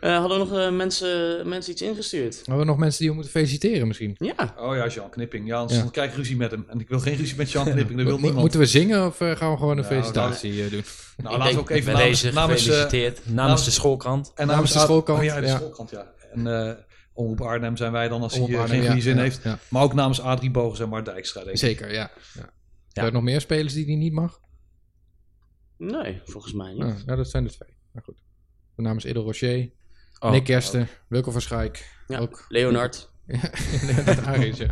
Eh, 0.00 0.16
hadden 0.18 0.38
we 0.38 0.44
nog 0.44 0.58
eh, 0.58 0.70
mensen, 0.76 1.48
mensen 1.48 1.72
iets 1.72 1.82
ingestuurd? 1.82 2.36
Hebben 2.36 2.58
we 2.58 2.64
nog 2.64 2.76
mensen 2.78 2.98
die 2.98 3.08
we 3.08 3.14
moeten 3.14 3.32
feliciteren 3.32 3.86
misschien? 3.86 4.14
Ja, 4.18 4.54
Oh 4.58 4.76
ja, 4.76 4.86
Jean 4.88 5.10
Knipping. 5.10 5.46
Ja, 5.48 5.56
anders 5.56 5.76
Ja. 5.76 5.82
dan 5.82 5.90
krijg 5.92 6.10
ik 6.10 6.16
ruzie 6.16 6.36
met 6.36 6.50
hem. 6.50 6.64
En 6.68 6.80
ik 6.80 6.88
wil 6.88 7.00
geen 7.00 7.16
ruzie 7.16 7.36
met 7.36 7.50
Jean 7.52 7.64
Knipping, 7.72 7.96
dat 7.98 8.06
wil 8.06 8.14
Mo- 8.16 8.20
niemand. 8.20 8.40
Moeten 8.40 8.60
we 8.60 8.66
zingen 8.66 9.06
of 9.06 9.20
eh, 9.20 9.36
gaan 9.36 9.50
we 9.50 9.56
gewoon 9.56 9.78
een 9.78 9.84
Nou, 9.84 9.94
felicitatie 9.94 10.64
eh, 10.64 10.70
doen? 10.70 10.84
nou, 11.16 11.34
Ik 11.34 11.40
laten 11.40 11.54
we 11.54 11.60
ook 11.60 11.70
even 11.70 11.84
Bij 11.92 12.00
namens, 12.00 12.20
deze 12.20 12.34
namens, 12.34 12.60
eh, 12.60 12.66
gefeliciteerd. 12.72 13.16
namens, 13.24 13.34
namens- 13.36 13.64
de 13.64 13.70
schoolkrant. 13.70 14.32
en 14.34 14.46
namens 14.46 14.72
de 14.72 14.78
schoolkant, 14.78 15.18
Oh 15.18 15.24
ja, 15.24 15.40
de 15.40 15.46
ja. 15.46 15.56
schoolkant, 15.56 15.90
ja. 15.90 16.06
En 16.32 16.46
eh 16.46 16.72
Omroep 17.20 17.40
Arnhem 17.40 17.76
zijn 17.76 17.92
wij 17.92 18.08
dan 18.08 18.22
als 18.22 18.34
hij 18.34 18.48
eh, 18.48 18.60
Arnhem, 18.60 18.82
geen 18.82 18.94
ja, 18.96 19.00
zin 19.00 19.16
ja, 19.16 19.22
heeft. 19.22 19.42
ja. 19.42 19.58
Maar 19.68 19.82
ook 19.82 19.94
namens 19.94 20.20
Adrie 20.20 20.50
Bogens 20.50 20.80
en 20.80 20.88
Mart 20.88 21.04
Dijkstra, 21.04 21.40
denk 21.40 21.52
ik. 21.52 21.58
Zeker, 21.58 21.92
ja. 21.92 22.10
ja. 22.34 22.50
Zijn 22.88 23.06
er 23.06 23.12
nog 23.12 23.22
meer 23.22 23.40
spelers 23.40 23.72
die 23.74 23.86
die 23.86 23.96
niet 23.96 24.12
mag? 24.12 24.40
nee, 25.76 26.20
volgens 26.24 26.52
mij 26.52 26.72
niet. 26.72 26.82
Ah, 26.82 26.98
ja, 27.06 27.16
dat 27.16 27.30
zijn 27.30 27.44
er 27.44 27.50
twee. 27.50 27.76
Maar 27.92 28.02
goed. 28.02 28.22
Namens 28.76 29.04
Edel 29.04 29.22
Rocher, 29.22 29.70
Oh, 30.18 30.30
Nick 30.30 30.44
Kersten, 30.44 30.88
Wilco 31.08 31.30
van 31.30 31.40
Schaik. 31.40 31.96
Ja, 32.06 32.18
Ook. 32.18 32.44
Leonard. 32.48 33.08
Ja, 33.86 34.02
dat 34.02 34.24
Aris, 34.24 34.58
ja. 34.58 34.70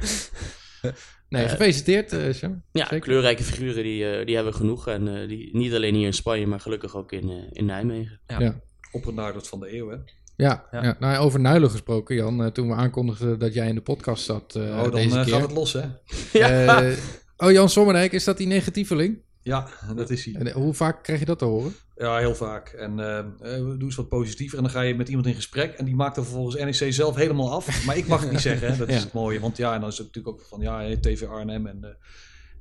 Nee, 1.28 1.44
Eh, 1.44 1.50
gefeliciteerd, 1.50 2.12
eh 2.12 2.32
Jean. 2.32 2.62
Ja, 2.72 2.82
Zeker. 2.82 3.00
kleurrijke 3.00 3.42
figuren 3.42 3.82
die, 3.82 4.10
eh, 4.10 4.26
die 4.26 4.34
hebben 4.34 4.52
we 4.52 4.58
genoeg. 4.58 4.86
En 4.88 5.08
eh, 5.22 5.28
die, 5.28 5.56
niet 5.56 5.74
alleen 5.74 5.94
hier 5.94 6.06
in 6.06 6.12
Spanje, 6.14 6.46
maar 6.46 6.60
gelukkig 6.60 6.96
ook 6.96 7.12
in, 7.12 7.48
in 7.52 7.64
Nijmegen. 7.64 8.20
Ja. 8.26 8.40
Ja. 8.40 8.60
Opgenaarderd 8.92 9.48
van 9.48 9.60
de 9.60 9.76
eeuw, 9.76 9.88
hè. 9.88 9.96
Ja, 10.38 10.64
ja. 10.70 10.82
Ja. 10.82 10.96
nou, 10.98 11.16
over 11.24 11.40
Nuilen 11.40 11.70
gesproken, 11.70 12.14
Jan. 12.16 12.42
eh, 12.44 12.50
toen 12.50 12.68
we 12.68 12.74
aankondigden 12.74 13.38
dat 13.38 13.54
jij 13.54 13.68
in 13.68 13.74
de 13.74 13.80
podcast 13.80 14.24
zat 14.24 14.54
eh, 14.54 14.62
oh, 14.62 14.82
dan 14.82 14.90
deze 14.90 15.18
eh, 15.18 15.24
keer. 15.24 15.32
gaat 15.32 15.42
het 15.42 15.52
los, 15.52 15.72
hè. 15.72 15.82
Ja. 16.38 16.92
Oh, 17.36 17.50
Jan 17.50 17.68
Sommerdijk, 17.68 18.12
is 18.12 18.24
dat 18.24 18.36
die 18.36 18.46
negatieveling? 18.46 19.18
Ja, 19.42 19.68
dat 19.96 20.10
is 20.10 20.24
hij. 20.24 20.34
En, 20.34 20.52
hoe 20.52 20.74
vaak 20.74 21.02
krijg 21.02 21.18
je 21.20 21.24
dat 21.26 21.38
te 21.38 21.44
horen? 21.44 21.74
Ja, 21.96 22.16
heel 22.18 22.34
vaak. 22.34 22.68
En 22.68 22.90
eh, 23.00 23.24
doe 23.58 23.76
eens 23.80 23.96
wat 23.96 24.08
positiever. 24.08 24.56
En 24.58 24.62
dan 24.64 24.72
ga 24.72 24.80
je 24.80 24.94
met 24.94 25.08
iemand 25.08 25.26
in 25.26 25.34
gesprek. 25.34 25.72
En 25.74 25.84
die 25.84 25.94
maakt 25.94 26.16
er 26.16 26.22
vervolgens 26.24 26.80
NEC 26.80 26.92
zelf 26.92 27.14
helemaal 27.16 27.52
af. 27.52 27.84
Maar 27.86 27.96
ik 27.96 28.06
mag 28.06 28.20
het 28.20 28.30
niet 28.30 28.40
zeggen. 28.50 28.70
Hè. 28.72 28.76
Dat 28.76 28.88
is 28.88 28.94
Ja. 28.94 29.00
het 29.00 29.12
mooie. 29.12 29.40
Want 29.40 29.56
ja, 29.56 29.74
en 29.74 29.80
dan 29.80 29.88
is 29.88 29.98
het 29.98 30.06
natuurlijk 30.06 30.36
ook 30.36 30.46
van 30.46 30.60
ja, 30.60 30.96
TV 31.00 31.22
Arnhem. 31.26 31.66
En 31.66 31.96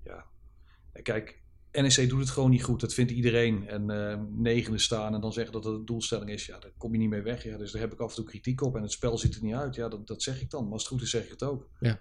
ja, 0.03 0.25
kijk, 1.03 1.39
NEC 1.81 2.09
doet 2.09 2.19
het 2.19 2.29
gewoon 2.29 2.49
niet 2.49 2.63
goed. 2.63 2.79
Dat 2.79 2.93
vindt 2.93 3.11
iedereen. 3.11 3.67
En 3.67 3.85
negende 4.41 4.77
staan 4.77 5.13
en 5.13 5.21
dan 5.21 5.33
zeggen 5.33 5.53
dat 5.53 5.63
het 5.63 5.73
een 5.73 5.85
doelstelling 5.85 6.29
is. 6.29 6.45
Ja, 6.45 6.59
daar 6.59 6.71
kom 6.77 6.91
je 6.91 6.97
niet 6.97 7.09
mee 7.09 7.21
weg. 7.21 7.43
Ja, 7.43 7.57
dus 7.57 7.71
daar 7.71 7.81
heb 7.81 7.93
ik 7.93 7.99
af 7.99 8.09
en 8.09 8.15
toe 8.15 8.25
kritiek 8.25 8.61
op. 8.61 8.75
En 8.75 8.81
het 8.81 8.91
spel 8.91 9.17
ziet 9.17 9.35
er 9.35 9.43
niet 9.43 9.53
uit. 9.53 9.75
Ja, 9.75 9.87
dat, 9.89 10.07
dat 10.07 10.23
zeg 10.23 10.41
ik 10.41 10.49
dan. 10.49 10.63
Maar 10.63 10.71
als 10.73 10.81
het 10.81 10.91
goed 10.91 11.01
is, 11.01 11.09
zeg 11.09 11.23
ik 11.23 11.29
het 11.29 11.43
ook. 11.43 11.69
Ja. 11.79 11.99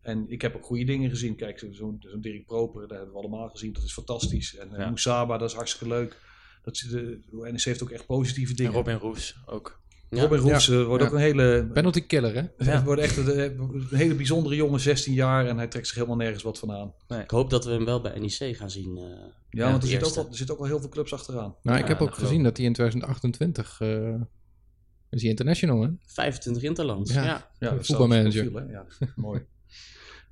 En 0.00 0.24
ik 0.28 0.42
heb 0.42 0.56
ook 0.56 0.64
goede 0.64 0.84
dingen 0.84 1.10
gezien. 1.10 1.36
Kijk, 1.36 1.58
zo- 1.58 1.72
zo'n 1.72 1.96
zo'n 1.98 2.20
Dirk 2.20 2.46
Proper, 2.46 2.88
daar 2.88 2.96
hebben 2.98 3.14
we 3.14 3.20
allemaal 3.20 3.48
gezien. 3.48 3.72
Dat 3.72 3.82
is 3.82 3.92
fantastisch. 3.92 4.56
En 4.56 4.72
eh, 4.72 4.78
Ja. 4.78 4.88
Moesaba, 4.88 5.38
dat 5.38 5.48
is 5.50 5.54
hartstikke 5.56 5.94
leuk. 5.94 6.20
Dat, 6.62 6.76
de, 6.90 7.20
NEC 7.30 7.62
heeft 7.62 7.82
ook 7.82 7.90
echt 7.90 8.06
positieve 8.06 8.54
dingen. 8.54 8.72
En 8.72 8.78
Robin 8.78 8.96
Roes 8.96 9.36
ook. 9.46 9.80
Ja. 10.10 10.20
Robin 10.22 10.38
Roes 10.38 10.68
eh, 10.68 10.84
wordt 10.84 11.02
Ja. 11.02 11.08
ook 11.08 11.14
een 11.14 11.20
hele, 11.20 11.68
Penalty 11.72 12.06
killer, 12.06 12.34
hè? 12.34 12.42
hij 12.70 12.82
wordt 12.82 13.00
echt 13.00 13.16
een, 13.16 13.58
een 13.60 13.86
hele 13.90 14.14
bijzondere 14.14 14.54
jongen, 14.56 14.80
16 14.80 15.12
jaar. 15.14 15.46
En 15.46 15.56
hij 15.56 15.66
trekt 15.66 15.86
zich 15.86 15.94
helemaal 15.96 16.16
nergens 16.16 16.42
wat 16.42 16.58
van 16.58 16.72
aan. 16.72 16.92
Ik 17.20 17.30
hoop 17.30 17.50
dat 17.50 17.64
we 17.64 17.70
hem 17.70 17.84
wel 17.84 18.00
bij 18.00 18.18
NEC 18.18 18.56
gaan 18.56 18.70
zien. 18.70 18.96
eh, 18.96 19.04
Ja, 19.50 19.70
want 19.70 19.74
er, 19.82 19.88
de 19.88 19.94
zit 20.06 20.18
ook 20.18 20.28
er 20.28 20.36
zitten 20.36 20.54
ook 20.54 20.60
wel 20.60 20.70
heel 20.70 20.80
veel 20.80 20.88
clubs 20.88 21.12
achteraan. 21.12 21.54
Nou, 21.62 21.76
Ja, 21.76 21.82
ik 21.82 21.88
heb 21.88 22.00
ook 22.00 22.14
gezien 22.14 22.42
dat 22.42 22.56
hij 22.56 22.66
in 22.66 22.72
2028 22.72 23.80
eh, 23.80 24.14
is 25.10 25.20
hij 25.20 25.30
international, 25.30 25.82
hè? 25.82 25.88
25 26.06 26.62
interlands. 26.62 27.12
Ja. 27.12 27.24
Ja. 27.24 27.50
Ja, 27.58 27.82
voetbalmanager. 27.82 28.50
profiel? 28.50 28.70
Ja, 28.70 28.86
mooi. 29.16 29.40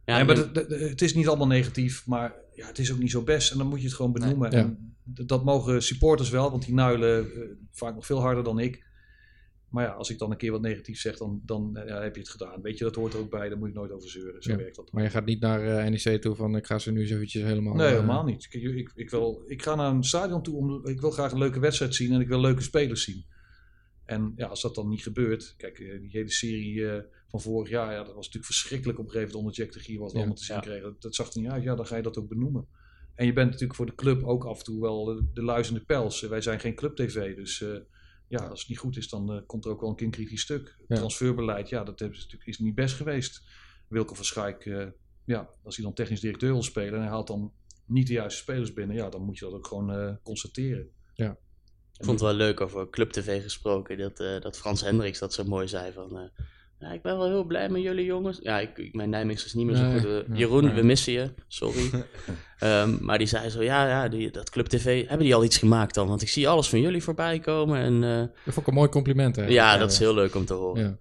Ja, 0.04 0.18
Ja, 0.18 0.24
maar 0.24 0.36
en- 0.36 0.52
de- 0.52 0.66
de- 0.66 0.66
de- 0.78 0.88
het 0.88 1.02
is 1.02 1.14
niet 1.14 1.28
allemaal 1.28 1.46
negatief, 1.46 2.06
maar 2.06 2.34
ja, 2.54 2.66
het 2.66 2.78
is 2.78 2.92
ook 2.92 2.98
niet 2.98 3.10
zo 3.10 3.22
best. 3.22 3.52
En 3.52 3.58
dan 3.58 3.66
moet 3.66 3.80
je 3.80 3.86
het 3.86 3.94
gewoon 3.94 4.12
benoemen. 4.12 4.50
Nee. 4.50 4.60
En 4.62 4.96
dat 5.04 5.44
mogen 5.44 5.82
supporters 5.82 6.30
wel, 6.30 6.50
want 6.50 6.64
die 6.64 6.74
nuilen 6.74 7.18
eh, 7.34 7.40
vaak 7.72 7.94
nog 7.94 8.06
veel 8.06 8.20
harder 8.20 8.44
dan 8.44 8.58
ik. 8.58 8.83
Maar 9.74 9.84
ja, 9.84 9.90
als 9.90 10.10
ik 10.10 10.18
dan 10.18 10.30
een 10.30 10.36
keer 10.36 10.50
wat 10.50 10.60
negatief 10.60 11.00
zeg, 11.00 11.16
dan, 11.16 11.42
dan 11.44 11.76
eh, 11.76 11.88
ja, 11.88 12.02
heb 12.02 12.14
je 12.14 12.20
het 12.20 12.30
gedaan. 12.30 12.62
Weet 12.62 12.78
je, 12.78 12.84
dat 12.84 12.94
hoort 12.94 13.12
er 13.12 13.18
ook 13.18 13.30
bij, 13.30 13.48
daar 13.48 13.58
moet 13.58 13.68
je 13.68 13.74
nooit 13.74 13.90
over 13.90 14.10
zeuren. 14.10 14.42
Zo 14.42 14.50
Ja. 14.50 14.56
werkt 14.56 14.76
dat. 14.76 14.92
Maar 14.92 15.02
je 15.02 15.10
gaat 15.10 15.24
niet 15.24 15.40
naar 15.40 15.84
eh, 15.84 15.90
NEC 15.90 16.20
toe 16.22 16.34
van 16.34 16.56
ik 16.56 16.66
ga 16.66 16.78
ze 16.78 16.92
nu 16.92 17.00
eens 17.00 17.10
eventjes 17.10 17.42
helemaal... 17.42 17.74
Nee, 17.74 17.86
eh, 17.86 17.92
helemaal 17.92 18.24
niet. 18.24 18.46
Ik, 18.50 18.92
ik, 18.94 19.10
wil, 19.10 19.42
ik 19.46 19.62
ga 19.62 19.74
naar 19.74 19.90
een 19.90 20.04
stadion 20.04 20.42
toe, 20.42 20.56
om, 20.56 20.86
ik 20.86 21.00
wil 21.00 21.10
graag 21.10 21.32
een 21.32 21.38
leuke 21.38 21.60
wedstrijd 21.60 21.94
zien 21.94 22.12
en 22.12 22.20
ik 22.20 22.28
wil 22.28 22.40
leuke 22.40 22.62
spelers 22.62 23.04
zien. 23.04 23.24
En 24.04 24.32
ja, 24.36 24.46
als 24.46 24.62
dat 24.62 24.74
dan 24.74 24.88
niet 24.88 25.02
gebeurt, 25.02 25.54
kijk, 25.56 25.76
die 25.76 26.10
hele 26.10 26.30
serie 26.30 27.02
van 27.28 27.40
vorig 27.40 27.68
jaar, 27.68 27.92
ja, 27.92 27.98
dat 27.98 28.14
was 28.14 28.26
natuurlijk 28.26 28.44
verschrikkelijk 28.44 28.98
op 28.98 29.04
een 29.04 29.10
gegeven 29.10 29.34
moment 29.34 29.48
onder 29.48 29.64
Jack 29.64 29.74
de 29.74 29.84
Gier 29.84 29.98
wat 29.98 30.12
we 30.12 30.18
Ja, 30.18 30.24
allemaal 30.24 30.38
te 30.38 30.44
zien 30.44 30.60
kregen. 30.60 30.82
Dat, 30.82 31.02
dat 31.02 31.14
zag 31.14 31.32
er 31.32 31.40
niet 31.40 31.50
uit, 31.50 31.62
ja, 31.62 31.74
dan 31.74 31.86
ga 31.86 31.96
je 31.96 32.02
dat 32.02 32.18
ook 32.18 32.28
benoemen. 32.28 32.66
En 33.14 33.26
je 33.26 33.32
bent 33.32 33.46
natuurlijk 33.46 33.74
voor 33.74 33.86
de 33.86 33.94
club 33.94 34.24
ook 34.24 34.44
af 34.44 34.58
en 34.58 34.64
toe 34.64 34.80
wel 34.80 35.04
de, 35.04 35.24
de 35.32 35.42
luizende 35.42 35.80
pels. 35.80 36.20
Wij 36.20 36.40
zijn 36.40 36.60
geen 36.60 36.74
club-tv, 36.74 37.36
dus 37.36 37.62
eh, 37.62 37.76
ja, 38.40 38.46
als 38.46 38.60
het 38.60 38.68
niet 38.68 38.78
goed 38.78 38.96
is, 38.96 39.08
dan 39.08 39.32
eh, 39.32 39.40
komt 39.46 39.64
er 39.64 39.70
ook 39.70 39.80
wel 39.80 39.90
een 39.90 39.96
keer 39.96 40.06
een 40.06 40.12
kritisch 40.12 40.40
stuk. 40.40 40.76
Ja. 40.88 40.96
Transferbeleid, 40.96 41.68
ja, 41.68 41.84
dat 41.84 41.98
ze 41.98 42.04
natuurlijk, 42.04 42.46
is 42.46 42.58
niet 42.58 42.74
best 42.74 42.96
geweest. 42.96 43.42
Wilco 43.88 44.14
van 44.14 44.24
Schaik, 44.24 44.66
eh, 44.66 44.86
ja, 45.24 45.50
als 45.62 45.76
hij 45.76 45.84
dan 45.84 45.94
technisch 45.94 46.20
directeur 46.20 46.52
wil 46.52 46.62
spelen 46.62 46.94
en 46.94 47.00
hij 47.00 47.08
haalt 47.08 47.26
dan 47.26 47.52
niet 47.86 48.06
de 48.06 48.12
juiste 48.12 48.40
spelers 48.40 48.72
binnen, 48.72 48.96
ja, 48.96 49.08
dan 49.08 49.22
moet 49.22 49.38
je 49.38 49.44
dat 49.44 49.54
ook 49.54 49.66
gewoon 49.66 49.92
eh, 49.92 50.14
constateren. 50.22 50.90
Ik 51.98 52.04
vond 52.04 52.20
het 52.20 52.28
wel 52.28 52.38
leuk 52.38 52.60
over 52.60 52.90
Club 52.90 53.10
TV 53.10 53.42
gesproken. 53.42 53.98
Dat, 53.98 54.20
eh, 54.20 54.40
dat 54.40 54.58
Frans 54.58 54.80
Hendricks 54.80 55.18
dat 55.18 55.32
zo 55.32 55.44
mooi 55.44 55.68
zei 55.68 55.92
van... 55.92 56.30
ja, 56.84 56.92
ik 56.92 57.02
ben 57.02 57.16
wel 57.18 57.26
heel 57.28 57.44
blij 57.44 57.68
met 57.68 57.82
jullie 57.82 58.04
jongens. 58.04 58.38
Ja, 58.42 58.60
ik, 58.60 58.88
mijn 58.94 59.10
Nijmeegs 59.10 59.44
is 59.44 59.54
niet 59.54 59.66
meer 59.66 59.76
zo 59.76 59.82
Nee, 59.86 60.00
goed. 60.00 60.06
Eh, 60.28 60.38
Jeroen, 60.38 60.74
we 60.74 60.82
missen 60.82 61.12
je. 61.12 61.30
Sorry. 61.48 61.90
Ehm, 62.58 63.04
maar 63.04 63.18
die 63.18 63.26
zei 63.26 63.48
zo, 63.50 63.62
ja, 63.62 63.88
ja 63.88 64.08
die, 64.08 64.30
dat 64.30 64.50
Club 64.50 64.66
TV, 64.66 65.00
hebben 65.08 65.26
die 65.26 65.34
al 65.34 65.44
iets 65.44 65.58
gemaakt 65.58 65.94
dan? 65.94 66.08
Want 66.08 66.22
ik 66.22 66.28
zie 66.28 66.48
alles 66.48 66.68
van 66.68 66.80
jullie 66.80 67.02
voorbij 67.02 67.38
komen. 67.38 67.78
En 67.78 68.04
eh, 68.04 68.18
Dat 68.18 68.54
vond 68.54 68.56
ik 68.56 68.66
een 68.66 68.74
mooi 68.74 68.88
compliment, 68.88 69.36
hè? 69.36 69.46
ja, 69.46 69.76
dat 69.76 69.92
is 69.92 69.98
heel 69.98 70.14
leuk 70.14 70.34
om 70.34 70.44
te 70.44 70.54
horen. 70.54 70.82
Ja. 70.82 70.96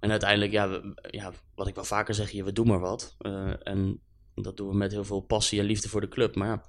En 0.00 0.10
uiteindelijk, 0.10 0.52
ja, 0.52 0.68
we- 0.68 1.08
ja, 1.10 1.32
wat 1.54 1.66
ik 1.66 1.74
wel 1.74 1.84
vaker 1.84 2.14
zeg 2.14 2.30
hier, 2.30 2.44
we 2.44 2.52
doen 2.52 2.66
maar 2.66 2.80
wat. 2.80 3.14
Eh, 3.18 3.50
en 3.62 4.00
dat 4.34 4.56
doen 4.56 4.68
we 4.68 4.74
met 4.76 4.92
heel 4.92 5.04
veel 5.04 5.20
passie 5.20 5.60
en 5.60 5.66
liefde 5.66 5.88
voor 5.88 6.00
de 6.00 6.08
club. 6.08 6.34
Maar 6.34 6.62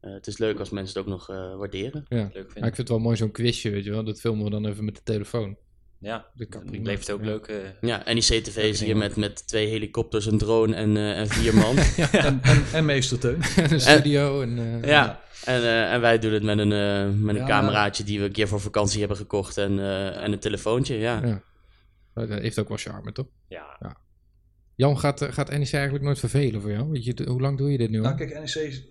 het 0.00 0.26
is 0.26 0.38
leuk 0.38 0.58
als 0.58 0.70
mensen 0.70 0.98
het 0.98 1.06
ook 1.08 1.12
nog 1.12 1.26
waarderen. 1.58 2.04
Ja. 2.08 2.16
Leuk 2.32 2.32
Maar 2.34 2.68
ik 2.68 2.74
vind 2.74 2.76
het 2.76 2.88
wel 2.88 2.98
mooi 2.98 3.16
zo'n 3.16 3.30
quizje, 3.30 3.70
weet 3.70 3.84
je 3.84 3.90
wel. 3.90 4.04
Dat 4.04 4.20
filmen 4.20 4.44
we 4.44 4.50
dan 4.50 4.66
even 4.66 4.84
met 4.84 4.94
de 4.96 5.02
telefoon. 5.04 5.56
Ja, 6.04 6.26
het 6.36 6.64
levert 6.82 7.10
ook 7.10 7.20
Ja. 7.20 7.26
leuke... 7.26 7.74
Ja, 7.80 8.02
NIC 8.12 8.22
TV 8.22 8.74
zie 8.76 8.86
je 8.86 8.94
met, 8.94 9.16
met 9.16 9.46
twee 9.46 9.66
helikopters, 9.66 10.26
een 10.26 10.38
drone 10.38 10.74
en, 10.74 10.96
eh, 10.96 11.18
en 11.18 11.28
vier 11.28 11.54
man. 11.54 11.76
En, 12.12 12.40
en, 12.42 12.62
en 12.72 12.84
meester 12.84 13.18
Teun. 13.18 13.40
een 13.72 13.80
studio 13.80 14.40
en... 14.42 14.58
eh, 14.82 14.88
ja, 14.88 15.20
en, 15.44 15.60
eh, 15.62 15.92
en 15.92 16.00
wij 16.00 16.18
doen 16.18 16.32
het 16.32 16.42
met 16.42 16.58
een, 16.58 16.72
eh, 16.72 17.10
met 17.22 17.34
een 17.34 17.40
Ja. 17.40 17.46
cameraatje 17.46 18.04
die 18.04 18.18
we 18.18 18.24
een 18.24 18.32
keer 18.32 18.48
voor 18.48 18.60
vakantie 18.60 18.98
hebben 18.98 19.16
gekocht 19.16 19.56
en, 19.58 19.78
eh, 19.78 20.22
en 20.22 20.32
een 20.32 20.38
telefoontje. 20.38 20.94
Ja. 20.98 21.42
Dat 22.14 22.28
heeft 22.28 22.58
ook 22.58 22.68
wel 22.68 22.76
charme, 22.76 23.12
toch? 23.12 23.26
Ja, 23.48 23.96
Jan, 24.76 24.98
gaat, 24.98 25.22
eh, 25.22 25.32
gaat 25.32 25.50
NEC 25.50 25.72
eigenlijk 25.72 26.04
nooit 26.04 26.18
vervelen 26.18 26.60
voor 26.60 26.70
jou? 26.70 26.90
Weet 26.90 27.04
je, 27.04 27.24
hoe 27.26 27.40
lang 27.40 27.58
doe 27.58 27.70
je 27.72 27.78
dit 27.78 27.90
nu 27.90 27.96
al? 27.98 28.04
Nou, 28.04 28.16
kijk, 28.16 28.34
NEC, 28.54 28.82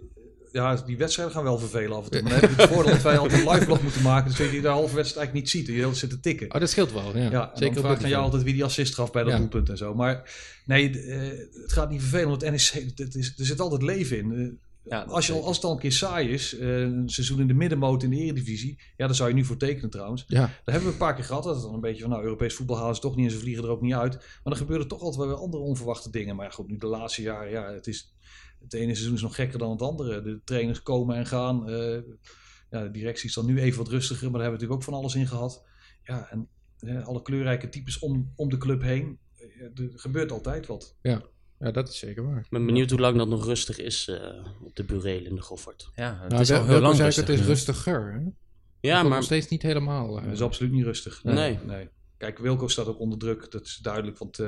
ja, 0.53 0.75
die 0.75 0.97
wedstrijden 0.97 1.33
gaan 1.33 1.43
wel 1.43 1.57
vervelen 1.57 1.97
af 1.97 2.03
en 2.05 2.11
toe. 2.11 2.21
Maar 2.21 2.31
dan 2.31 2.39
heb 2.39 2.49
je 2.55 2.61
het 2.61 2.71
voordeel 2.71 2.91
dat 2.93 3.01
wij 3.01 3.17
altijd 3.17 3.41
een 3.45 3.51
live 3.53 3.65
blog 3.65 3.81
moeten 3.83 4.01
maken. 4.01 4.29
Dus 4.29 4.37
dat 4.39 4.51
je 4.51 4.61
de 4.61 4.67
halve 4.67 4.95
wedstrijd 4.95 5.17
eigenlijk 5.27 5.33
niet 5.33 5.49
ziet. 5.49 5.67
En 5.67 5.73
je 5.73 5.79
heel 5.79 5.93
zit 5.95 6.09
te 6.09 6.19
tikken. 6.19 6.53
Oh, 6.53 6.59
dat 6.59 6.69
scheelt 6.69 6.91
wel, 6.91 7.17
ja. 7.17 7.29
Ja, 7.31 7.51
en 7.51 7.57
Zeker 7.57 7.81
dan 7.81 7.91
niveau. 8.01 8.15
altijd 8.23 8.43
wie 8.43 8.53
die 8.53 8.63
assist 8.63 8.93
gaf 8.95 9.11
bij 9.11 9.23
dat 9.23 9.31
Ja. 9.31 9.37
doelpunt 9.37 9.69
en 9.69 9.77
zo. 9.77 9.93
Maar 9.95 10.31
nee, 10.65 10.99
eh, 11.01 11.19
het 11.61 11.71
gaat 11.73 11.89
niet 11.89 12.01
vervelen, 12.01 12.27
want 12.29 12.41
NEC, 12.41 12.91
het 12.95 13.15
is, 13.15 13.33
er 13.37 13.45
zit 13.45 13.59
altijd 13.59 13.81
leven 13.81 14.17
in. 14.17 14.31
Eh, 14.33 14.47
ja 14.85 15.01
als, 15.01 15.27
je, 15.27 15.33
als 15.33 15.55
het 15.55 15.65
al 15.65 15.71
een 15.71 15.79
keer 15.79 15.91
saai 15.91 16.29
is, 16.29 16.57
eh, 16.57 16.79
een 16.81 17.09
seizoen 17.09 17.39
in 17.39 17.47
de 17.47 17.53
middenmoot 17.53 18.03
in 18.03 18.09
de 18.09 18.15
eredivisie, 18.17 18.77
ja, 18.97 19.05
daar 19.05 19.15
zou 19.15 19.29
je 19.29 19.35
nu 19.35 19.45
voor 19.45 19.57
tekenen 19.57 19.89
trouwens. 19.89 20.23
Ja, 20.27 20.39
Dat 20.41 20.49
hebben 20.73 20.83
we 20.83 20.91
een 20.91 20.97
paar 20.97 21.15
keer 21.15 21.23
gehad, 21.23 21.43
dat 21.43 21.55
het 21.55 21.63
dan 21.63 21.73
een 21.73 21.79
beetje 21.79 22.01
van, 22.01 22.09
nou, 22.09 22.23
Europees 22.23 22.53
voetbal 22.53 22.77
halen 22.77 22.95
ze 22.95 23.01
toch 23.01 23.15
niet 23.15 23.25
en 23.25 23.31
ze 23.31 23.37
vliegen 23.39 23.63
er 23.63 23.69
ook 23.69 23.81
niet 23.81 23.93
uit. 23.93 24.13
Maar 24.13 24.25
dan 24.43 24.55
gebeuren 24.55 24.87
toch 24.87 24.99
altijd 25.01 25.17
wel 25.17 25.27
weer 25.27 25.43
andere 25.43 25.63
onverwachte 25.63 26.09
dingen. 26.09 26.35
Maar 26.35 26.45
ja, 26.45 26.51
goed, 26.51 26.67
nu 26.67 26.77
de 26.77 26.87
laatste 26.87 27.21
jaren, 27.21 27.51
ja, 27.51 27.71
het 27.73 27.87
is, 27.87 28.13
het 28.63 28.73
ene 28.73 28.93
seizoen 28.93 29.15
is 29.15 29.21
nog 29.21 29.35
gekker 29.35 29.59
dan 29.59 29.71
het 29.71 29.81
andere. 29.81 30.21
De 30.21 30.41
trainers 30.43 30.83
komen 30.83 31.15
en 31.15 31.25
gaan. 31.25 31.69
eh, 31.69 32.01
ja, 32.69 32.83
de 32.83 32.91
directie 32.91 33.27
is 33.29 33.35
dan 33.35 33.45
nu 33.45 33.59
even 33.61 33.77
wat 33.77 33.87
rustiger, 33.91 34.31
maar 34.31 34.39
daar 34.39 34.49
hebben 34.49 34.59
we 34.59 34.65
natuurlijk 34.65 34.79
ook 34.79 34.83
van 34.93 34.93
alles 34.93 35.15
in 35.15 35.27
gehad. 35.27 35.65
Ja, 36.03 36.27
en 36.29 36.47
eh, 36.79 37.05
alle 37.07 37.21
kleurrijke 37.21 37.69
types 37.69 37.99
om, 37.99 38.31
om 38.35 38.49
de 38.49 38.57
club 38.57 38.81
heen. 38.81 39.19
Eh, 39.37 39.83
er 39.83 39.91
gebeurt 39.95 40.31
altijd 40.31 40.67
wat. 40.67 40.95
ja, 41.01 41.21
dat 41.71 41.89
is 41.89 41.97
zeker 41.99 42.23
waar. 42.23 42.39
Ik 42.39 42.49
ben 42.49 42.65
benieuwd 42.65 42.89
hoe 42.89 42.99
lang 42.99 43.17
dat 43.17 43.27
nog 43.27 43.45
rustig 43.45 43.77
is 43.77 44.07
eh, 44.07 44.45
op 44.63 44.75
de 44.75 44.83
bureel 44.83 45.25
in 45.25 45.35
de 45.35 45.41
Goffert. 45.41 45.89
Ja, 45.95 46.19
het 46.21 46.29
Nou, 46.29 46.41
is 46.41 46.51
al 46.51 46.57
wel- 46.57 46.67
heel 46.67 46.79
lang 46.81 46.97
rustig. 46.97 47.27
Het 47.27 47.39
is 47.39 47.45
rustiger, 47.45 48.13
hè? 48.13 48.19
Ja, 48.89 49.01
Nog 49.01 49.11
maar 49.11 49.23
steeds 49.23 49.47
niet 49.47 49.61
helemaal. 49.61 50.13
Dat 50.13 50.23
is 50.31 50.41
absoluut 50.41 50.71
niet 50.71 50.83
rustig. 50.83 51.23
Nee. 51.23 51.59
nee. 51.65 51.89
Kijk, 52.17 52.37
Wilco 52.37 52.67
staat 52.67 52.87
ook 52.87 52.99
onder 52.99 53.19
druk. 53.19 53.51
Dat 53.51 53.65
is 53.65 53.77
duidelijk. 53.81 54.17
Want 54.17 54.39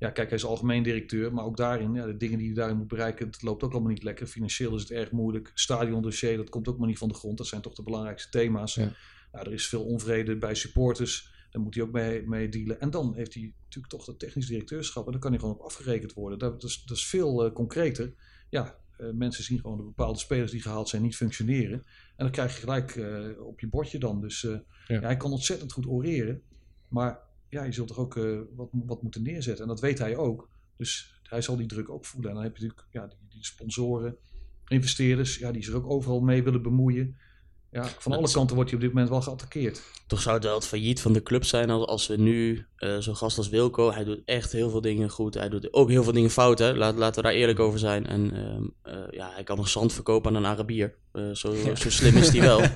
ja, 0.00 0.10
kijk, 0.10 0.28
hij 0.28 0.38
is 0.38 0.44
algemeen 0.44 0.82
directeur. 0.82 1.32
Maar 1.32 1.44
ook 1.44 1.56
daarin, 1.56 1.94
ja, 1.94 2.06
de 2.06 2.16
dingen 2.16 2.38
die 2.38 2.46
hij 2.46 2.56
daarin 2.56 2.76
moet 2.76 2.88
bereiken, 2.88 3.26
het 3.26 3.42
loopt 3.42 3.62
ook 3.62 3.72
allemaal 3.72 3.90
niet 3.90 4.02
lekker. 4.02 4.26
Financieel 4.26 4.74
is 4.74 4.80
het 4.82 4.90
erg 4.90 5.10
moeilijk. 5.10 5.50
Stadiondossier, 5.54 6.36
dat 6.36 6.48
komt 6.48 6.68
ook 6.68 6.78
maar 6.78 6.88
niet 6.88 6.98
van 6.98 7.08
de 7.08 7.14
grond. 7.14 7.38
Dat 7.38 7.46
zijn 7.46 7.60
toch 7.60 7.74
de 7.74 7.82
belangrijkste 7.82 8.30
thema's. 8.30 8.74
Ja. 8.74 8.92
Nou, 9.32 9.46
er 9.46 9.52
is 9.52 9.68
veel 9.68 9.84
onvrede 9.84 10.36
bij 10.36 10.54
supporters. 10.54 11.32
Daar 11.50 11.62
moet 11.62 11.74
hij 11.74 11.84
ook 11.84 11.92
mee, 11.92 12.28
mee 12.28 12.48
dealen. 12.48 12.80
En 12.80 12.90
dan 12.90 13.14
heeft 13.14 13.34
hij 13.34 13.54
natuurlijk 13.64 13.92
toch 13.92 14.04
dat 14.04 14.18
technisch 14.18 14.46
directeurschap. 14.46 15.06
En 15.06 15.12
daar 15.12 15.20
kan 15.20 15.30
hij 15.30 15.40
gewoon 15.40 15.54
op 15.54 15.60
afgerekend 15.60 16.12
worden. 16.12 16.38
Dat, 16.38 16.60
dat, 16.60 16.70
is, 16.70 16.84
dat 16.86 16.96
is 16.96 17.06
veel 17.06 17.44
eh, 17.44 17.52
concreter. 17.52 18.14
Ja, 18.50 18.78
eh, 18.96 19.10
mensen 19.10 19.44
zien 19.44 19.60
gewoon 19.60 19.76
de 19.76 19.82
bepaalde 19.82 20.18
spelers 20.18 20.50
die 20.50 20.62
gehaald 20.62 20.88
zijn 20.88 21.02
niet 21.02 21.16
functioneren. 21.16 21.78
En 22.16 22.24
dan 22.24 22.30
krijg 22.30 22.54
je 22.54 22.60
gelijk 22.60 22.96
eh, 22.96 23.46
op 23.46 23.60
je 23.60 23.68
bordje 23.68 23.98
dan. 23.98 24.20
Dus 24.20 24.40
Ja. 24.40 24.62
ja, 24.86 25.00
hij 25.00 25.16
kan 25.16 25.32
ontzettend 25.32 25.72
goed 25.72 25.86
oreren. 25.86 26.42
Maar 26.88 27.28
ja, 27.50 27.64
je 27.64 27.72
zult 27.72 27.88
toch 27.88 27.98
ook 27.98 28.16
eh, 28.16 28.38
wat, 28.54 28.68
wat 28.72 29.02
moeten 29.02 29.22
neerzetten. 29.22 29.62
En 29.62 29.68
dat 29.68 29.80
weet 29.80 29.98
hij 29.98 30.16
ook. 30.16 30.50
Dus 30.76 31.20
hij 31.22 31.42
zal 31.42 31.56
die 31.56 31.66
druk 31.66 31.88
ook 31.88 32.04
voelen. 32.04 32.30
En 32.30 32.36
dan 32.36 32.44
heb 32.44 32.56
je 32.56 32.62
natuurlijk 32.62 32.92
ja, 32.92 33.06
die, 33.06 33.28
die 33.28 33.44
sponsoren, 33.44 34.16
investeerders, 34.68 35.38
ja, 35.38 35.52
die 35.52 35.64
zich 35.64 35.74
ook 35.74 35.90
overal 35.90 36.20
mee 36.20 36.42
willen 36.42 36.62
bemoeien. 36.62 37.16
Ja, 37.72 37.84
van 37.98 38.12
alle 38.12 38.30
kanten 38.30 38.54
wordt 38.56 38.70
hij 38.70 38.78
op 38.78 38.84
dit 38.84 38.94
moment 38.94 39.10
wel 39.10 39.22
geattackeerd. 39.22 39.82
toch 40.06 40.20
zou 40.20 40.34
het 40.34 40.44
wel 40.44 40.54
het 40.54 40.66
failliet 40.66 41.00
van 41.00 41.12
de 41.12 41.22
club 41.22 41.44
zijn 41.44 41.70
als, 41.70 41.86
als 41.86 42.06
we 42.06 42.16
nu 42.16 42.66
eh, 42.76 42.96
zo'n 42.98 43.16
gast 43.16 43.38
als 43.38 43.48
Wilco, 43.48 43.92
hij 43.92 44.04
doet 44.04 44.22
echt 44.24 44.52
heel 44.52 44.70
veel 44.70 44.80
dingen 44.80 45.10
goed. 45.10 45.34
Hij 45.34 45.48
doet 45.48 45.72
ook 45.72 45.88
heel 45.88 46.02
veel 46.02 46.12
dingen 46.12 46.30
fout, 46.30 46.58
hè. 46.58 46.74
Laat, 46.74 46.96
laten 46.96 47.22
we 47.22 47.28
daar 47.28 47.36
eerlijk 47.36 47.58
over 47.58 47.78
zijn. 47.78 48.06
En 48.06 48.32
ehm, 48.34 48.94
eh, 48.94 49.02
ja, 49.10 49.30
hij 49.34 49.42
kan 49.42 49.56
nog 49.56 49.68
zand 49.68 49.92
verkopen 49.92 50.30
aan 50.30 50.36
een 50.36 50.50
Arabier. 50.50 50.94
Eh, 51.12 51.30
zo, 51.32 51.54
zo 51.74 51.90
slim 51.90 52.16
is 52.16 52.28
hij 52.28 52.40
wel. 52.40 52.60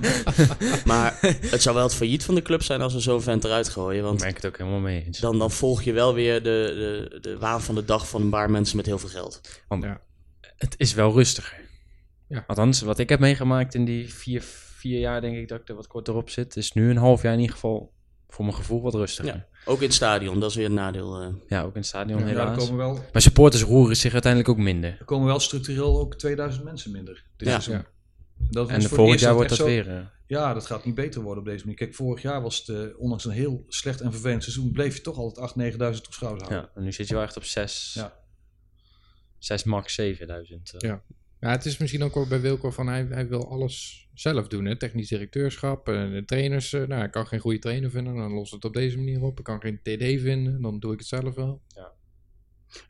maar 0.84 1.18
het 1.22 1.62
zou 1.62 1.74
wel 1.74 1.84
het 1.84 1.94
failliet 1.94 2.24
van 2.24 2.34
de 2.34 2.42
club 2.42 2.62
zijn 2.62 2.80
als 2.80 2.94
we 2.94 3.00
zo'n 3.00 3.22
vent 3.22 3.44
eruit 3.44 3.68
gooien. 3.68 3.98
Ik 3.98 4.04
Want 4.04 4.20
merk 4.20 4.36
het 4.36 4.46
ook 4.46 4.58
helemaal 4.58 4.80
mee 4.80 5.04
eens. 5.04 5.18
dan, 5.18 5.38
dan 5.38 5.50
volg 5.50 5.82
je 5.82 5.92
wel 5.92 6.14
weer 6.14 6.42
de, 6.42 7.08
de, 7.10 7.20
de 7.20 7.38
waan 7.38 7.62
van 7.62 7.74
de 7.74 7.84
dag 7.84 8.08
van 8.08 8.22
een 8.22 8.30
paar 8.30 8.50
mensen 8.50 8.76
met 8.76 8.86
heel 8.86 8.98
veel 8.98 9.08
geld. 9.08 9.40
Het 10.56 10.74
is 10.76 10.94
wel 10.94 11.12
rustiger. 11.12 11.62
Ja. 12.28 12.44
Althans, 12.46 12.80
wat 12.80 12.98
ik 12.98 13.08
heb 13.08 13.20
meegemaakt 13.20 13.74
in 13.74 13.84
die 13.84 14.14
vier, 14.14 14.44
vier 14.88 14.98
jaar, 15.00 15.20
denk 15.20 15.36
ik 15.36 15.48
dat 15.48 15.60
ik 15.60 15.68
er 15.68 15.74
wat 15.74 15.86
korter 15.86 16.14
op 16.14 16.30
zit, 16.30 16.56
is 16.56 16.72
nu 16.72 16.90
een 16.90 16.96
half 16.96 17.22
jaar 17.22 17.32
in 17.32 17.38
ieder 17.38 17.54
geval 17.54 17.92
voor 18.28 18.44
mijn 18.44 18.56
gevoel 18.56 18.82
wat 18.82 18.94
rustiger. 18.94 19.34
Ja. 19.34 19.46
Ook 19.64 19.78
in 19.78 19.84
het 19.86 19.94
stadion, 19.94 20.40
dat 20.40 20.50
is 20.50 20.56
weer 20.56 20.64
een 20.66 20.74
nadeel. 20.74 21.20
eh. 21.20 21.28
Ja, 21.48 21.62
ook 21.62 21.72
in 21.74 21.78
het 21.80 21.86
stadion 21.86 22.18
Ja, 22.18 22.24
Ja, 22.26 22.30
helaas. 22.30 22.58
komen 22.58 22.76
wel, 22.76 23.04
Maar 23.12 23.22
supporters 23.22 23.62
roeren 23.62 23.96
zich 23.96 24.12
uiteindelijk 24.12 24.50
ook 24.52 24.58
minder. 24.64 24.96
er 24.98 25.04
komen 25.04 25.26
wel 25.26 25.40
structureel 25.40 26.00
ook 26.00 26.14
2000 26.14 26.64
mensen 26.64 26.90
minder 26.92 27.24
dit 27.36 27.48
Ja. 27.48 27.60
seizoen. 27.60 27.86
Dat 28.50 28.68
En 28.68 28.82
volgend 28.82 29.20
jaar 29.20 29.34
wordt 29.34 29.48
dat 29.48 29.58
zo- 29.58 29.64
weer. 29.64 29.88
eh, 29.96 30.00
Ja, 30.26 30.54
dat 30.54 30.66
gaat 30.66 30.84
niet 30.84 30.94
beter 30.94 31.22
worden 31.22 31.38
op 31.42 31.48
deze 31.48 31.60
manier. 31.64 31.76
Kijk, 31.78 31.94
vorig 31.94 32.22
jaar 32.22 32.42
was 32.42 32.58
het, 32.58 32.68
eh, 32.68 32.98
ondanks 32.98 33.24
een 33.24 33.30
heel 33.30 33.64
slecht 33.68 34.00
en 34.00 34.12
vervelend 34.12 34.42
seizoen, 34.42 34.72
bleef 34.72 34.96
je 34.96 35.00
toch 35.02 35.16
altijd 35.16 35.38
8.000, 35.38 35.56
9.000 35.56 36.04
toeschouwers 36.04 36.42
houden. 36.42 36.68
ja, 36.70 36.78
en 36.78 36.84
nu 36.84 36.92
zit 36.92 37.08
je 37.08 37.14
wel 37.14 37.22
echt 37.22 37.36
op 37.36 37.44
6, 37.44 37.92
Ja. 37.94 38.12
6 39.38 39.64
max 39.64 39.94
7000. 39.94 40.72
eh. 40.74 40.88
Ja. 40.90 41.02
Ja, 41.44 41.50
het 41.50 41.64
is 41.64 41.78
misschien 41.78 42.02
ook 42.02 42.14
wel 42.14 42.26
bij 42.26 42.40
Wilco 42.40 42.70
van 42.70 42.86
hij, 42.86 43.06
hij 43.10 43.28
wil 43.28 43.48
alles 43.50 44.06
zelf 44.14 44.48
doen. 44.48 44.64
Hè? 44.64 44.76
Technisch 44.76 45.08
directeurschap, 45.08 45.88
eh, 45.88 46.10
de 46.10 46.22
trainers. 46.26 46.72
eh, 46.72 46.86
nou, 46.86 47.04
ik 47.04 47.10
kan 47.10 47.26
geen 47.26 47.40
goede 47.40 47.58
trainer 47.58 47.90
vinden, 47.90 48.14
dan 48.14 48.32
los 48.32 48.50
het 48.50 48.64
op 48.64 48.72
deze 48.74 48.96
manier 48.96 49.22
op. 49.22 49.38
Ik 49.38 49.44
kan 49.44 49.60
geen 49.60 49.78
TD 49.82 50.20
vinden, 50.20 50.62
dan 50.62 50.78
doe 50.80 50.92
ik 50.92 50.98
het 50.98 51.08
zelf 51.08 51.34
wel. 51.34 51.60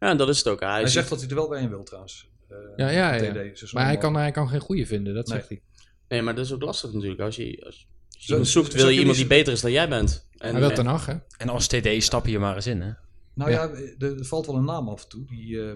Ja, 0.00 0.10
en 0.10 0.16
dat 0.16 0.28
is 0.28 0.38
het 0.38 0.48
ook. 0.48 0.60
Hij, 0.60 0.70
Hij 0.80 0.86
zegt 0.88 1.08
dat 1.08 1.20
hij 1.20 1.28
er 1.28 1.34
wel 1.34 1.48
bij 1.48 1.62
in 1.62 1.68
wil 1.68 1.82
trouwens. 1.82 2.28
Eh, 2.48 2.56
Ja, 2.76 2.88
ja, 2.88 3.14
ja. 3.14 3.32
TD, 3.52 3.72
Maar 3.72 3.84
hij 3.84 3.96
kan, 3.98 4.16
hij 4.16 4.30
kan 4.30 4.48
geen 4.48 4.60
goede 4.60 4.86
vinden, 4.86 5.14
dat 5.14 5.26
Nee. 5.26 5.36
zegt 5.36 5.48
hij. 5.48 5.62
Nee, 6.08 6.22
maar 6.22 6.34
dat 6.34 6.44
is 6.44 6.52
ook 6.52 6.62
lastig 6.62 6.92
natuurlijk. 6.92 7.20
Als 7.20 7.36
je, 7.36 7.62
als 7.66 7.80
je 7.80 7.86
Zo- 8.18 8.30
iemand 8.32 8.48
zoekt, 8.48 8.70
zo- 8.72 8.76
wil 8.76 8.88
je 8.88 8.98
iemand 8.98 9.16
die 9.16 9.26
beter 9.26 9.52
is 9.52 9.60
dan 9.60 9.72
jij 9.72 9.88
bent. 9.88 10.28
En, 10.36 10.50
hij 10.50 10.60
wil 10.60 10.70
ten 10.72 10.86
acht, 10.86 11.06
hè? 11.06 11.14
En 11.38 11.48
als 11.48 11.66
TD 11.66 12.02
stap 12.02 12.26
je 12.26 12.38
maar 12.38 12.54
eens 12.54 12.66
in, 12.66 12.80
hè? 12.80 12.92
Nou 13.34 13.50
Ja. 13.50 13.62
ja, 13.64 13.70
er, 13.98 14.18
er 14.18 14.24
valt 14.24 14.46
wel 14.46 14.54
een 14.56 14.64
naam 14.64 14.88
af 14.88 15.02
en 15.02 15.08
toe. 15.08 15.26
Die 15.26 15.62
eh, 15.62 15.72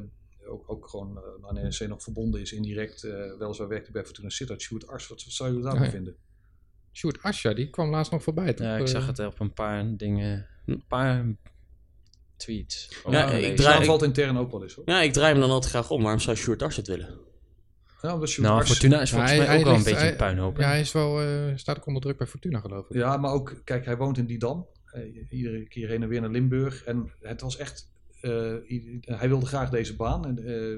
ook, 0.48 0.70
ook 0.70 0.88
gewoon 0.88 1.16
eh, 1.16 1.48
aan 1.48 1.54
NEC 1.54 1.88
nog 1.88 2.02
verbonden 2.02 2.40
is 2.40 2.52
indirect. 2.52 3.04
eh 3.04 3.10
weliswaar 3.38 3.68
werkt 3.68 3.84
hij 3.84 3.92
bij 3.92 4.04
Fortuna 4.04 4.28
Sittard. 4.28 4.60
Sjoerd 4.62 4.86
Ars, 4.86 5.08
wat 5.08 5.20
zou 5.20 5.48
je 5.54 5.60
daarvan 5.60 5.80
Oh 5.80 5.86
ja. 5.86 5.90
vinden? 5.92 6.16
Sjoerd 6.92 7.22
Asja, 7.22 7.54
die 7.54 7.70
kwam 7.70 7.90
laatst 7.90 8.12
nog 8.12 8.22
voorbij. 8.22 8.54
toch? 8.54 8.66
Ja, 8.66 8.74
ik 8.76 8.80
Eh, 8.82 8.86
zag 8.88 9.06
het 9.06 9.18
op 9.18 9.40
een 9.40 9.52
paar 9.52 9.96
dingen, 9.96 10.46
een 10.66 10.84
paar 10.88 11.24
tweets. 12.36 12.88
Ja, 13.10 13.26
Oh, 13.26 13.34
ik 13.34 13.40
nee. 13.40 13.54
draai- 13.54 13.76
Naam 13.76 13.84
valt 13.86 14.02
intern 14.02 14.38
ook 14.38 14.50
wel 14.50 14.62
eens 14.62 14.74
hoor. 14.74 14.84
Ja, 14.86 15.00
ik 15.00 15.12
draai 15.12 15.32
hem 15.32 15.40
dan 15.40 15.50
altijd 15.50 15.72
graag 15.72 15.90
om. 15.90 16.02
Waarom 16.02 16.20
zou 16.20 16.36
Sjoerd 16.36 16.62
Ars 16.62 16.76
het 16.76 16.86
willen? 16.86 17.18
Ja, 18.02 18.08
Nou, 18.08 18.20
Ars- 18.20 18.68
Fortuna 18.70 19.00
is 19.00 19.10
volgens 19.10 19.32
mij 19.36 19.46
hij 19.46 19.58
ook 19.58 19.64
wel 19.64 19.74
een 19.74 19.82
beetje 19.82 19.98
hij- 19.98 20.10
een 20.10 20.16
puinhoop. 20.16 20.56
hè? 20.56 20.62
Ja, 20.62 20.68
hij 20.68 20.80
is 20.80 20.92
wel, 20.92 21.20
eh, 21.20 21.56
staat 21.56 21.76
ook 21.76 21.86
onder 21.86 22.02
druk 22.02 22.16
bij 22.16 22.26
Fortuna, 22.26 22.60
geloof 22.60 22.88
ik. 22.88 22.96
Ja, 22.96 23.16
maar 23.16 23.32
ook, 23.32 23.60
kijk, 23.64 23.84
hij 23.84 23.96
woont 23.96 24.18
in 24.18 24.26
Didam. 24.26 24.66
Eh, 24.84 25.02
iedere 25.30 25.68
keer 25.68 25.88
heen 25.88 26.02
en 26.02 26.08
weer 26.08 26.20
naar 26.20 26.30
Limburg. 26.30 26.84
En 26.84 27.12
het 27.20 27.40
was 27.40 27.56
echt, 27.56 27.90
eh, 27.94 27.97
hij 29.00 29.28
wilde 29.28 29.46
graag 29.46 29.70
deze 29.70 29.96
baan. 29.96 30.26
En, 30.26 30.38
eh, 30.46 30.76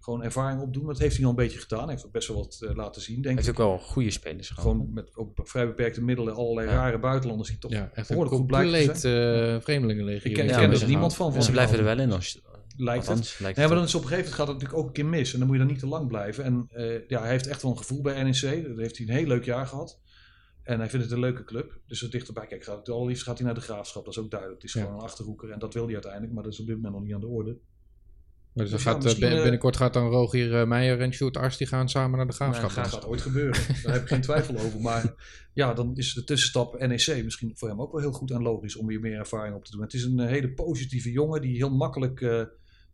gewoon 0.00 0.22
ervaring 0.22 0.60
opdoen. 0.60 0.86
Dat 0.86 0.98
heeft 0.98 1.14
hij 1.16 1.24
al 1.24 1.30
een 1.30 1.36
beetje 1.36 1.58
gedaan. 1.58 1.82
Hij 1.82 1.90
heeft 1.90 2.06
ook 2.06 2.12
best 2.12 2.28
wel 2.28 2.36
wat 2.36 2.60
eh, 2.68 2.74
laten 2.76 3.02
zien, 3.02 3.14
Hij 3.14 3.22
denk 3.24 3.36
heeft 3.36 3.48
ik. 3.48 3.60
ook 3.60 3.68
wel 3.68 3.78
goede 3.78 4.10
spelers 4.10 4.48
gehad. 4.48 4.62
Gewoon 4.62 4.92
met 4.92 5.16
ook 5.16 5.30
vrij 5.34 5.66
beperkte 5.66 6.02
middelen 6.02 6.34
allerlei 6.34 6.68
Ja. 6.68 6.74
rare 6.74 6.98
buitenlanders 6.98 7.48
die 7.48 7.58
toch 7.58 7.70
Ja, 7.70 7.90
echt 7.94 7.96
een 7.96 8.04
behoorlijk 8.16 8.36
goed 8.36 8.46
blijken 8.46 8.72
te 8.72 8.78
compleet 8.78 9.00
zijn. 9.00 9.54
uh, 9.54 9.60
vreemdelingenlegio. 9.60 10.30
Ik 10.30 10.36
ken- 10.36 10.44
ik 10.72 10.80
er 10.80 10.86
niemand 10.86 11.14
van. 11.16 11.26
En 11.26 11.32
ze 11.32 11.42
van 11.42 11.52
blijven 11.52 11.78
er 11.78 11.84
wel 11.84 11.98
in 11.98 12.12
als 12.12 12.40
Lijkt 12.76 13.06
het. 13.06 13.36
lijkt 13.38 13.56
Nee, 13.58 13.66
maar 13.66 13.74
dan 13.76 13.84
het 13.84 13.88
is 13.88 13.94
op 13.94 14.02
een 14.02 14.08
gegeven 14.08 14.30
moment 14.30 14.34
gaat 14.34 14.46
het 14.46 14.56
natuurlijk 14.56 14.80
ook 14.80 14.86
een 14.86 14.92
keer 14.92 15.06
mis. 15.06 15.32
En 15.32 15.38
dan 15.38 15.46
moet 15.48 15.56
je 15.56 15.62
dan 15.62 15.72
niet 15.72 15.80
te 15.80 15.86
lang 15.86 16.08
blijven. 16.08 16.44
En 16.44 16.66
eh, 16.68 17.08
ja, 17.08 17.20
hij 17.20 17.30
heeft 17.30 17.46
echt 17.46 17.62
wel 17.62 17.70
een 17.70 17.76
gevoel 17.78 18.02
bij 18.02 18.22
NEC. 18.22 18.66
Dat 18.68 18.76
heeft 18.76 18.98
hij 18.98 19.06
een 19.06 19.14
heel 19.14 19.26
leuk 19.26 19.44
jaar 19.44 19.66
gehad. 19.66 20.00
En 20.62 20.78
hij 20.78 20.88
vindt 20.88 21.04
het 21.04 21.14
een 21.14 21.20
leuke 21.20 21.44
club. 21.44 21.80
Dus 21.86 22.02
er 22.02 22.10
dichterbij. 22.10 22.46
Kijk, 22.46 22.64
gaat, 22.64 22.78
het 22.78 22.88
allerliefst 22.88 23.22
gaat 23.22 23.36
hij 23.36 23.46
naar 23.46 23.54
de 23.54 23.60
graafschap. 23.60 24.04
Dat 24.04 24.16
is 24.16 24.22
ook 24.22 24.30
duidelijk. 24.30 24.62
Het 24.62 24.70
is 24.70 24.76
Ja. 24.76 24.84
gewoon 24.84 24.98
een 24.98 25.04
achterhoeker. 25.04 25.50
En 25.50 25.58
dat 25.58 25.74
wil 25.74 25.84
hij 25.84 25.92
uiteindelijk. 25.92 26.32
Maar 26.32 26.42
dat 26.42 26.52
is 26.52 26.60
op 26.60 26.66
dit 26.66 26.74
moment 26.76 26.94
nog 26.94 27.02
niet 27.02 27.14
aan 27.14 27.20
de 27.20 27.26
orde. 27.26 27.58
Maar 28.52 28.64
dus 28.64 28.72
Dus 28.72 28.82
ja, 28.84 29.26
eh, 29.26 29.36
eh, 29.36 29.42
binnenkort 29.42 29.76
gaat 29.76 29.92
dan 29.92 30.08
Rogier 30.08 30.60
eh, 30.60 30.66
Meijer 30.66 31.00
en 31.00 31.12
Sjoerd 31.12 31.36
Ars 31.36 31.56
die 31.56 31.66
gaan 31.66 31.88
samen 31.88 32.16
naar 32.16 32.26
de 32.26 32.32
graafschap. 32.32 32.68
Nee, 32.68 32.76
Dat 32.76 32.92
gaat 32.92 33.06
ooit 33.06 33.20
gebeuren. 33.20 33.62
Daar 33.82 33.92
heb 33.92 34.02
ik 34.02 34.08
geen 34.08 34.20
twijfel 34.20 34.58
over. 34.58 34.80
Maar 34.80 35.14
ja, 35.52 35.74
dan 35.74 35.96
is 35.96 36.14
de 36.14 36.24
tussenstap 36.24 36.78
NEC 36.78 37.24
misschien 37.24 37.52
voor 37.54 37.68
hem 37.68 37.80
ook 37.80 37.92
wel 37.92 38.00
heel 38.00 38.12
goed 38.12 38.30
en 38.30 38.42
logisch 38.42 38.76
om 38.76 38.86
weer 38.86 39.00
meer 39.00 39.18
ervaring 39.18 39.54
op 39.56 39.64
te 39.64 39.70
doen. 39.70 39.82
Het 39.82 39.94
is 39.94 40.04
een 40.04 40.18
hele 40.18 40.52
positieve 40.52 41.10
jongen 41.10 41.40
die 41.40 41.56
heel 41.56 41.70
makkelijk 41.70 42.20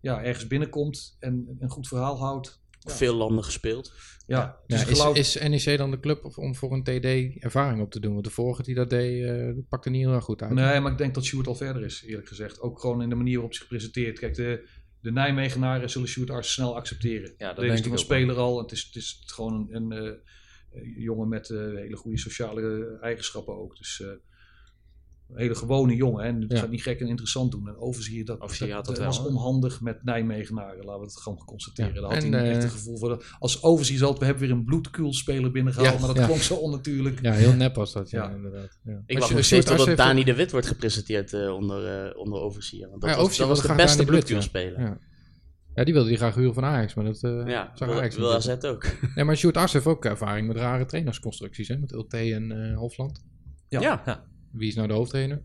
ja, 0.01 0.23
ergens 0.23 0.47
binnenkomt 0.47 1.17
en 1.19 1.57
een 1.59 1.71
goed 1.71 1.89
verhaal 1.89 2.19
houdt. 2.19 2.63
Ja. 2.89 2.95
Veel 2.95 3.15
landen 3.15 3.45
gespeeld. 3.45 3.93
Ja, 4.27 4.61
Ja, 4.67 4.77
is 4.77 4.87
is, 4.87 4.99
geloof- 4.99 5.17
is 5.17 5.39
NEC 5.49 5.79
dan 5.79 5.91
de 5.91 6.01
club 6.01 6.25
of- 6.25 6.39
om 6.39 6.55
voor 6.55 6.73
een 6.73 6.83
TD 6.83 7.43
ervaring 7.45 7.83
op 7.83 7.91
te 7.91 8.01
doen? 8.01 8.13
Want 8.13 8.25
de 8.25 8.31
vorige 8.31 8.63
die 8.63 8.75
dat 8.75 8.91
deed, 8.91 9.25
eh, 9.25 9.47
dat 9.55 9.69
pakte 9.69 9.91
niet 9.91 10.07
heel 10.07 10.21
goed 10.21 10.43
uit. 10.43 10.53
Nee, 10.53 10.81
maar 10.81 10.93
ik 10.93 10.99
denk 10.99 11.15
dat 11.15 11.25
Sjoerd 11.25 11.47
al 11.47 11.55
verder 11.55 11.85
is, 11.85 12.03
eerlijk 12.07 12.29
gezegd. 12.29 12.61
Ook 12.61 12.81
gewoon 12.81 13.03
in 13.03 13.09
de 13.09 13.15
manier 13.15 13.35
waarop 13.35 13.55
zich 13.55 13.67
presenteert. 13.69 14.19
Kijk, 14.19 14.35
de, 14.35 14.69
de 15.01 15.13
Nijmegenaren 15.13 15.91
zullen 15.91 16.09
Sjoerd 16.09 16.31
Ars 16.31 16.53
snel 16.53 16.77
accepteren. 16.77 17.35
Ja, 17.39 17.53
dat 17.53 17.65
is 17.65 17.79
ik 17.79 17.85
een 17.85 17.91
wel. 17.91 17.99
speler 17.99 18.37
al. 18.37 18.59
Het 18.59 18.73
is, 18.73 18.83
het 18.83 18.97
is 18.97 19.23
gewoon 19.27 19.69
een, 19.71 19.91
een 19.91 20.21
eh, 20.73 20.83
jongen 20.97 21.29
met 21.29 21.51
eh, 21.51 21.59
hele 21.59 21.97
goede 21.97 22.19
sociale 22.19 22.99
eigenschappen 23.01 23.55
ook. 23.59 23.77
Dus 23.77 24.01
eh, 24.01 24.09
Een 25.29 25.39
hele 25.41 25.55
gewone 25.55 25.95
jongen. 25.95 26.23
Hè? 26.25 26.29
En 26.29 26.41
het 26.41 26.53
Ja. 26.53 26.59
gaat 26.59 26.71
niet 26.71 26.83
gek 26.83 27.01
en 27.01 27.07
interessant 27.07 27.51
doen. 27.51 27.69
En 27.69 27.77
Overzier, 27.77 28.25
dat, 28.25 28.41
Overzier 28.41 28.75
had 28.75 28.85
dat 28.85 28.97
dat 28.97 29.05
wel, 29.05 29.07
was 29.07 29.27
onhandig 29.27 29.81
met 29.81 30.05
Nijmegenaren. 30.05 30.85
Laten 30.85 31.01
we 31.01 31.07
het 31.07 31.17
gewoon 31.21 31.39
constateren. 31.45 31.95
Ja. 31.95 32.01
Daar 32.01 32.15
had 32.15 32.23
En, 32.23 32.33
hij 32.33 32.41
niet 32.43 32.51
echt 32.51 32.59
eh, 32.59 32.65
een 32.65 32.77
gevoel 32.77 32.99
voor. 32.99 33.25
Als 33.39 33.63
Overzier 33.63 33.99
zat, 33.99 34.19
we 34.19 34.25
hebben 34.25 34.43
weer 34.43 34.53
een 34.53 34.65
bloedkuulspeler 34.65 35.51
binnengehaald. 35.51 35.95
Ja, 35.95 35.99
maar 35.99 36.09
dat 36.09 36.17
ja. 36.17 36.27
klonk 36.27 36.41
zo 36.41 36.55
onnatuurlijk. 36.55 37.19
Ja, 37.23 37.33
heel 37.33 37.53
nep 37.53 37.75
was 37.75 37.93
dat, 37.93 38.11
ja, 38.11 38.25
Ja. 38.25 38.31
inderdaad. 38.35 38.79
Ja. 38.85 39.03
Ik 39.07 39.19
wacht 39.19 39.35
nog 39.35 39.45
steeds 39.45 39.67
totdat 39.67 39.97
Dani 39.97 40.25
de 40.25 40.35
Wit 40.35 40.51
wordt 40.51 40.67
gepresenteerd 40.67 41.33
eh, 41.33 41.55
onder, 41.55 42.07
eh, 42.07 42.19
onder 42.19 42.41
Overzier. 42.41 42.89
Want 42.89 43.01
dat 43.01 43.11
Ja, 43.11 43.17
was, 43.17 43.37
dat 43.37 43.49
was 43.49 43.63
de 43.63 43.75
beste 43.75 43.77
Dani 43.77 43.91
de 43.93 43.99
Wit, 43.99 44.07
bloedkuul 44.11 44.39
ja. 44.39 44.45
spelen. 44.45 44.81
Ja. 44.81 44.99
Ja, 45.75 45.85
die 45.85 45.93
wilde 45.95 46.09
die 46.09 46.19
graag 46.19 46.35
huren 46.35 46.55
van 46.55 46.65
Ajax, 46.65 46.95
maar 46.95 47.05
dat 47.05 47.23
eh 47.23 47.43
Ja, 47.47 47.71
zag 47.75 47.89
wil, 47.89 47.99
Ajax 47.99 48.17
wil 48.17 48.35
AZ 48.35 48.49
ook. 48.65 48.87
Nee, 49.15 49.25
maar 49.25 49.37
Sjoerd 49.37 49.57
Arts 49.57 49.73
heeft 49.73 49.87
ook 49.87 50.05
ervaring 50.05 50.47
met 50.47 50.57
rare 50.57 50.85
trainersconstructies, 50.85 51.69
hè? 51.69 51.77
Met 51.79 51.93
Ulte 51.93 52.17
en 52.17 52.71
eh, 52.71 52.77
Hofland. 52.77 53.25
Ja. 53.69 53.81
Ja. 53.81 54.27
Wie 54.53 54.69
is 54.69 54.75
nou 54.75 54.89
de 54.89 54.95
hoofdtrainer? 54.95 55.43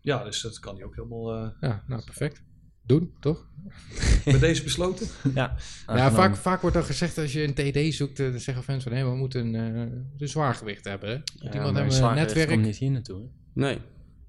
Ja, 0.00 0.24
dus 0.24 0.40
dat 0.40 0.58
kan 0.58 0.74
hij 0.76 0.84
ook 0.84 0.94
helemaal 0.94 1.34
eh, 1.34 1.50
Ja, 1.60 1.84
nou, 1.86 2.04
perfect. 2.04 2.42
Doen, 2.82 3.14
toch? 3.20 3.48
met 4.24 4.40
deze 4.40 4.62
besloten. 4.62 5.06
Ja, 5.34 5.56
ja, 5.86 6.10
vaak, 6.10 6.36
vaak 6.36 6.60
wordt 6.60 6.76
dan 6.76 6.84
gezegd 6.84 7.18
als 7.18 7.32
je 7.32 7.42
een 7.42 7.54
TD 7.54 7.94
zoekt, 7.94 8.20
eh, 8.20 8.30
dan 8.30 8.40
zeggen 8.40 8.64
fans 8.64 8.82
van, 8.82 8.92
hé, 8.92 9.04
we 9.10 9.16
moeten 9.16 9.54
een, 9.54 9.76
eh, 9.76 9.96
een 10.18 10.28
zwaargewicht 10.28 10.84
hebben, 10.84 11.08
hè? 11.08 11.14
Ja, 11.14 11.22
iemand 11.52 11.72
maar 11.72 11.82
hebben 11.84 12.04
een 12.08 12.14
netwerk? 12.14 12.48
komt 12.48 12.62
niet 12.62 12.76
hier 12.76 12.90
naartoe. 12.90 13.20
hè? 13.20 13.28
Nee, 13.52 13.78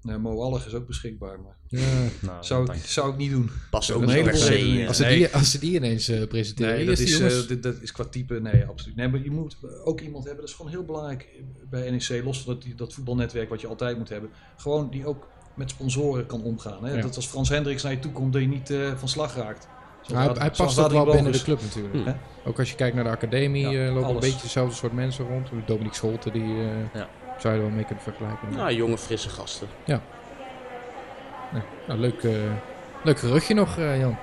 Nee, 0.02 0.18
Mo 0.18 0.40
Allig 0.42 0.66
is 0.66 0.74
ook 0.74 0.86
beschikbaar. 0.86 1.40
Maar 1.40 1.56
Ja. 1.68 1.80
Nou, 2.20 2.44
zou, 2.44 2.72
ik, 2.72 2.84
zou 2.84 3.10
ik 3.10 3.16
niet 3.16 3.30
doen. 3.30 3.50
past 3.70 3.88
Ja, 3.88 3.94
ook 3.94 4.06
niet 4.06 4.22
per 4.24 4.36
se. 4.36 4.84
Als, 4.88 4.96
ze 4.96 5.02
Nee. 5.02 5.16
die, 5.16 5.34
als 5.34 5.50
ze 5.50 5.58
die 5.58 5.74
ineens 5.74 6.08
eh, 6.08 6.26
presenteren, 6.28 6.74
Nee, 6.74 6.86
dat 6.86 6.98
is 6.98 7.20
eh, 7.20 7.62
dat 7.62 7.74
is 7.80 7.92
qua 7.92 8.04
type, 8.04 8.40
nee, 8.40 8.64
absoluut. 8.64 8.96
Nee, 8.96 9.08
maar 9.08 9.22
je 9.22 9.30
moet 9.30 9.56
ook 9.84 10.00
iemand 10.00 10.24
hebben, 10.24 10.40
dat 10.40 10.50
is 10.50 10.56
gewoon 10.56 10.70
heel 10.70 10.84
belangrijk 10.84 11.28
bij 11.70 11.90
NEC, 11.90 12.24
los 12.24 12.42
van 12.42 12.54
dat, 12.54 12.78
dat 12.78 12.94
voetbalnetwerk 12.94 13.48
wat 13.48 13.60
je 13.60 13.66
altijd 13.66 13.98
moet 13.98 14.08
hebben. 14.08 14.30
Gewoon 14.56 14.90
die 14.90 15.06
ook 15.06 15.26
met 15.54 15.70
sponsoren 15.70 16.26
kan 16.26 16.42
omgaan. 16.42 16.84
Hè? 16.84 16.94
Ja. 16.94 17.00
Dat 17.02 17.16
als 17.16 17.26
Frans 17.26 17.48
Hendricks 17.48 17.82
naar 17.82 17.92
je 17.92 17.98
toe 17.98 18.12
komt, 18.12 18.32
dat 18.32 18.42
je 18.42 18.48
niet 18.48 18.70
eh, 18.70 18.92
van 18.96 19.08
slag 19.08 19.36
raakt. 19.36 19.68
Zoals 20.02 20.24
Nou, 20.24 20.38
hij, 20.38 20.46
hij 20.48 20.50
past 20.56 20.78
ook 20.78 20.90
wel 20.90 21.04
binnen 21.04 21.32
de 21.32 21.42
club 21.42 21.60
natuurlijk. 21.62 21.94
Hm. 21.94 22.04
Hè? 22.04 22.12
Ook 22.44 22.58
als 22.58 22.70
je 22.70 22.76
kijkt 22.76 22.94
naar 22.94 23.04
de 23.04 23.10
academie, 23.10 23.68
Ja, 23.68 23.86
eh, 23.86 23.94
lopen 23.94 24.10
een 24.14 24.20
beetje 24.20 24.42
dezelfde 24.42 24.74
soort 24.74 24.92
mensen 24.92 25.26
rond. 25.28 25.48
Dominique 25.66 25.96
Scholte, 25.96 26.30
die 26.30 26.42
eh, 26.42 26.94
Ja. 26.94 27.08
Zou 27.38 27.54
je 27.54 27.60
er 27.60 27.66
wel 27.66 27.74
mee 27.76 27.84
kunnen 27.84 28.04
vergelijken. 28.04 28.48
Nou, 28.50 28.72
jonge, 28.72 28.98
frisse 28.98 29.28
gasten. 29.28 29.68
Nee, 31.52 31.62
nou, 31.86 32.00
leuk, 32.00 32.22
eh, 32.22 32.32
leuk 33.04 33.18
geruchtje 33.18 33.54
nog, 33.54 33.78
eh, 33.78 33.98
Jan. 33.98 34.16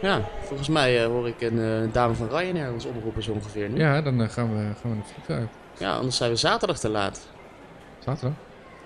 Ja, 0.00 0.20
volgens 0.42 0.68
mij 0.68 1.02
eh, 1.02 1.06
hoor 1.06 1.28
ik 1.28 1.40
een 1.40 1.60
eh, 1.60 1.92
dame 1.92 2.14
van 2.14 2.28
Ryanair 2.28 2.72
ons 2.72 2.84
omroepen 2.84 3.22
zo 3.22 3.32
ongeveer 3.32 3.68
nu. 3.68 3.78
Ja. 3.78 3.94
Ja, 3.94 4.02
dan 4.02 4.30
gaan, 4.30 4.48
we, 4.56 4.62
gaan 4.62 4.74
we 4.82 4.88
naar 4.88 4.96
het 4.96 5.12
vliegtuig. 5.12 5.48
anders 5.96 6.16
zijn 6.16 6.30
we 6.30 6.36
zaterdag 6.36 6.78
te 6.78 6.88
laat. 6.88 7.28
Zaterdag. 7.98 8.36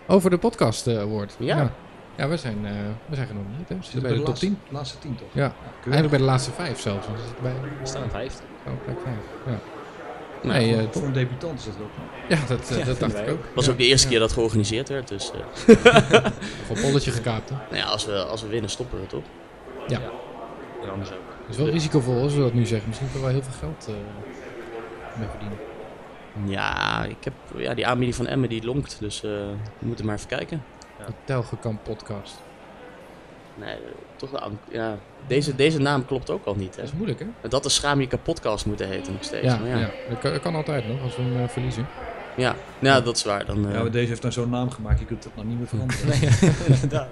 Over 0.06 0.30
de 0.30 0.38
podcast 0.38 0.86
eh, 0.86 0.98
award. 0.98 1.34
Ja. 1.38 1.56
ja. 1.56 1.70
Ja, 2.16 2.28
we 2.28 2.36
zijn, 2.36 2.66
eh, 2.66 2.72
we 3.06 3.14
zijn 3.14 3.26
genomineerd. 3.26 3.68
Hè. 3.68 3.76
We 3.76 3.82
zitten 3.82 4.02
bij 4.02 4.10
de 4.10 4.16
top 4.16 4.26
laatste, 4.26 4.46
10. 4.46 4.58
laatste 4.68 4.98
tien 4.98 5.14
toch? 5.16 5.28
Ja, 5.32 5.52
eigenlijk 5.80 6.10
bij 6.10 6.18
de 6.18 6.24
laatste 6.24 6.50
vijf 6.50 6.80
zelfs. 6.80 7.06
want 7.06 7.18
We 7.18 7.24
zitten 7.26 7.42
bij 7.42 7.52
We 7.80 7.86
staan 7.86 8.10
vijfde. 8.10 8.42
oh, 8.66 8.72
plek 8.84 8.96
vijf. 9.04 9.16
Ja, 9.46 9.58
nee, 10.42 10.76
eh, 10.76 10.84
Voor 10.90 11.02
een 11.02 11.12
debutant 11.12 11.58
is 11.58 11.64
dat 11.64 11.74
ook. 11.82 11.90
ja 12.28 12.38
dat, 12.48 12.70
eh, 12.70 12.78
Ja, 12.78 12.84
dat 12.84 12.98
dacht 12.98 13.18
ik 13.18 13.28
ook. 13.30 13.44
was 13.54 13.64
ja. 13.64 13.70
ook 13.72 13.78
de 13.78 13.86
eerste 13.86 14.08
keer 14.08 14.18
dat 14.18 14.32
georganiseerd 14.32 14.88
werd. 14.88 15.08
Dus 15.08 15.30
eh, 15.66 15.74
Nog 16.68 16.76
een 16.76 16.82
polletje 16.82 17.10
gekaapt. 17.10 17.50
Hè. 17.50 17.54
nou 17.54 17.76
ja, 17.76 17.84
als, 17.84 18.06
we, 18.06 18.24
als 18.24 18.42
we 18.42 18.48
winnen, 18.48 18.70
stoppen 18.70 19.00
we 19.00 19.06
toch? 19.06 19.24
En 20.82 20.90
anders 20.90 21.10
ook. 21.10 21.16
Het 21.46 21.56
is 21.56 21.62
wel 21.62 21.68
risicovol 21.72 22.22
als 22.22 22.34
we 22.34 22.40
dat 22.40 22.52
nu 22.52 22.66
zeggen. 22.66 22.88
Misschien 22.88 23.10
kunnen 23.10 23.28
we 23.28 23.34
wel 23.34 23.42
heel 23.42 23.52
veel 23.52 23.68
geld 23.68 23.86
eh 23.88 23.94
mee 25.18 25.28
verdienen. 25.28 25.58
Ja, 26.46 27.04
ik 27.04 27.24
heb, 27.24 27.32
ja, 27.56 27.74
die 27.74 27.86
aanbieding 27.86 28.14
van 28.14 28.26
Emmen 28.26 28.48
die 28.48 28.64
lonkt. 28.64 28.96
Dus 29.00 29.16
eh, 29.24 29.30
we 29.78 29.86
moeten 29.86 30.04
maar 30.06 30.14
even 30.14 30.28
kijken. 30.28 30.62
De 31.06 31.12
Telgekamp 31.24 31.84
podcast. 31.84 32.40
Nee, 33.60 33.76
toch 34.16 34.30
de 34.30 34.38
an- 34.40 34.58
ja, 34.70 34.96
deze, 35.26 35.54
deze 35.56 35.78
naam 35.80 36.06
klopt 36.06 36.30
ook 36.30 36.44
al 36.44 36.54
niet. 36.54 36.70
Hè? 36.76 36.82
Dat 36.82 36.90
is 36.90 36.96
moeilijk, 36.96 37.18
hè? 37.20 37.48
Dat 37.48 37.62
de 37.62 37.68
Schaam 37.68 38.00
je 38.00 38.06
kapotkast 38.06 38.66
moeten 38.66 38.88
heten 38.88 39.12
nog 39.12 39.24
steeds. 39.24 39.44
Ja, 39.44 39.58
maar 39.58 39.68
ja. 39.68 39.78
ja. 39.78 39.90
Dat, 40.08 40.18
kan, 40.18 40.32
dat 40.32 40.40
kan 40.42 40.54
altijd 40.54 40.88
nog 40.88 41.02
als 41.02 41.16
we 41.16 41.22
hem 41.22 41.42
eh, 41.42 41.48
verliezen. 41.48 41.86
Ja. 42.36 42.54
ja, 42.78 43.00
dat 43.00 43.16
is 43.16 43.24
waar. 43.24 43.44
Dan, 43.46 43.66
eh, 43.68 43.72
Ja, 43.74 43.80
maar 43.82 43.90
deze 43.90 44.08
heeft 44.08 44.20
nou 44.22 44.34
zo'n 44.34 44.50
naam 44.50 44.70
gemaakt, 44.70 44.98
je 44.98 45.04
kunt 45.04 45.24
het 45.24 45.34
nou 45.36 45.46
niet 45.46 45.58
meer 45.58 45.66
veranderen. 45.68 46.06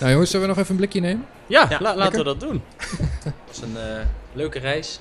Nou 0.00 0.12
jongens, 0.12 0.30
zullen 0.30 0.46
we 0.48 0.52
nog 0.54 0.62
even 0.62 0.70
een 0.70 0.76
blikje 0.80 1.00
nemen? 1.00 1.26
ja, 1.46 1.66
Ja, 1.68 1.78
la- 1.80 1.96
laten 1.96 2.18
we 2.18 2.24
dat 2.24 2.40
doen. 2.40 2.62
Het 3.24 3.32
was 3.46 3.62
een 3.62 3.76
eh, 3.76 4.00
leuke 4.32 4.58
reis. 4.58 5.00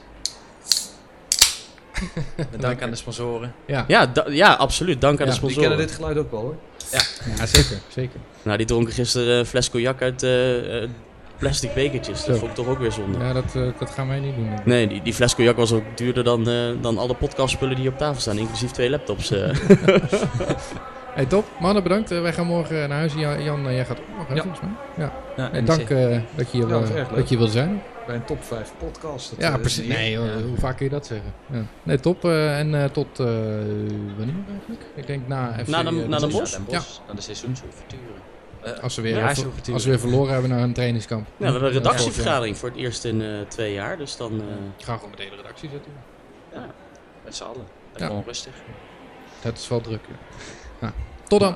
Met 2.36 2.62
dank 2.62 2.82
aan 2.82 2.90
de 2.90 2.96
sponsoren. 2.96 3.54
Ja, 3.66 3.86
Ja, 3.88 4.06
da- 4.06 4.26
ja 4.30 4.54
absoluut. 4.54 5.02
Dank 5.02 5.20
aan 5.20 5.26
Ja, 5.28 5.34
de 5.34 5.40
Die 5.40 5.50
sponsoren. 5.50 5.70
kennen 5.70 5.88
dit 5.88 5.96
geluid 5.96 6.18
ook 6.18 6.32
wel 6.32 6.42
hoor. 6.42 6.56
ja 7.38 7.46
zeker, 7.46 7.78
zeker. 7.88 8.20
Nou, 8.42 8.58
die 8.58 8.66
dronken 8.66 8.94
gisteren 8.94 9.38
een 9.38 9.46
fles 9.46 9.70
cognac 9.70 10.02
uit 10.02 10.24
eh, 10.24 10.84
eh, 10.84 10.90
plastic 11.38 11.74
bekertjes. 11.74 12.18
Dat 12.26 12.34
Zo. 12.36 12.40
vond 12.40 12.50
ik 12.52 12.56
toch 12.58 12.68
ook 12.68 12.80
weer 12.80 12.92
zonde. 12.92 13.18
Ja, 13.20 13.34
dat, 13.34 13.56
eh, 13.56 13.62
dat 13.80 13.90
gaan 13.90 14.08
wij 14.08 14.20
niet 14.20 14.36
doen. 14.36 14.50
Nee, 14.66 14.88
die, 14.88 15.02
die 15.02 15.14
fles 15.14 15.36
cognac 15.36 15.56
was 15.56 15.72
ook 15.72 15.84
duurder 15.96 16.24
dan, 16.24 16.50
eh, 16.50 16.56
dan 16.82 16.98
alle 16.98 17.14
podcastspullen 17.16 17.74
die 17.76 17.84
hier 17.84 17.92
op 17.94 17.98
tafel 17.98 18.22
staan. 18.22 18.38
Inclusief 18.38 18.72
twee 18.72 18.90
laptops. 18.90 19.32
eh. 19.32 19.50
Hey, 21.16 21.26
top. 21.26 21.46
Mannen, 21.60 21.84
bedankt. 21.84 22.12
Eh, 22.12 22.22
wij 22.22 22.34
gaan 22.34 22.46
morgen 22.46 22.76
naar 22.90 22.98
huis. 22.98 23.14
Jan, 23.14 23.44
Jan 23.44 23.68
eh, 23.68 23.74
jij 23.76 23.86
gaat 23.86 23.98
ook 24.00 24.18
nog, 24.18 24.38
Ja. 24.38 24.42
volgens 24.44 24.62
mij. 24.62 24.72
Ja. 25.06 25.14
Ja, 25.38 25.50
Hey, 25.52 25.64
dank 25.64 25.90
eh, 25.90 26.20
dat 26.36 26.52
je 26.52 26.58
hier, 26.58 26.68
Ja, 26.68 26.80
dat 26.80 26.90
eh, 26.90 26.96
leuk. 26.96 27.16
dat 27.16 27.30
je 27.30 27.38
wil 27.38 27.48
zijn. 27.48 27.82
Bij 28.06 28.16
een 28.16 28.26
top 28.26 28.44
5 28.44 28.74
podcast. 28.78 29.30
Dat, 29.30 29.40
Ja, 29.40 29.54
eh, 29.54 29.60
precies. 29.60 29.88
Nee, 29.88 30.12
Ja. 30.12 30.42
hoe 30.42 30.58
vaak 30.58 30.76
kun 30.78 30.86
je 30.86 30.92
dat 30.92 31.06
zeggen? 31.06 31.34
Ja. 31.52 31.62
Nee, 31.84 32.00
top. 32.00 32.26
eh, 32.26 32.60
en 32.60 32.76
eh, 32.84 32.90
tot 32.90 33.20
eh, 33.20 33.26
wanneer 34.18 34.36
eigenlijk? 34.50 34.86
Ik 34.96 35.08
denk 35.08 35.28
na 35.28 35.54
FC. 35.60 35.68
Na 35.68 35.84
de- 35.84 35.92
na 35.92 36.02
de? 36.02 36.08
Naar 36.08 36.20
Den 36.20 36.30
Bosch. 36.30 36.58
Naar 37.08 37.16
de 37.16 37.22
seizoensouverture. 37.22 38.02
Eh, 38.62 38.80
Als 38.84 38.96
we, 38.96 39.02
weer, 39.02 39.18
Ja, 39.18 39.28
als 39.74 39.84
we 39.84 39.90
weer 39.90 40.00
verloren 40.00 40.34
hebben 40.34 40.50
naar 40.52 40.60
een 40.60 40.74
trainingskamp. 40.74 41.26
Ja, 41.28 41.34
we 41.38 41.44
hebben 41.46 41.62
een 41.62 41.74
Ja, 41.74 41.80
redactievergadering 41.80 42.58
voor 42.58 42.70
het 42.70 42.78
eerst 42.78 43.06
in 43.06 43.22
eh, 43.22 43.28
twee 43.48 43.74
jaar. 43.74 43.98
Dus 43.98 44.18
dan... 44.18 44.32
eh, 44.32 44.46
Ik 44.78 44.84
ga 44.86 44.94
gewoon 44.94 45.10
met 45.10 45.18
de 45.20 45.24
hele 45.26 45.36
redactie 45.36 45.70
zitten. 45.70 45.92
Met 47.24 47.36
z'n 47.36 47.44
allen. 47.44 47.66
En 47.94 48.00
Ja. 48.02 48.06
Gewoon 48.08 48.24
rustig. 48.26 48.54
Het 49.42 49.58
is 49.58 49.68
wel 49.68 49.82
druk. 49.82 50.02
Ja. 50.10 50.16
Ja. 50.88 50.94
Tot 51.28 51.40
dan. 51.40 51.56